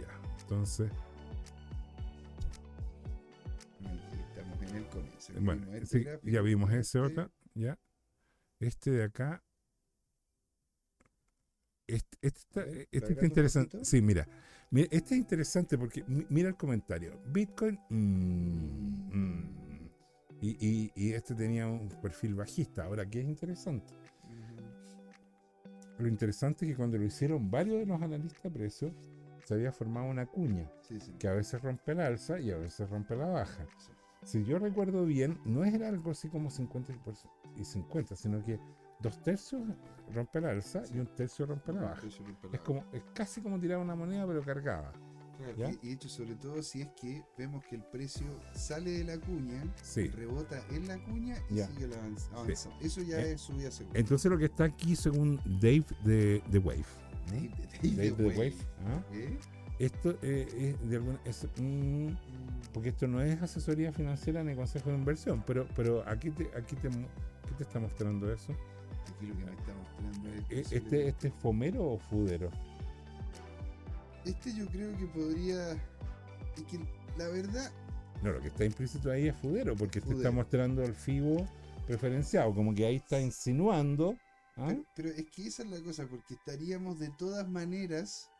Ya, 0.00 0.06
entonces, 0.40 0.90
el 4.76 4.88
comienzo. 4.88 5.32
Aquí 5.32 5.44
bueno, 5.44 5.72
este 5.74 5.98
sí, 5.98 6.04
gráfico, 6.04 6.28
ya 6.32 6.40
vimos 6.42 6.72
ese 6.72 6.98
otro. 6.98 7.30
Ya. 7.54 7.78
Este 8.60 8.90
de 8.90 9.04
acá. 9.04 9.42
Este, 11.86 12.16
este 12.22 12.38
está, 12.40 12.62
este 12.90 13.12
está 13.12 13.26
interesante. 13.26 13.84
Sí, 13.84 14.00
mira. 14.00 14.26
Mira, 14.70 14.88
Este 14.90 15.14
es 15.14 15.20
interesante 15.20 15.76
porque 15.76 16.02
mi- 16.06 16.26
mira 16.30 16.48
el 16.48 16.56
comentario. 16.56 17.20
Bitcoin. 17.26 17.78
mm, 17.90 19.10
mm. 19.12 19.58
Y, 20.40 20.56
y- 20.66 20.92
y 20.96 21.12
este 21.12 21.34
tenía 21.34 21.66
un 21.68 21.88
perfil 22.00 22.34
bajista. 22.34 22.84
Ahora, 22.84 23.04
¿qué 23.08 23.20
es 23.20 23.26
interesante? 23.26 23.94
Lo 25.98 26.08
interesante 26.08 26.64
es 26.64 26.72
que 26.72 26.76
cuando 26.76 26.98
lo 26.98 27.04
hicieron 27.04 27.50
varios 27.50 27.78
de 27.78 27.86
los 27.86 28.00
analistas 28.00 28.42
de 28.42 28.50
precios, 28.50 28.92
se 29.44 29.54
había 29.54 29.70
formado 29.72 30.06
una 30.06 30.26
cuña 30.26 30.70
Sí, 30.82 30.98
sí. 31.00 31.12
que 31.18 31.28
a 31.28 31.32
veces 31.34 31.60
rompe 31.62 31.94
la 31.94 32.06
alza 32.06 32.40
y 32.40 32.50
a 32.50 32.56
veces 32.56 32.88
rompe 32.88 33.14
la 33.14 33.26
baja. 33.26 33.66
Sí. 33.78 33.92
Si 34.24 34.44
yo 34.44 34.58
recuerdo 34.58 35.04
bien, 35.04 35.38
no 35.44 35.64
era 35.64 35.88
algo 35.88 36.10
así 36.12 36.28
como 36.28 36.50
50 36.50 36.92
y 36.92 36.96
por- 36.96 37.14
y 37.56 37.64
50, 37.64 38.14
sino 38.16 38.44
que 38.44 38.58
dos 39.00 39.20
tercios 39.22 39.62
rompe 40.14 40.40
la 40.40 40.50
alza 40.50 40.82
y 40.94 40.98
un 40.98 41.06
tercio 41.14 41.46
rompe 41.46 41.72
la 41.72 41.82
baja. 41.82 42.06
Eso 42.06 42.22
rompe 42.24 42.48
la 42.48 42.54
Es 42.56 42.60
como 42.62 42.84
es 42.92 43.02
casi 43.14 43.40
como 43.40 43.58
tirar 43.58 43.78
una 43.78 43.94
moneda 43.94 44.26
pero 44.26 44.42
cargada. 44.42 44.92
Claro. 45.56 45.72
Y, 45.82 45.86
y 45.86 45.88
de 45.88 45.92
hecho, 45.94 46.08
sobre 46.08 46.36
todo 46.36 46.62
si 46.62 46.82
es 46.82 46.88
que 47.00 47.24
vemos 47.36 47.64
que 47.64 47.74
el 47.74 47.82
precio 47.82 48.26
sale 48.54 48.92
de 48.92 49.02
la 49.04 49.18
cuña, 49.18 49.64
Sí. 49.82 50.06
rebota 50.08 50.62
en 50.70 50.86
la 50.86 51.02
cuña 51.02 51.36
y 51.50 51.56
Ya. 51.56 51.66
sigue 51.66 51.86
avanz- 51.88 52.30
avanzando. 52.32 52.78
Eso 52.80 53.02
ya 53.02 53.18
Eh, 53.20 53.32
es 53.32 53.40
subida 53.40 53.70
segura. 53.72 53.98
Entonces 53.98 54.30
lo 54.30 54.38
que 54.38 54.44
está 54.44 54.64
aquí 54.64 54.94
según 54.94 55.40
Dave 55.60 55.84
de, 56.04 56.42
de 56.48 56.58
Wave. 56.58 56.84
Dave 57.28 57.46
¿eh? 57.46 57.50
Dave 57.82 58.10
Dave 58.10 58.24
Wave. 58.24 58.38
Wave. 58.38 58.56
¿ah? 58.86 59.02
¿Eh? 59.12 59.38
Esto 59.84 60.16
eh, 60.22 60.76
es 60.80 60.88
de 60.88 60.96
alguna 60.96 61.20
es, 61.24 61.44
mm, 61.58 62.08
porque 62.72 62.90
esto 62.90 63.08
no 63.08 63.20
es 63.20 63.42
asesoría 63.42 63.92
financiera 63.92 64.44
ni 64.44 64.54
consejo 64.54 64.90
de 64.90 64.96
inversión, 64.96 65.42
pero 65.46 65.66
pero 65.74 66.08
aquí 66.08 66.30
te 66.30 66.48
aquí 66.56 66.76
te 66.76 66.88
mo- 66.88 67.08
¿qué 67.48 67.54
te 67.56 67.62
está 67.64 67.80
mostrando 67.80 68.32
eso? 68.32 68.52
Aquí 69.16 69.26
lo 69.26 69.36
que 69.36 69.44
me 69.44 69.50
está 69.52 69.74
mostrando 69.74 70.28
es. 70.28 70.42
Posible- 70.42 70.76
¿Este, 70.76 71.08
este 71.08 71.28
es 71.28 71.34
fomero 71.34 71.84
o 71.84 71.98
fudero? 71.98 72.48
Este 74.24 74.54
yo 74.54 74.66
creo 74.68 74.96
que 74.96 75.06
podría. 75.06 75.72
Es 76.56 76.62
que 76.70 76.78
la 77.18 77.26
verdad. 77.28 77.70
No, 78.22 78.30
lo 78.30 78.40
que 78.40 78.48
está 78.48 78.64
implícito 78.64 79.10
ahí 79.10 79.26
es 79.26 79.36
fudero, 79.36 79.74
porque 79.74 80.00
te 80.00 80.06
está 80.06 80.14
Fudero. 80.14 80.32
mostrando 80.32 80.82
el 80.84 80.94
FIBO 80.94 81.44
preferenciado, 81.88 82.54
como 82.54 82.72
que 82.72 82.86
ahí 82.86 82.94
está 82.96 83.20
insinuando 83.20 84.16
¿ah? 84.56 84.66
Pero, 84.68 84.84
pero 84.94 85.08
es 85.08 85.26
que 85.34 85.48
esa 85.48 85.64
es 85.64 85.70
la 85.70 85.80
cosa, 85.82 86.06
porque 86.08 86.34
estaríamos 86.34 87.00
de 87.00 87.10
todas 87.18 87.48
maneras 87.48 88.30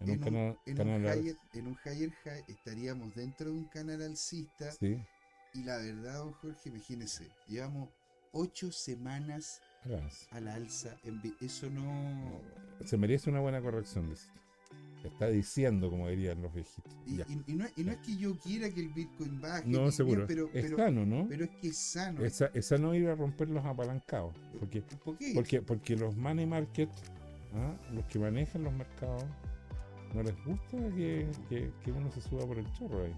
en 0.00 0.10
un 0.10 0.10
en 0.10 0.18
un- 0.18 0.24
canal, 0.24 0.58
en, 0.66 0.76
canal 0.76 1.00
un 1.00 1.06
al- 1.06 1.18
higher, 1.20 1.36
en 1.54 1.66
un 1.68 1.78
higher 1.84 2.10
high, 2.24 2.44
estaríamos 2.48 3.14
dentro 3.14 3.46
de 3.46 3.52
un 3.56 3.64
canal 3.64 4.02
alcista. 4.02 4.70
sí, 4.72 4.98
Y 5.54 5.62
la 5.64 5.78
verdad, 5.78 6.18
don 6.18 6.32
Jorge, 6.34 6.68
imagínese, 6.68 7.30
llevamos 7.48 7.88
ocho 8.32 8.70
semanas 8.70 9.62
a 10.32 10.40
la 10.40 10.54
alza. 10.54 10.96
Eso 11.40 11.70
no. 11.70 12.40
Se 12.84 12.96
merece 12.98 13.30
una 13.30 13.40
buena 13.40 13.62
corrección, 13.62 14.10
dice. 14.10 14.26
Está 15.04 15.28
diciendo, 15.28 15.88
como 15.88 16.08
dirían 16.08 16.42
los 16.42 16.52
viejitos. 16.52 16.92
Y, 17.06 17.16
Ya. 17.18 17.26
y- 17.28 17.52
y 17.52 17.54
no, 17.54 17.64
y 17.76 17.84
no 17.84 17.92
es 17.92 17.98
que 17.98 18.16
yo 18.16 18.36
quiera 18.40 18.68
que 18.68 18.80
el 18.80 18.88
Bitcoin 18.88 19.40
baje, 19.40 19.68
No, 19.68 19.90
seguro. 19.92 20.26
pero, 20.26 20.46
es 20.52 20.64
pero, 20.64 20.76
sano, 20.76 21.06
¿no? 21.06 21.26
pero 21.28 21.44
es 21.44 21.50
que 21.60 21.68
es 21.68 21.78
sano. 21.78 22.24
esa, 22.24 22.46
esa 22.54 22.76
no 22.76 22.92
iba 22.94 23.12
a 23.12 23.14
romper 23.14 23.48
los 23.48 23.64
apalancados. 23.64 24.34
Porque, 24.58 24.82
porque, 25.34 25.62
porque 25.62 25.94
los 25.96 26.16
money 26.16 26.44
market, 26.44 26.90
¿ah? 27.54 27.76
los 27.92 28.04
que 28.06 28.18
manejan 28.18 28.64
los 28.64 28.72
mercados, 28.72 29.24
no 30.14 30.22
les 30.22 30.34
gusta 30.44 30.76
que, 30.94 31.28
que- 31.48 31.72
que 31.84 31.92
uno 31.92 32.10
se 32.10 32.20
suba 32.20 32.46
por 32.46 32.58
el 32.58 32.70
chorro 32.72 33.04
ahí. 33.04 33.14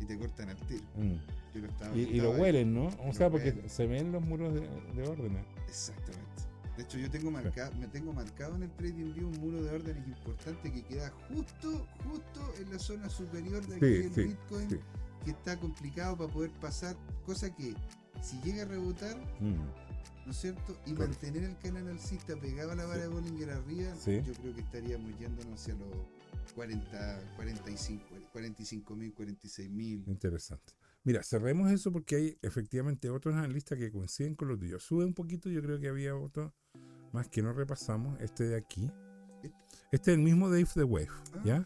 Y 0.00 0.04
te 0.04 0.16
cortan 0.18 0.50
el 0.50 0.56
tiro. 0.58 0.84
Mm. 0.96 1.14
Yo 1.54 1.60
lo 1.62 1.66
estaba, 1.68 1.96
Y, 1.96 2.20
lo 2.20 2.30
huelen, 2.32 2.74
¿no? 2.74 2.88
O 3.08 3.12
sea, 3.12 3.30
porque 3.30 3.50
huelen. 3.50 3.68
se 3.68 3.86
ven 3.86 4.12
los 4.12 4.22
muros 4.22 4.54
de, 4.54 4.60
de 4.60 5.08
órdenes. 5.08 5.44
Exactamente. 5.66 6.42
De 6.76 6.84
hecho, 6.84 6.98
yo 6.98 7.10
tengo 7.10 7.30
marcado, 7.32 7.72
me 7.76 7.88
tengo 7.88 8.12
marcado 8.12 8.54
en 8.54 8.62
el 8.62 8.70
TradingView 8.70 9.26
un 9.28 9.40
muro 9.40 9.60
de 9.62 9.70
órdenes 9.74 10.06
importante 10.06 10.70
que 10.70 10.82
queda 10.84 11.10
justo, 11.28 11.84
justo 12.04 12.52
en 12.60 12.70
la 12.72 12.78
zona 12.78 13.08
superior 13.08 13.66
de 13.66 13.74
aquí 13.76 13.84
Sí, 13.86 14.02
del 14.02 14.14
sí, 14.14 14.22
Bitcoin, 14.24 14.70
sí. 14.70 14.78
que 15.24 15.30
está 15.32 15.58
complicado 15.58 16.16
para 16.16 16.32
poder 16.32 16.50
pasar, 16.60 16.94
cosa 17.26 17.52
que 17.52 17.74
si 18.22 18.40
llega 18.42 18.62
a 18.62 18.66
rebotar, 18.66 19.16
Mm. 19.40 19.56
¿no 20.26 20.30
es 20.30 20.36
cierto? 20.36 20.76
Y 20.86 20.92
mantener 20.92 21.42
el 21.42 21.58
canal 21.58 21.88
alcista 21.88 22.36
pegado 22.36 22.70
a 22.70 22.74
la 22.76 22.84
vara 22.84 23.02
de 23.02 23.08
Bollinger 23.08 23.50
arriba, 23.50 23.92
yo 24.06 24.32
creo 24.34 24.54
que 24.54 24.60
estaríamos 24.60 25.18
yéndonos 25.18 25.60
hacia 25.60 25.74
los 25.74 25.88
40, 26.54 27.20
45, 27.36 28.04
45 28.32 28.96
mil, 28.96 29.14
46 29.14 29.70
mil. 29.70 30.04
Interesante. 30.06 30.72
Mira, 31.04 31.22
cerremos 31.22 31.70
eso 31.70 31.92
porque 31.92 32.16
hay 32.16 32.38
efectivamente 32.42 33.08
otros 33.10 33.34
analistas 33.34 33.78
que 33.78 33.90
coinciden 33.90 34.34
con 34.34 34.48
lo 34.48 34.58
tuyo. 34.58 34.78
Sube 34.80 35.04
un 35.04 35.14
poquito, 35.14 35.48
yo 35.48 35.62
creo 35.62 35.78
que 35.78 35.88
había 35.88 36.16
otro 36.16 36.54
más 37.12 37.28
que 37.28 37.42
no 37.42 37.52
repasamos, 37.52 38.20
este 38.20 38.44
de 38.44 38.56
aquí. 38.56 38.90
Este 39.92 40.10
es 40.10 40.16
el 40.18 40.22
mismo 40.22 40.50
Dave 40.50 40.66
the 40.74 40.82
Wave, 40.84 41.08
Ah, 41.10 41.42
¿ya? 41.44 41.64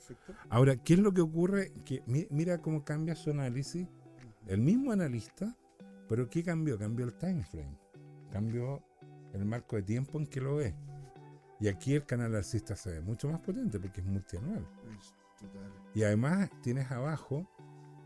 Ahora, 0.51 0.77
¿qué 0.77 0.95
es 0.95 1.01
lo 1.01 1.13
que 1.13 1.23
ocurre? 1.23 1.73
Que 1.85 2.03
mi- 2.07 2.27
mira 2.31 2.59
cómo 2.61 2.85
cambia 2.85 3.17
su 3.17 3.31
análisis. 3.31 3.89
El 4.47 4.61
mismo 4.61 4.93
analista, 4.93 5.57
pero 6.09 6.29
¿qué 6.29 6.43
cambió? 6.45 6.79
Cambió 6.79 7.07
el 7.07 7.15
time 7.15 7.43
frame. 7.45 7.79
Cambió 8.31 8.85
el 9.33 9.45
marco 9.47 9.77
de 9.77 9.83
tiempo 9.83 10.19
en 10.21 10.27
que 10.27 10.41
lo 10.41 10.57
ve. 10.57 10.75
Y 11.63 11.69
aquí 11.69 11.95
el 11.95 12.05
canal 12.05 12.35
alcista 12.35 12.75
se 12.75 12.91
ve 12.91 13.01
mucho 13.01 13.29
más 13.31 13.39
potente 13.39 13.79
porque 13.79 14.01
es 14.01 14.07
multianual. 14.07 14.67
Es 14.99 15.15
total. 15.39 15.73
Y 15.95 16.03
además 16.03 16.51
tienes 16.61 16.91
abajo 16.91 17.49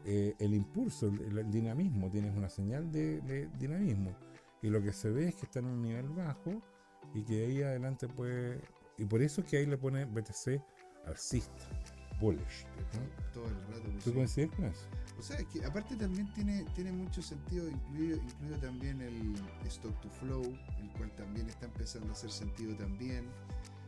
eh, 0.04 0.34
el 0.38 0.52
impulso, 0.52 1.08
el, 1.08 1.38
el 1.38 1.50
dinamismo, 1.50 2.10
tienes 2.10 2.36
una 2.36 2.50
señal 2.50 2.92
de, 2.92 3.22
de 3.22 3.48
dinamismo. 3.58 4.14
Y 4.60 4.68
lo 4.68 4.82
que 4.82 4.92
se 4.92 5.10
ve 5.10 5.28
es 5.28 5.36
que 5.36 5.46
está 5.46 5.60
en 5.60 5.66
un 5.68 5.80
nivel 5.80 6.06
bajo 6.10 6.60
y 7.14 7.22
que 7.22 7.34
de 7.34 7.46
ahí 7.46 7.62
adelante 7.62 8.08
puede... 8.08 8.60
Y 8.98 9.06
por 9.06 9.22
eso 9.22 9.40
es 9.40 9.46
que 9.46 9.56
ahí 9.56 9.64
le 9.64 9.78
pone 9.78 10.04
BTC 10.04 10.60
alcista, 11.06 11.64
bullish. 12.20 12.64
¿no? 12.94 13.32
Todo 13.34 13.46
el 13.48 13.54
rato. 13.68 13.82
pues, 13.92 14.04
¿Tú 14.04 14.14
coincides 14.14 14.50
con 14.56 14.64
eso? 14.66 14.80
O 15.18 15.22
sea, 15.22 15.38
es 15.38 15.46
que 15.46 15.64
aparte 15.64 15.96
también 15.96 16.32
tiene, 16.34 16.64
tiene 16.74 16.92
mucho 16.92 17.22
sentido, 17.22 17.68
incluido, 17.68 18.16
incluido 18.18 18.58
también 18.58 19.00
el 19.00 19.34
Stock 19.66 19.98
to 20.00 20.10
Flow, 20.10 20.42
el 20.42 20.88
cual 20.98 21.10
también 21.16 21.48
está 21.48 21.66
empezando 21.66 22.08
a 22.08 22.12
hacer 22.12 22.30
sentido 22.30 22.74
también. 22.76 23.24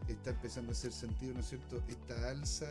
Está 0.09 0.31
empezando 0.31 0.71
a 0.71 0.73
hacer 0.73 0.91
sentido, 0.93 1.35
¿no 1.35 1.41
es 1.41 1.49
cierto?, 1.49 1.83
esta 1.89 2.31
alza. 2.31 2.67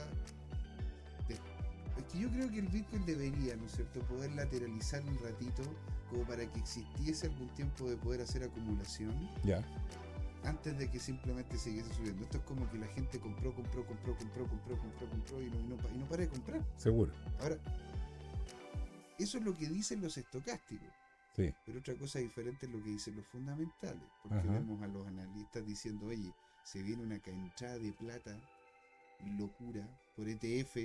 de- 1.27 1.35
es 1.35 2.03
que 2.11 2.19
yo 2.19 2.29
creo 2.29 2.49
que 2.49 2.59
el 2.59 2.67
Bitcoin 2.67 3.05
debería, 3.05 3.55
¿no 3.55 3.65
es 3.65 3.73
cierto?, 3.73 3.99
poder 4.01 4.31
lateralizar 4.33 5.03
un 5.03 5.17
ratito 5.19 5.61
como 6.09 6.23
para 6.23 6.45
que 6.51 6.59
existiese 6.59 7.27
algún 7.27 7.49
tiempo 7.49 7.87
de 7.89 7.97
poder 7.97 8.21
hacer 8.21 8.43
acumulación 8.43 9.11
Ya. 9.43 9.61
Antes 10.47 10.77
de 10.77 10.89
que 10.89 10.99
simplemente 10.99 11.57
siguiese 11.57 11.93
subiendo. 11.93 12.23
Esto 12.23 12.37
es 12.37 12.43
como 12.43 12.69
que 12.71 12.77
la 12.77 12.87
gente 12.87 13.19
compró, 13.19 13.53
compró, 13.53 13.85
compró, 13.85 14.15
compró, 14.17 14.47
compró, 14.47 14.77
compró, 14.79 15.09
compró 15.09 15.41
y 15.41 15.49
no, 15.49 15.59
y 15.59 15.63
no, 15.63 15.75
y 15.93 15.97
no 15.97 16.05
para 16.05 16.23
de 16.23 16.29
comprar. 16.29 16.65
Seguro. 16.77 17.11
Ahora, 17.39 17.57
eso 19.19 19.37
es 19.37 19.43
lo 19.43 19.53
que 19.55 19.67
dicen 19.67 20.01
los 20.01 20.17
estocásticos, 20.17 20.87
Sí. 21.35 21.53
pero 21.65 21.79
otra 21.79 21.95
cosa 21.95 22.19
diferente 22.19 22.65
es 22.65 22.71
lo 22.71 22.81
que 22.81 22.89
dicen 22.91 23.15
los 23.15 23.27
fundamentales, 23.27 24.09
porque 24.23 24.37
Ajá. 24.37 24.53
vemos 24.53 24.81
a 24.81 24.87
los 24.87 25.05
analistas 25.05 25.65
diciendo, 25.65 26.07
oye, 26.07 26.33
se 26.63 26.81
viene 26.81 27.03
una 27.03 27.15
entrada 27.15 27.77
de 27.77 27.91
plata, 27.93 28.39
locura, 29.37 29.87
por 30.15 30.27
ETF, 30.29 30.77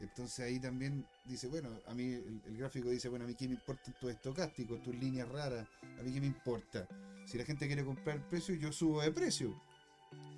entonces 0.00 0.40
ahí 0.46 0.58
también 0.60 1.04
dice, 1.24 1.48
bueno, 1.48 1.68
a 1.86 1.94
mí 1.94 2.04
el, 2.12 2.40
el 2.46 2.56
gráfico 2.56 2.88
dice, 2.90 3.08
bueno, 3.08 3.24
a 3.24 3.28
mí 3.28 3.34
qué 3.34 3.48
me 3.48 3.54
importan 3.54 3.94
tus 4.00 4.10
estocásticos, 4.10 4.82
tus 4.82 4.94
líneas 4.94 5.28
raras, 5.28 5.66
a 5.98 6.02
mí 6.02 6.12
qué 6.12 6.20
me 6.20 6.26
importa. 6.26 6.86
Si 7.26 7.36
la 7.36 7.44
gente 7.44 7.66
quiere 7.66 7.84
comprar 7.84 8.16
el 8.16 8.22
precio, 8.22 8.54
yo 8.54 8.72
subo 8.72 9.02
de 9.02 9.10
precio. 9.10 9.54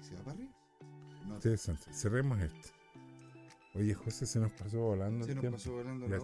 Y 0.00 0.04
se 0.04 0.14
va 0.14 0.20
para 0.22 0.36
arriba. 0.36 0.52
No, 1.26 1.34
Interesante. 1.36 1.92
Cerremos 1.92 2.40
esto. 2.40 2.68
Oye, 3.74 3.94
José, 3.94 4.26
se 4.26 4.40
nos 4.40 4.50
pasó 4.52 4.78
volando 4.80 5.24
se 5.24 5.34
nos 5.34 5.40
tiempo. 5.42 5.56
pasó 5.58 5.72
volando 5.72 6.08
la. 6.08 6.18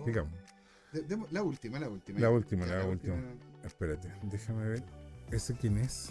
De- 0.93 1.27
la 1.31 1.43
última, 1.43 1.79
la 1.79 1.89
última. 1.89 2.19
La 2.19 2.31
última, 2.31 2.67
Ya, 2.67 2.79
la 2.79 2.87
última. 2.87 3.17
Espérate, 3.63 4.13
déjame 4.23 4.67
ver. 4.69 4.85
¿Ese 5.31 5.55
quién 5.55 5.79
es? 5.79 6.11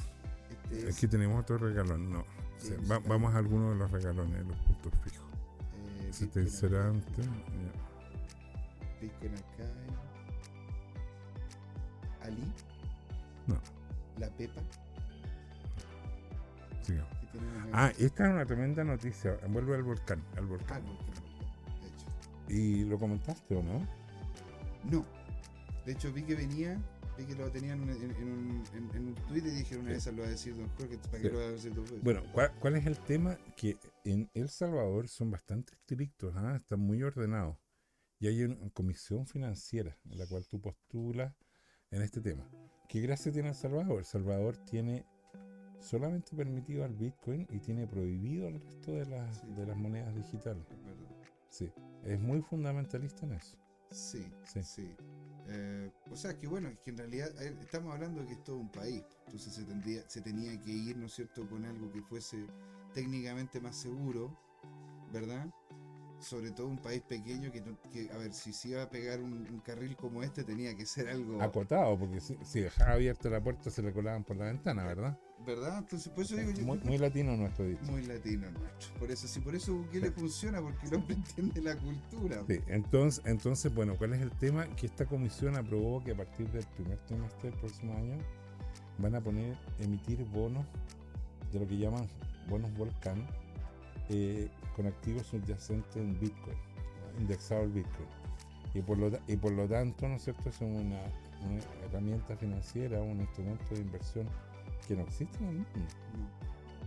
Este 0.71 0.89
es, 0.89 0.95
Aquí 0.97 1.07
tenemos 1.07 1.39
otro 1.41 1.57
regalón. 1.57 2.09
No. 2.11 2.25
Va- 2.89 2.99
vamos 2.99 3.33
a 3.33 3.37
alguno 3.39 3.71
de 3.71 3.75
los 3.77 3.91
regalones, 3.91 4.45
los 4.45 4.57
puntos 4.59 4.93
fijos. 5.03 5.24
Bitcoin. 6.11 6.47
Archive, 6.47 7.71
Bitcoin 9.01 9.31
Archive. 9.33 9.69
Ali. 12.21 12.53
No. 13.47 13.59
La 14.19 14.29
Pepa. 14.29 14.61
Ahí. 16.87 17.01
Ah, 17.73 17.91
esta 17.99 18.25
es 18.27 18.33
una 18.33 18.45
tremenda 18.45 18.83
noticia. 18.83 19.37
Vuelve 19.49 19.75
al 19.75 19.83
volcán. 19.83 20.23
Al 20.37 20.43
Ah, 20.45 20.47
volcán. 20.47 20.83
no, 20.85 20.91
de 20.93 21.07
hecho. 21.09 21.23
¿Y 22.47 22.85
lo 22.85 22.97
comentaste 22.99 23.55
o 23.55 23.63
no? 23.63 23.79
No. 24.89 25.05
De 25.85 25.91
hecho, 25.91 26.11
vi 26.13 26.23
que 26.23 26.35
venía, 26.35 26.79
vi 27.17 27.25
que 27.25 27.35
lo 27.35 27.49
tenían 27.51 27.81
en, 27.83 27.89
en- 27.89 28.11
en 28.15 28.31
un, 28.31 28.63
en, 28.95 29.07
un 29.07 29.15
tweet 29.27 29.39
y 29.45 29.51
dije 29.51 29.77
una 29.77 29.91
de 29.91 29.97
esas 29.97 30.13
lo 30.13 30.21
va 30.21 30.27
a 30.27 30.31
decir 30.31 30.55
Don 30.55 30.69
Jorge, 30.77 30.97
¿para 31.09 31.21
qué 31.21 31.29
lo 31.29 31.37
va 31.39 31.45
a 31.45 31.51
decir 31.51 31.73
dos 31.73 31.85
veces? 31.89 32.03
Bueno, 32.03 32.23
¿cuál, 32.33 32.51
cuál 32.59 32.75
es 32.75 32.85
el 32.85 32.99
tema? 32.99 33.37
Que 33.55 33.77
en 34.03 34.29
El 34.33 34.49
Salvador 34.49 35.07
son 35.07 35.31
bastante 35.31 35.73
estrictos, 35.73 36.33
¿ah? 36.35 36.55
están 36.57 36.79
muy 36.79 37.01
ordenados. 37.03 37.57
Y 38.19 38.27
hay 38.27 38.43
una 38.43 38.69
comisión 38.71 39.27
financiera 39.27 39.97
en 40.09 40.17
la 40.17 40.25
cual 40.27 40.47
tú 40.47 40.59
postulas 40.61 41.33
en 41.91 42.01
este 42.01 42.21
tema. 42.21 42.49
¿Qué 42.87 43.01
gracia 43.01 43.31
tiene 43.31 43.49
El 43.49 43.55
Salvador? 43.55 43.99
El 43.99 44.05
Salvador 44.05 44.57
tiene 44.65 45.05
solamente 45.79 46.35
permitido 46.35 46.83
al 46.85 46.93
Bitcoin 46.95 47.45
y 47.49 47.59
tiene 47.59 47.85
prohibido 47.87 48.47
el 48.47 48.59
resto 48.61 48.93
de 48.93 49.05
las, 49.05 49.37
Sí. 49.41 49.47
de 49.55 49.65
las 49.65 49.77
monedas 49.77 50.15
digitales. 50.15 50.63
Es. 50.71 51.57
Sí, 51.57 51.71
es 52.03 52.19
muy 52.19 52.41
fundamentalista 52.41 53.25
en 53.25 53.33
eso. 53.33 53.57
Sí, 53.91 54.25
Sí. 54.43 54.63
sí. 54.63 54.95
Eh, 55.47 55.91
o 56.11 56.15
sea, 56.15 56.37
que 56.37 56.47
bueno, 56.47 56.69
es 56.69 56.79
que 56.79 56.89
en 56.91 56.97
realidad 56.97 57.29
eh, 57.41 57.55
estamos 57.61 57.93
hablando 57.93 58.21
de 58.21 58.27
que 58.27 58.33
es 58.33 58.43
todo 58.43 58.57
un 58.57 58.71
país. 58.71 59.03
Entonces 59.25 59.53
se, 59.53 59.63
tendría, 59.63 60.03
se 60.09 60.21
tenía 60.21 60.59
que 60.61 60.71
ir, 60.71 60.97
¿no 60.97 61.07
cierto?, 61.07 61.47
con 61.47 61.65
algo 61.65 61.91
que 61.91 62.01
fuese 62.01 62.45
técnicamente 62.93 63.59
más 63.59 63.75
seguro, 63.75 64.35
¿verdad? 65.11 65.47
Sobre 66.19 66.51
todo 66.51 66.67
un 66.67 66.77
país 66.81 67.01
pequeño 67.03 67.51
que, 67.51 67.61
no- 67.61 67.77
que 67.91 68.09
a 68.11 68.17
ver, 68.17 68.33
si 68.33 68.53
se 68.53 68.69
iba 68.69 68.83
a 68.83 68.89
pegar 68.89 69.19
un, 69.21 69.33
un 69.33 69.59
carril 69.59 69.95
como 69.95 70.23
este, 70.23 70.43
tenía 70.43 70.75
que 70.75 70.85
ser 70.85 71.09
algo, 71.09 71.41
Acotado, 71.41 71.97
porque 71.99 72.21
si, 72.21 72.37
si 72.43 72.61
dejaba 72.61 72.93
abierta 72.93 73.29
la 73.29 73.41
puerta 73.43 73.69
se 73.69 73.81
le 73.81 73.91
colaban 73.93 74.23
por 74.23 74.37
la 74.37 74.45
ventana, 74.45 74.85
¿verdad? 74.85 75.19
¿Verdad? 75.45 75.79
Entonces, 75.79 76.11
por 76.11 76.23
eso 76.23 76.35
digo 76.35 76.51
yo. 76.51 76.63
Muy, 76.65 76.77
muy 76.79 76.97
latino 76.97 77.35
nuestro 77.35 77.65
dicho. 77.65 77.83
muy 77.91 78.05
latino 78.05 78.49
nuestro. 78.51 78.99
Por 78.99 79.11
eso, 79.11 79.27
sí, 79.27 79.39
por 79.39 79.55
eso 79.55 79.73
Bukele 79.73 80.11
funciona, 80.11 80.61
porque 80.61 80.87
el 80.87 80.95
hombre 80.95 81.15
entiende 81.15 81.61
la 81.61 81.75
cultura. 81.77 82.43
Sí, 82.47 82.59
entonces, 82.67 83.23
entonces, 83.25 83.73
bueno, 83.73 83.95
¿cuál 83.97 84.13
es 84.13 84.21
el 84.21 84.31
tema? 84.31 84.67
Que 84.75 84.85
esta 84.85 85.05
comisión 85.05 85.55
aprobó 85.55 86.03
que 86.03 86.11
a 86.11 86.17
partir 86.17 86.49
del 86.51 86.65
primer 86.75 86.97
trimestre 87.05 87.51
del 87.51 87.59
próximo 87.59 87.95
año 87.97 88.17
van 88.97 89.15
a 89.15 89.21
poner, 89.21 89.57
emitir 89.79 90.23
bonos 90.25 90.65
de 91.51 91.59
lo 91.59 91.67
que 91.67 91.77
llaman 91.77 92.07
bonos 92.47 92.71
volcán 92.77 93.25
eh, 94.09 94.49
con 94.75 94.85
activos 94.85 95.27
subyacentes 95.27 95.95
en 95.95 96.19
Bitcoin, 96.19 96.57
indexado 97.19 97.63
al 97.63 97.71
Bitcoin. 97.71 98.07
Y 98.73 98.81
por 98.81 98.97
lo, 98.97 99.09
y 99.27 99.37
por 99.37 99.53
lo 99.53 99.67
tanto, 99.67 100.07
¿no 100.07 100.15
es 100.15 100.23
cierto? 100.23 100.49
Es 100.49 100.59
una, 100.61 100.75
una 100.75 101.59
herramienta 101.85 102.35
financiera, 102.35 103.01
un 103.01 103.21
instrumento 103.21 103.73
de 103.73 103.81
inversión 103.81 104.27
que 104.85 104.95
no 104.95 105.03
existe 105.03 105.37
en 105.37 105.45
el 105.45 105.55
mundo 105.55 105.69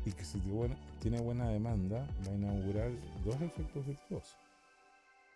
y 0.08 0.12
que 0.12 0.24
si 0.24 0.40
tiene 1.00 1.20
buena, 1.20 1.48
demanda 1.48 2.06
va 2.26 2.32
a 2.32 2.34
inaugurar 2.34 2.90
dos 3.24 3.40
efectos 3.42 3.86
virtuosos. 3.86 4.36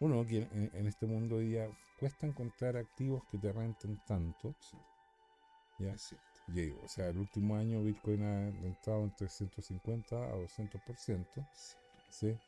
Uno, 0.01 0.27
que 0.27 0.39
en, 0.39 0.71
en 0.73 0.87
este 0.87 1.07
mundo 1.07 1.37
hoy 1.37 1.49
día 1.49 1.69
cuesta 1.99 2.27
encontrar 2.27 2.77
activos 2.77 3.23
que 3.31 3.39
te 3.39 3.53
renten 3.53 4.01
tanto. 4.07 4.55
Sí. 4.59 4.77
¿ya? 5.79 5.95
Digo, 6.49 6.81
o 6.85 6.89
sea, 6.89 7.09
el 7.09 7.19
último 7.19 7.57
año 7.57 7.83
Bitcoin 7.83 8.23
ha 8.25 8.51
rentado 8.63 9.05
entre 9.05 9.29
150 9.29 10.17
a 10.17 10.35
200%. 10.35 11.27
Sí. 11.55 11.77
¿sí? 12.11 12.39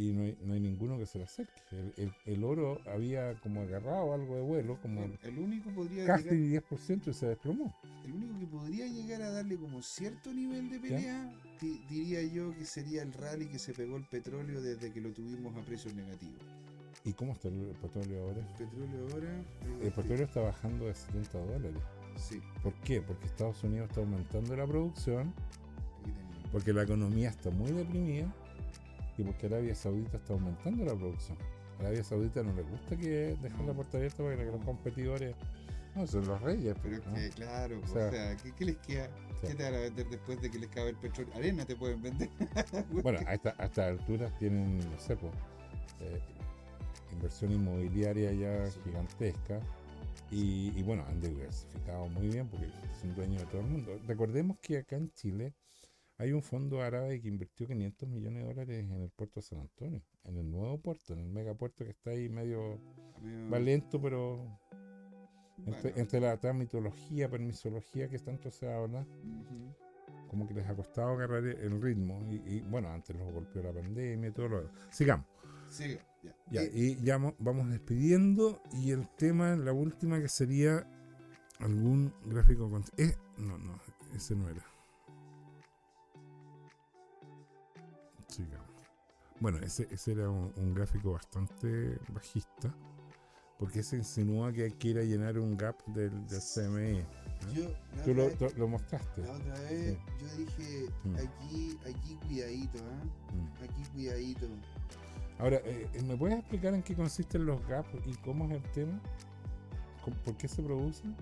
Y 0.00 0.12
no 0.12 0.22
hay, 0.22 0.38
no 0.44 0.54
hay 0.54 0.60
ninguno 0.60 0.96
que 0.96 1.06
se 1.06 1.18
le 1.18 1.24
acerque. 1.24 1.60
El, 1.72 1.92
el- 1.96 2.12
el 2.24 2.44
oro 2.44 2.80
había 2.86 3.34
como 3.40 3.62
agarrado 3.62 4.14
algo 4.14 4.36
de 4.36 4.42
vuelo, 4.42 4.78
como 4.80 5.02
El, 5.02 5.18
el 5.24 5.38
único 5.40 5.70
podría 5.70 6.06
casi 6.06 6.24
llegar, 6.30 6.62
10% 6.70 7.08
y 7.08 7.12
se 7.12 7.26
desplomó. 7.26 7.74
el 8.04 8.12
único 8.12 8.38
que 8.38 8.46
podría 8.46 8.86
llegar 8.86 9.22
a 9.22 9.30
darle 9.30 9.56
como 9.56 9.82
cierto 9.82 10.32
nivel 10.32 10.70
de 10.70 10.78
pelea, 10.78 11.34
di- 11.60 11.80
diría 11.90 12.22
yo 12.22 12.54
que 12.56 12.64
sería 12.64 13.02
el 13.02 13.12
rally 13.12 13.46
que 13.46 13.58
se 13.58 13.74
pegó 13.74 13.96
el 13.96 14.04
petróleo 14.04 14.60
desde 14.62 14.92
que 14.92 15.00
lo 15.00 15.10
tuvimos 15.12 15.56
a 15.56 15.62
precios 15.64 15.92
negativos. 15.94 16.42
¿Y 17.04 17.12
cómo 17.14 17.32
está 17.32 17.48
el 17.48 17.74
petróleo 17.82 18.22
ahora? 18.22 18.38
El 18.38 18.66
petróleo 18.66 19.08
ahora. 19.12 19.44
El 19.82 19.90
petróleo 19.92 20.24
está 20.26 20.40
bajando 20.42 20.86
de 20.86 20.94
70 20.94 21.38
dólares. 21.38 21.82
Sí, 22.16 22.40
¿Por 22.62 22.72
qué? 22.84 23.00
Porque 23.02 23.26
Estados 23.26 23.62
Unidos 23.64 23.88
está 23.88 24.00
aumentando 24.00 24.54
la 24.56 24.66
producción, 24.66 25.32
porque 26.52 26.72
la 26.72 26.82
economía 26.84 27.30
está 27.30 27.50
muy 27.50 27.72
deprimida 27.72 28.32
y 29.18 29.24
porque 29.24 29.46
Arabia 29.46 29.74
Saudita 29.74 30.16
está 30.16 30.32
aumentando 30.32 30.84
la 30.84 30.94
producción. 30.94 31.36
A 31.78 31.80
Arabia 31.82 32.02
Saudita 32.04 32.42
no 32.42 32.52
le 32.54 32.62
gusta 32.62 32.96
que 32.96 33.36
dejar 33.42 33.60
la 33.64 33.72
puerta 33.74 33.96
abierta 33.98 34.22
para 34.22 34.36
que 34.36 34.44
los 34.44 34.64
competidores. 34.64 35.34
No, 35.94 36.06
son 36.06 36.26
los 36.26 36.40
reyes. 36.42 36.76
Pero 36.82 36.96
es 36.96 37.06
¿no? 37.06 37.14
que, 37.14 37.30
claro, 37.30 37.80
O 37.80 37.84
o 37.84 37.86
sea, 37.88 38.36
¿qué, 38.36 38.52
qué 38.52 38.64
les 38.64 38.76
queda? 38.78 39.08
¿Qué 39.40 39.54
te 39.54 39.62
van 39.64 39.74
a 39.74 39.78
vender 39.78 40.08
después 40.08 40.40
de 40.40 40.50
que 40.50 40.58
les 40.58 40.68
cabe 40.70 40.90
el 40.90 40.96
petróleo? 40.96 41.34
Arena 41.34 41.64
te 41.64 41.74
pueden 41.76 42.00
vender. 42.02 42.28
Bueno, 43.02 43.20
a, 43.26 43.34
esta- 43.34 43.54
a 43.58 43.64
estas 43.64 43.98
alturas 43.98 44.36
tienen, 44.38 44.78
no 44.78 44.98
sé, 44.98 45.16
pues, 45.16 45.32
eh, 46.00 46.20
inversión 47.12 47.52
inmobiliaria 47.52 48.32
ya 48.32 48.66
Sí. 48.70 48.80
gigantesca. 48.84 49.60
Y, 50.30 50.72
y 50.78 50.82
bueno, 50.82 51.04
han 51.08 51.20
diversificado 51.20 52.06
muy 52.08 52.28
bien 52.28 52.48
porque 52.48 52.66
son 53.00 53.14
dueños 53.14 53.40
de 53.42 53.46
todo 53.48 53.60
el 53.62 53.66
mundo. 53.68 53.98
Recordemos 54.06 54.58
que 54.60 54.78
acá 54.78 54.96
en 54.96 55.10
Chile 55.14 55.54
hay 56.18 56.32
un 56.32 56.42
fondo 56.42 56.82
árabe 56.82 57.20
que 57.20 57.28
invirtió 57.28 57.66
500 57.66 58.08
millones 58.08 58.42
de 58.42 58.48
dólares 58.48 58.80
en 58.80 58.92
el 59.02 59.10
puerto 59.10 59.36
de 59.40 59.42
San 59.46 59.60
Antonio, 59.60 60.02
en 60.24 60.36
el 60.36 60.50
nuevo 60.50 60.78
puerto, 60.78 61.12
en 61.12 61.20
el 61.20 61.28
megapuerto 61.28 61.84
que 61.84 61.90
está 61.90 62.10
ahí 62.10 62.28
medio 62.28 62.80
va 63.52 63.58
lento, 63.58 64.00
pero 64.00 64.58
entre, 65.66 65.82
bueno, 65.90 65.96
entre 65.98 66.20
la 66.20 66.36
tramitología, 66.38 67.28
permisología 67.30 68.08
que 68.08 68.18
tanto 68.18 68.50
se 68.50 68.72
habla, 68.72 69.00
ujú. 69.02 69.74
como 70.28 70.46
que 70.46 70.54
les 70.54 70.66
ha 70.68 70.74
costado 70.74 71.10
agarrar 71.10 71.44
el 71.44 71.80
ritmo. 71.80 72.24
Y, 72.30 72.56
y, 72.56 72.60
bueno, 72.62 72.88
antes 72.88 73.16
los 73.16 73.32
golpeó 73.32 73.62
la 73.62 73.72
pandemia 73.72 74.28
y 74.28 74.32
todo 74.32 74.48
lo 74.48 74.58
demás. 74.62 74.72
Sigamos. 74.90 75.26
Siga, 75.68 76.00
ya. 76.22 76.34
Ya, 76.50 76.62
y 76.64 76.96
ya 77.02 77.18
mo- 77.18 77.34
vamos 77.38 77.70
despidiendo. 77.70 78.60
Y 78.72 78.90
el 78.92 79.08
tema, 79.16 79.54
la 79.56 79.72
última 79.72 80.20
que 80.20 80.28
sería 80.28 80.86
algún 81.60 82.12
gráfico. 82.24 82.70
Con, 82.70 82.82
eh, 82.96 83.14
no, 83.38 83.58
no, 83.58 83.80
ese 84.14 84.34
no 84.36 84.48
era. 84.48 84.64
Sigamos. 88.38 88.66
Bueno, 89.40 89.58
ese, 89.58 89.86
ese 89.90 90.12
era 90.12 90.30
un, 90.30 90.52
un 90.56 90.74
gráfico 90.74 91.12
bastante 91.12 91.98
bajista. 92.12 92.74
Porque 93.58 93.82
se 93.82 93.96
insinúa 93.96 94.52
que 94.52 94.64
hay 94.64 94.70
que 94.72 94.88
ir 94.88 94.98
a 94.98 95.02
llenar 95.02 95.36
un 95.38 95.56
gap 95.56 95.76
del, 95.88 96.10
del 96.28 96.40
CME. 96.40 97.04
Tú 98.04 98.14
lo, 98.14 98.26
vez- 98.26 98.38
tú 98.38 98.46
lo 98.56 98.68
mostraste. 98.68 99.22
La 99.22 99.32
otra 99.32 99.54
vez 99.62 99.98
yo 100.20 100.36
dije, 100.36 100.86
Mm. 101.04 101.14
aquí, 101.16 101.78
aquí 101.82 102.14
cuidadito, 102.26 102.78
¿ah? 102.78 103.34
Mm. 103.34 103.64
Aquí 103.64 103.82
cuidadito. 103.92 104.46
Ahora, 105.40 105.56
eh, 105.64 105.88
¿me 106.04 106.16
puedes 106.16 106.38
explicar 106.38 106.72
en 106.74 106.82
qué 106.84 106.94
consisten 106.94 107.46
los 107.46 107.60
gaps 107.66 107.90
y 108.06 108.14
cómo 108.18 108.44
es 108.46 108.52
el 108.52 108.62
tema? 108.70 109.00
¿Cómo- 110.04 110.16
¿Por 110.24 110.36
qué 110.36 110.46
se 110.46 110.62
producen? 110.62 111.16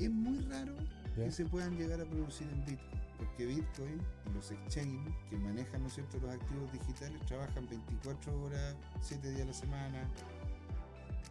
Es 0.00 0.10
muy 0.10 0.40
raro 0.46 0.74
Ya. 1.16 1.24
que 1.24 1.30
se 1.30 1.44
puedan 1.46 1.76
llegar 1.76 2.00
a 2.00 2.04
producir 2.04 2.48
en 2.48 2.64
Bitcoin, 2.64 2.99
porque 3.20 3.44
Bitcoin 3.46 4.00
y 4.26 4.30
los 4.32 4.50
exchanges 4.50 5.14
que 5.28 5.36
manejan 5.36 5.82
¿no 5.82 5.88
es 5.88 5.94
cierto? 5.94 6.18
los 6.20 6.30
activos 6.34 6.72
digitales 6.72 7.20
trabajan 7.26 7.68
24 7.68 8.42
horas, 8.42 8.74
7 9.02 9.28
días 9.30 9.42
a 9.42 9.46
la 9.46 9.52
semana, 9.52 10.08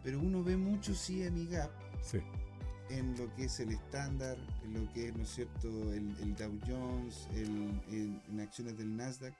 pero 0.04 0.18
uno 0.20 0.42
ve 0.44 0.56
mucho 0.56 0.92
CME 0.94 1.46
Gap 1.46 1.70
Sí, 2.02 2.18
en 2.88 3.16
lo 3.18 3.32
que 3.34 3.44
es 3.44 3.60
el 3.60 3.72
estándar, 3.72 4.38
en 4.64 4.74
lo 4.74 4.92
que 4.92 5.08
es, 5.08 5.16
¿no 5.16 5.24
es 5.24 5.30
cierto?, 5.30 5.68
el, 5.92 6.16
el 6.20 6.34
Dow 6.36 6.58
Jones, 6.66 7.28
el- 7.34 7.82
el- 7.88 8.22
en 8.28 8.40
acciones 8.40 8.78
del 8.78 8.96
Nasdaq, 8.96 9.34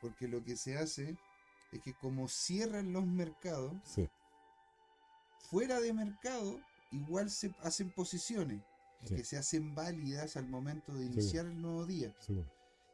porque 0.00 0.26
lo 0.26 0.42
que 0.42 0.56
se 0.56 0.76
hace 0.78 1.16
es 1.72 1.80
que 1.82 1.92
como 1.94 2.26
cierran 2.28 2.92
los 2.92 3.06
mercados, 3.06 3.72
sí, 3.84 4.08
fuera 5.50 5.80
de 5.80 5.92
mercado, 5.92 6.60
igual 6.90 7.30
se 7.30 7.54
hacen 7.62 7.90
posiciones 7.90 8.60
sí, 9.04 9.14
que 9.16 9.24
se 9.24 9.36
hacen 9.38 9.74
válidas 9.74 10.36
al 10.36 10.48
momento 10.48 10.92
de 10.94 11.06
iniciar 11.06 11.46
el 11.46 11.60
nuevo 11.60 11.86
día. 11.86 12.14
seguro. 12.20 12.46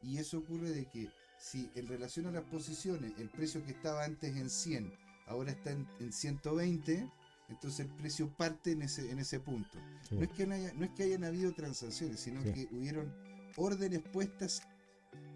Y 0.02 0.18
eso 0.18 0.38
ocurre 0.38 0.70
de 0.70 0.86
que 0.86 1.11
si 1.38 1.70
en 1.74 1.86
relación 1.88 2.26
a 2.26 2.30
las 2.30 2.44
posiciones 2.44 3.12
el 3.18 3.28
precio 3.30 3.64
que 3.64 3.72
estaba 3.72 4.04
antes 4.04 4.36
en 4.36 4.48
100 4.50 4.92
ahora 5.26 5.50
está 5.52 5.70
en, 5.72 5.86
en 6.00 6.12
120, 6.12 7.11
entonces 7.48 7.80
el 7.86 7.92
precio 7.94 8.28
parte 8.36 8.72
en 8.72 8.82
ese, 8.82 9.11
en 9.11 9.18
ese 9.18 9.40
punto. 9.40 9.78
No 10.11 10.22
es, 10.22 10.28
que 10.30 10.46
no, 10.46 10.54
haya- 10.54 10.72
no 10.74 10.84
es 10.84 10.90
que 10.92 11.02
hayan 11.04 11.24
habido 11.24 11.52
transacciones, 11.52 12.20
sino 12.20 12.42
Sí. 12.42 12.52
que 12.52 12.68
hubieron 12.76 13.12
órdenes 13.57 14.02
puestas 14.12 14.62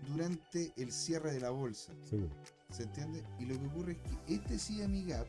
durante 0.08 0.72
el 0.76 0.92
cierre 0.92 1.32
de 1.32 1.40
la 1.40 1.50
bolsa. 1.50 1.92
seguro. 2.04 2.34
¿Se 2.70 2.84
entiende? 2.84 3.24
Y 3.38 3.46
lo 3.46 3.58
que 3.58 3.66
ocurre 3.66 3.92
es 3.92 3.98
que 3.98 4.34
este 4.34 4.56
CME 4.58 5.04
Gap, 5.06 5.26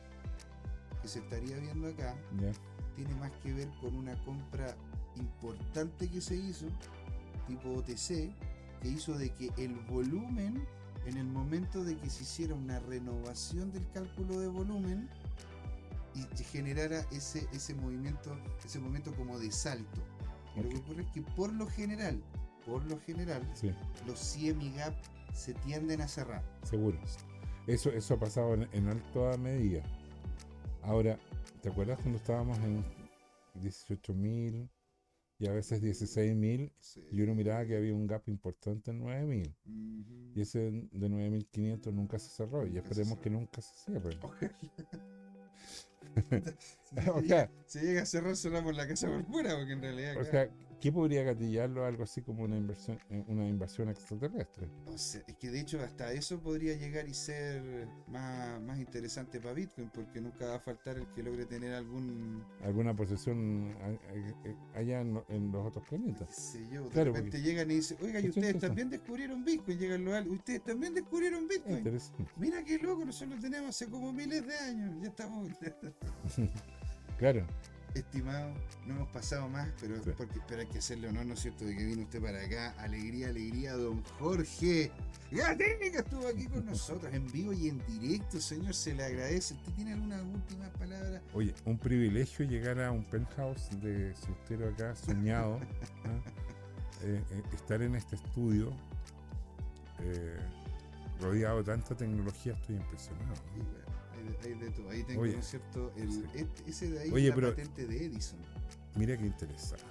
que 1.02 1.08
se 1.08 1.18
estaría 1.18 1.56
viendo 1.58 1.88
acá, 1.88 2.16
tiene 2.94 3.14
más 3.16 3.32
que 3.42 3.52
ver 3.52 3.68
con 3.80 3.96
una 3.96 4.14
compra 4.24 4.76
importante 5.16 6.08
que 6.08 6.20
se 6.20 6.36
hizo, 6.36 6.66
tipo 7.46 7.70
OTC, 7.70 8.32
que 8.80 8.88
hizo 8.88 9.16
de 9.16 9.30
que 9.30 9.50
el 9.56 9.74
volumen, 9.90 10.66
en 11.06 11.16
el 11.16 11.26
momento 11.26 11.84
de 11.84 11.96
que 11.96 12.08
se 12.10 12.22
hiciera 12.22 12.54
una 12.54 12.78
renovación 12.80 13.72
del 13.72 13.88
cálculo 13.90 14.40
de 14.40 14.48
volumen, 14.48 15.08
y 16.14 16.44
generara 16.44 17.06
ese, 17.10 17.46
ese 17.52 17.74
movimiento, 17.74 18.36
ese 18.64 18.78
movimiento 18.78 19.14
como 19.14 19.38
de 19.38 19.50
salto. 19.50 20.00
Lo 20.56 20.68
que 20.68 20.76
ocurre 20.76 21.02
es 21.02 21.10
que 21.12 21.22
por 21.22 21.52
lo 21.52 21.66
general, 21.66 22.22
por 22.66 22.84
lo 22.84 22.98
general, 23.00 23.48
sí, 23.54 23.72
los 24.06 24.34
CME 24.34 24.72
gap 24.76 24.94
se 25.32 25.54
tienden 25.54 26.02
a 26.02 26.08
cerrar. 26.08 26.42
seguro. 26.62 26.98
Eso, 27.66 27.90
eso 27.90 28.14
ha 28.14 28.18
pasado 28.18 28.54
en, 28.54 28.68
en 28.72 28.88
alta 28.88 29.36
medida. 29.38 29.82
Ahora, 30.82 31.18
¿te 31.62 31.70
acuerdas 31.70 31.98
cuando 32.00 32.18
estábamos 32.18 32.58
en 32.58 32.84
18.000 33.60 34.68
y 35.42 35.48
a 35.48 35.52
veces 35.52 35.82
16.000 35.82 36.70
Sí. 36.78 37.04
y 37.10 37.20
uno 37.22 37.34
miraba 37.34 37.66
que 37.66 37.76
había 37.76 37.92
un 37.94 38.06
gap 38.06 38.22
importante 38.28 38.92
en 38.92 39.00
9.000? 39.00 39.52
Ujú. 39.66 40.32
Y 40.36 40.40
ese 40.40 40.60
de 40.70 41.08
9.500 41.10 41.92
nunca 41.92 42.18
se 42.20 42.30
cerró 42.30 42.64
y 42.64 42.76
esperemos 42.78 43.18
que 43.18 43.28
nunca 43.28 43.60
se 43.60 43.74
cierre. 43.90 44.16
Si 46.84 46.94
O 47.10 47.20
llega- 47.20 47.26
sea- 47.48 47.50
si 47.66 47.78
llega 47.80 48.02
a 48.02 48.06
cerrar, 48.06 48.36
cerramos 48.36 48.76
la 48.76 48.86
casa 48.86 49.08
por 49.08 49.24
fuera, 49.24 49.56
porque 49.56 49.72
en 49.72 49.80
realidad. 49.82 50.16
O 50.18 50.24
sea, 50.24 50.48
¿qué 50.82 50.90
podría 50.92 51.22
gatillarlo 51.22 51.86
algo 51.86 52.02
así 52.02 52.20
como 52.22 52.42
una 52.42 52.56
inversión, 52.56 52.98
eh, 53.08 53.24
una 53.28 53.46
invasión 53.48 53.88
extraterrestre? 53.88 54.68
O 54.86 54.98
sea, 54.98 55.22
es 55.28 55.36
que 55.36 55.48
de 55.50 55.60
hecho 55.60 55.80
hasta 55.80 56.12
eso 56.12 56.40
podría 56.40 56.74
llegar 56.76 57.08
y 57.08 57.14
ser 57.14 57.86
más, 58.08 58.60
más 58.60 58.78
interesante 58.80 59.40
para 59.40 59.54
Bitcoin, 59.54 59.88
porque 59.94 60.20
nunca 60.20 60.44
va 60.46 60.56
a 60.56 60.58
faltar 60.60 60.96
el 60.98 61.06
que 61.14 61.22
logre 61.22 61.46
tener 61.46 61.72
algún, 61.72 62.44
¿Alguna 62.64 62.94
posesión 62.96 63.74
allá 64.74 65.00
en, 65.00 65.14
lo- 65.14 65.24
en 65.28 65.52
los 65.52 65.64
otros 65.66 65.86
planetas? 65.88 66.34
sé 66.34 66.58
yo, 66.68 66.82
de 66.84 66.90
Claro, 66.90 67.12
repente 67.12 67.38
porque- 67.38 67.42
llegan 67.48 67.70
y 67.70 67.74
dicen, 67.76 67.98
oiga, 68.02 68.18
y 68.20 68.28
ustedes 68.28 68.56
es 68.56 68.60
también 68.60 68.90
descubrieron 68.90 69.44
Bitcoin, 69.44 69.78
llegan 69.78 70.04
los 70.04 70.26
ustedes 70.26 70.64
también 70.64 70.94
descubrieron 70.94 71.46
Bitcoin. 71.46 71.88
Mira 72.36 72.64
qué 72.64 72.78
loco, 72.78 73.04
nosotros 73.04 73.36
lo 73.36 73.40
tenemos 73.40 73.68
hace 73.70 73.86
como 73.88 74.12
miles 74.12 74.44
de 74.44 74.56
años, 74.58 75.00
ya 75.00 75.08
estamos, 75.08 75.48
Claro, 77.18 77.46
estimado, 78.00 78.52
no 78.86 78.94
hemos 78.94 79.08
pasado 79.08 79.48
más, 79.48 79.68
pero, 79.80 80.02
Sí. 80.02 80.10
porque, 80.16 80.40
pero 80.48 80.60
hay 80.62 80.66
que 80.66 80.78
hacerle 80.78 81.08
honor, 81.08 81.26
¿no 81.26 81.34
es 81.34 81.40
cierto?, 81.40 81.64
de 81.64 81.76
que 81.76 81.84
vino 81.84 82.02
usted 82.02 82.20
para 82.22 82.42
acá, 82.42 82.70
alegría, 82.78 83.28
alegría, 83.28 83.74
don 83.74 84.02
Jorge. 84.18 84.90
Gatica 85.30 86.00
estuvo 86.00 86.28
aquí 86.28 86.46
con 86.46 86.66
nosotros 86.66 87.12
en 87.14 87.26
vivo 87.32 87.52
y 87.52 87.68
en 87.68 87.82
directo, 87.86 88.38
señor, 88.40 88.74
se 88.74 88.94
le 88.94 89.04
agradece. 89.04 89.54
¿Usted 89.54 89.72
tiene 89.72 89.92
alguna 89.94 90.22
última 90.22 90.68
palabra? 90.78 91.22
oye, 91.34 91.54
un 91.64 91.78
privilegio 91.78 92.44
llegar 92.44 92.80
a 92.80 92.90
un 92.92 93.04
penthouse 93.04 93.68
de 93.80 94.14
soltero 94.14 94.68
acá, 94.68 94.94
soñado, 94.94 95.58
¿ah? 96.04 96.30
Eh, 97.04 97.20
eh, 97.30 97.42
estar 97.54 97.82
en 97.82 97.94
este 97.96 98.16
estudio, 98.16 98.72
eh, 100.00 100.38
rodeado 101.20 101.58
de 101.58 101.64
tanta 101.64 101.96
tecnología, 101.96 102.52
estoy 102.54 102.76
impresionado. 102.76 103.34
Y 103.56 103.60
bueno, 103.60 103.91
todo. 104.30 104.90
Ahí 104.90 105.02
tengo, 105.04 105.22
Oye, 105.22 105.32
¿no 105.34 105.38
es 105.40 105.46
cierto? 105.48 105.92
El, 105.96 106.12
sí. 106.12 106.24
este- 106.34 106.70
ese 106.70 106.90
de 106.90 107.00
ahí 107.00 107.10
Oye, 107.10 107.24
es 107.24 107.28
la 107.30 107.34
pero- 107.34 107.50
patente 107.50 107.86
de 107.86 108.04
Edison. 108.06 108.38
Mira 108.96 109.16
qué 109.16 109.26
interesante. 109.26 109.84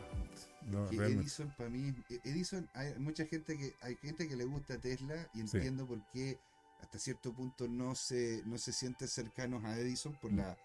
No, 0.70 0.88
Que 0.90 0.98
realmente, 0.98 1.24
Edison 1.24 1.54
para 1.58 1.70
mí, 1.70 1.94
e- 2.10 2.22
Edison, 2.24 2.70
hay 2.74 2.94
mucha 3.00 3.26
gente 3.26 3.58
que, 3.58 3.74
hay 3.82 3.96
gente 3.96 4.28
que 4.28 4.36
le 4.36 4.46
gusta 4.46 4.80
Tesla 4.80 5.28
y 5.34 5.40
Sí. 5.48 5.58
entiendo 5.58 5.88
por 5.88 6.00
qué 6.12 6.38
hasta 6.82 7.00
cierto 7.00 7.34
punto 7.34 7.68
no 7.68 7.96
se, 7.96 8.42
no 8.46 8.58
se 8.58 8.72
siente 8.72 9.08
cercanos 9.08 9.64
a 9.66 9.78
Edison 9.78 10.14
por 10.22 10.32
Mm. 10.32 10.38
la, 10.38 10.58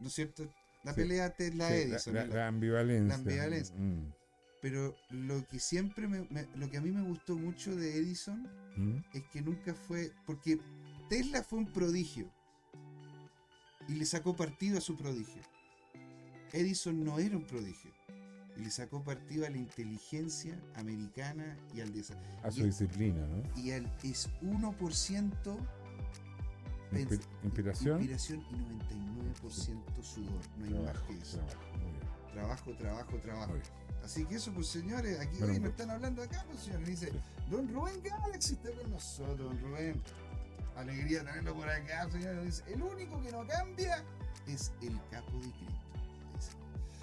¿no 0.00 0.08
es 0.08 0.14
cierto? 0.14 0.52
La 0.84 0.92
Sí. 0.92 1.00
pelea 1.00 1.26
sí, 1.28 1.30
la, 1.30 1.68
Tesla-Edison. 1.68 2.14
la- 2.14 2.24
¿no? 2.26 2.34
la 2.34 2.46
ambivalencia. 2.48 3.14
ambivalencia. 3.14 3.74
Mm, 3.76 4.12
Pero 4.60 4.96
lo 5.10 5.46
que 5.46 5.60
siempre 5.60 6.08
me, 6.08 6.26
me- 6.30 6.48
lo 6.56 6.68
que 6.68 6.78
a 6.78 6.80
mí 6.80 6.90
me 6.90 7.02
gustó 7.02 7.36
mucho 7.36 7.76
de 7.76 7.96
Edison 7.96 8.42
mm, 8.76 9.04
es 9.14 9.22
que 9.32 9.40
nunca 9.40 9.72
fue, 9.72 10.10
porque 10.26 10.58
Tesla 11.08 11.44
fue 11.44 11.60
un 11.60 11.72
prodigio 11.72 12.28
y 13.88 13.94
le 13.94 14.04
sacó 14.06 14.36
partido 14.36 14.78
a 14.78 14.80
su 14.80 14.96
prodigio. 14.96 15.42
Edison 16.52 17.04
no 17.04 17.18
era 17.18 17.36
un 17.36 17.44
prodigio 17.44 17.90
y 18.56 18.60
le 18.62 18.70
sacó 18.70 19.02
partido 19.02 19.46
a 19.46 19.50
la 19.50 19.56
inteligencia 19.56 20.58
americana 20.76 21.56
y 21.74 21.80
al 21.80 21.92
desarrollo. 21.92 22.38
A 22.42 22.50
su 22.50 22.64
disciplina, 22.64 23.26
¿no? 23.26 23.42
Y 23.62 23.70
al, 23.72 23.90
es 24.02 24.28
1% 24.42 25.58
pens- 26.90 27.08
Inspi- 27.08 27.20
inspiración. 27.44 27.98
inspiración 28.00 28.40
y 28.50 28.54
99% 29.34 30.02
sudor. 30.02 30.40
No 30.58 30.66
hay 30.66 30.84
más 30.84 30.98
que 31.02 31.14
eso. 31.18 31.38
trabajo, 31.38 31.62
muy 31.78 32.72
bien, 32.72 32.78
Trabajo, 32.78 33.16
trabajo. 33.18 33.52
Así 34.04 34.24
que 34.24 34.36
eso, 34.36 34.52
pues 34.52 34.68
señores, 34.68 35.20
aquí 35.20 35.38
Bueno, 35.38 35.54
hoy 35.54 35.60
nos 35.60 35.70
están 35.70 35.90
hablando 35.90 36.22
acá, 36.22 36.44
pues 36.48 36.60
señores. 36.64 36.86
Dice, 36.88 37.10
Sí. 37.12 37.18
Don 37.50 37.68
Rubén 37.72 38.02
Galaxy 38.02 38.54
está 38.54 38.70
con 38.72 38.90
nosotros, 38.90 39.38
don 39.38 39.60
Rubén. 39.60 40.02
Alegría 40.80 41.24
tenerlo 41.24 41.54
por 41.54 41.68
acá. 41.68 42.06
Dice, 42.44 42.62
el 42.68 42.82
único 42.82 43.20
que 43.22 43.32
no 43.32 43.46
cambia 43.46 44.04
es 44.46 44.72
el 44.82 44.98
capo 45.10 45.32
de 45.38 45.50
cripto. 45.50 45.74
Dice, 46.34 46.52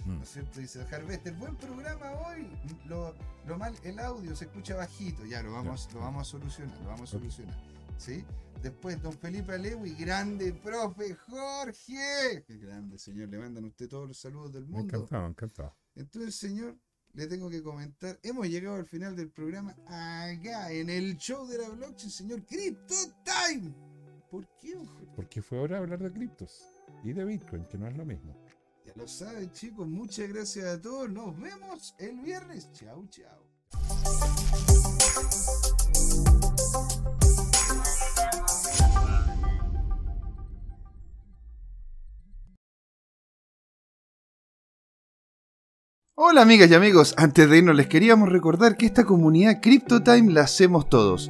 Mm. 0.05 0.17
¿No 0.17 0.23
es 0.23 0.30
cierto? 0.30 0.59
Dice 0.59 0.82
Harvester, 0.91 1.34
buen 1.34 1.55
programa 1.55 2.11
hoy. 2.28 2.47
Lo, 2.86 3.15
lo 3.47 3.57
mal, 3.57 3.73
el 3.84 3.97
audio 3.99 4.36
se 4.36 4.45
escucha 4.45 4.76
bajito. 4.76 5.26
Ya, 5.26 5.41
lo 5.41 5.53
vamos, 5.53 5.89
lo 5.93 6.01
vamos 6.01 6.21
a 6.28 6.32
solucionar, 6.32 6.78
lo 6.82 6.89
vamos 6.89 7.09
a 7.09 7.11
solucionar. 7.13 7.55
¿Sí? 7.97 8.23
Después, 8.61 9.01
don 9.01 9.13
Felipe 9.13 9.53
Alewi, 9.53 9.95
grande 9.95 10.53
profe 10.53 11.15
Jorge. 11.15 12.43
Qué 12.47 12.57
grande, 12.57 12.97
señor. 12.99 13.30
Le 13.30 13.38
mandan 13.39 13.63
a 13.65 13.67
usted 13.67 13.88
todos 13.89 14.07
los 14.07 14.17
saludos 14.17 14.53
del 14.53 14.65
Me 14.67 14.78
mundo. 14.78 14.95
encantado, 14.97 15.28
encantado. 15.28 15.76
Entonces, 15.95 16.36
señor, 16.36 16.78
le 17.13 17.28
tengo 17.28 17.49
que 17.49 17.63
comentar. 17.63 18.19
Hemos 18.23 18.47
llegado 18.47 18.76
al 18.76 18.86
final 18.86 19.15
del 19.15 19.32
programa 19.32 19.71
acá, 19.88 20.71
en 20.71 20.89
el 20.89 21.17
show 21.17 21.47
de 21.47 21.57
la 21.57 21.69
blockchain, 21.69 22.11
señor 22.11 22.45
Crypto 22.45 22.93
Time. 23.36 23.73
¿Por 24.29 24.47
qué? 24.59 24.77
Porque 25.15 25.41
fue 25.41 25.59
hora 25.59 25.77
de 25.77 25.83
hablar 25.83 25.99
de 25.99 26.11
criptos 26.11 26.65
y 27.03 27.13
de 27.13 27.25
Bitcoin, 27.25 27.65
que 27.65 27.77
no 27.77 27.88
es 27.88 27.97
lo 27.97 28.05
mismo. 28.05 28.36
Ya 28.86 28.93
lo 28.95 29.07
saben, 29.07 29.51
chicos. 29.51 29.88
Muchas 29.88 30.29
gracias 30.29 30.65
a 30.65 30.81
todos. 30.81 31.09
Nos 31.09 31.39
vemos 31.39 31.95
el 31.99 32.19
viernes. 32.19 32.71
Chau, 32.71 33.07
chau. 33.09 33.45
Hola 46.17 46.41
amigas 46.41 46.71
y 46.71 46.73
amigos, 46.73 47.13
antes 47.17 47.49
de 47.49 47.57
irnos 47.57 47.75
les 47.75 47.88
queríamos 47.88 48.29
recordar 48.29 48.77
que 48.77 48.86
esta 48.86 49.03
comunidad 49.03 49.61
CryptoTime 49.61 50.31
la 50.31 50.41
hacemos 50.41 50.88
todos, 50.89 51.29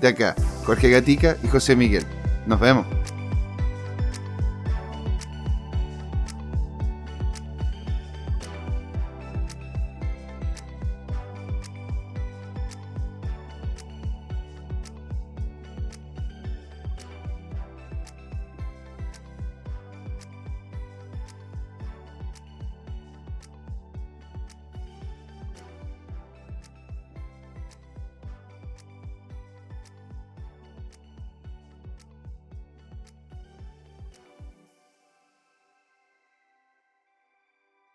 de 0.00 0.08
acá, 0.08 0.34
Jorge 0.64 0.90
Gatica 0.90 1.36
y 1.42 1.48
José 1.48 1.76
Miguel. 1.76 2.04
Nos 2.46 2.60
vemos. 2.60 2.86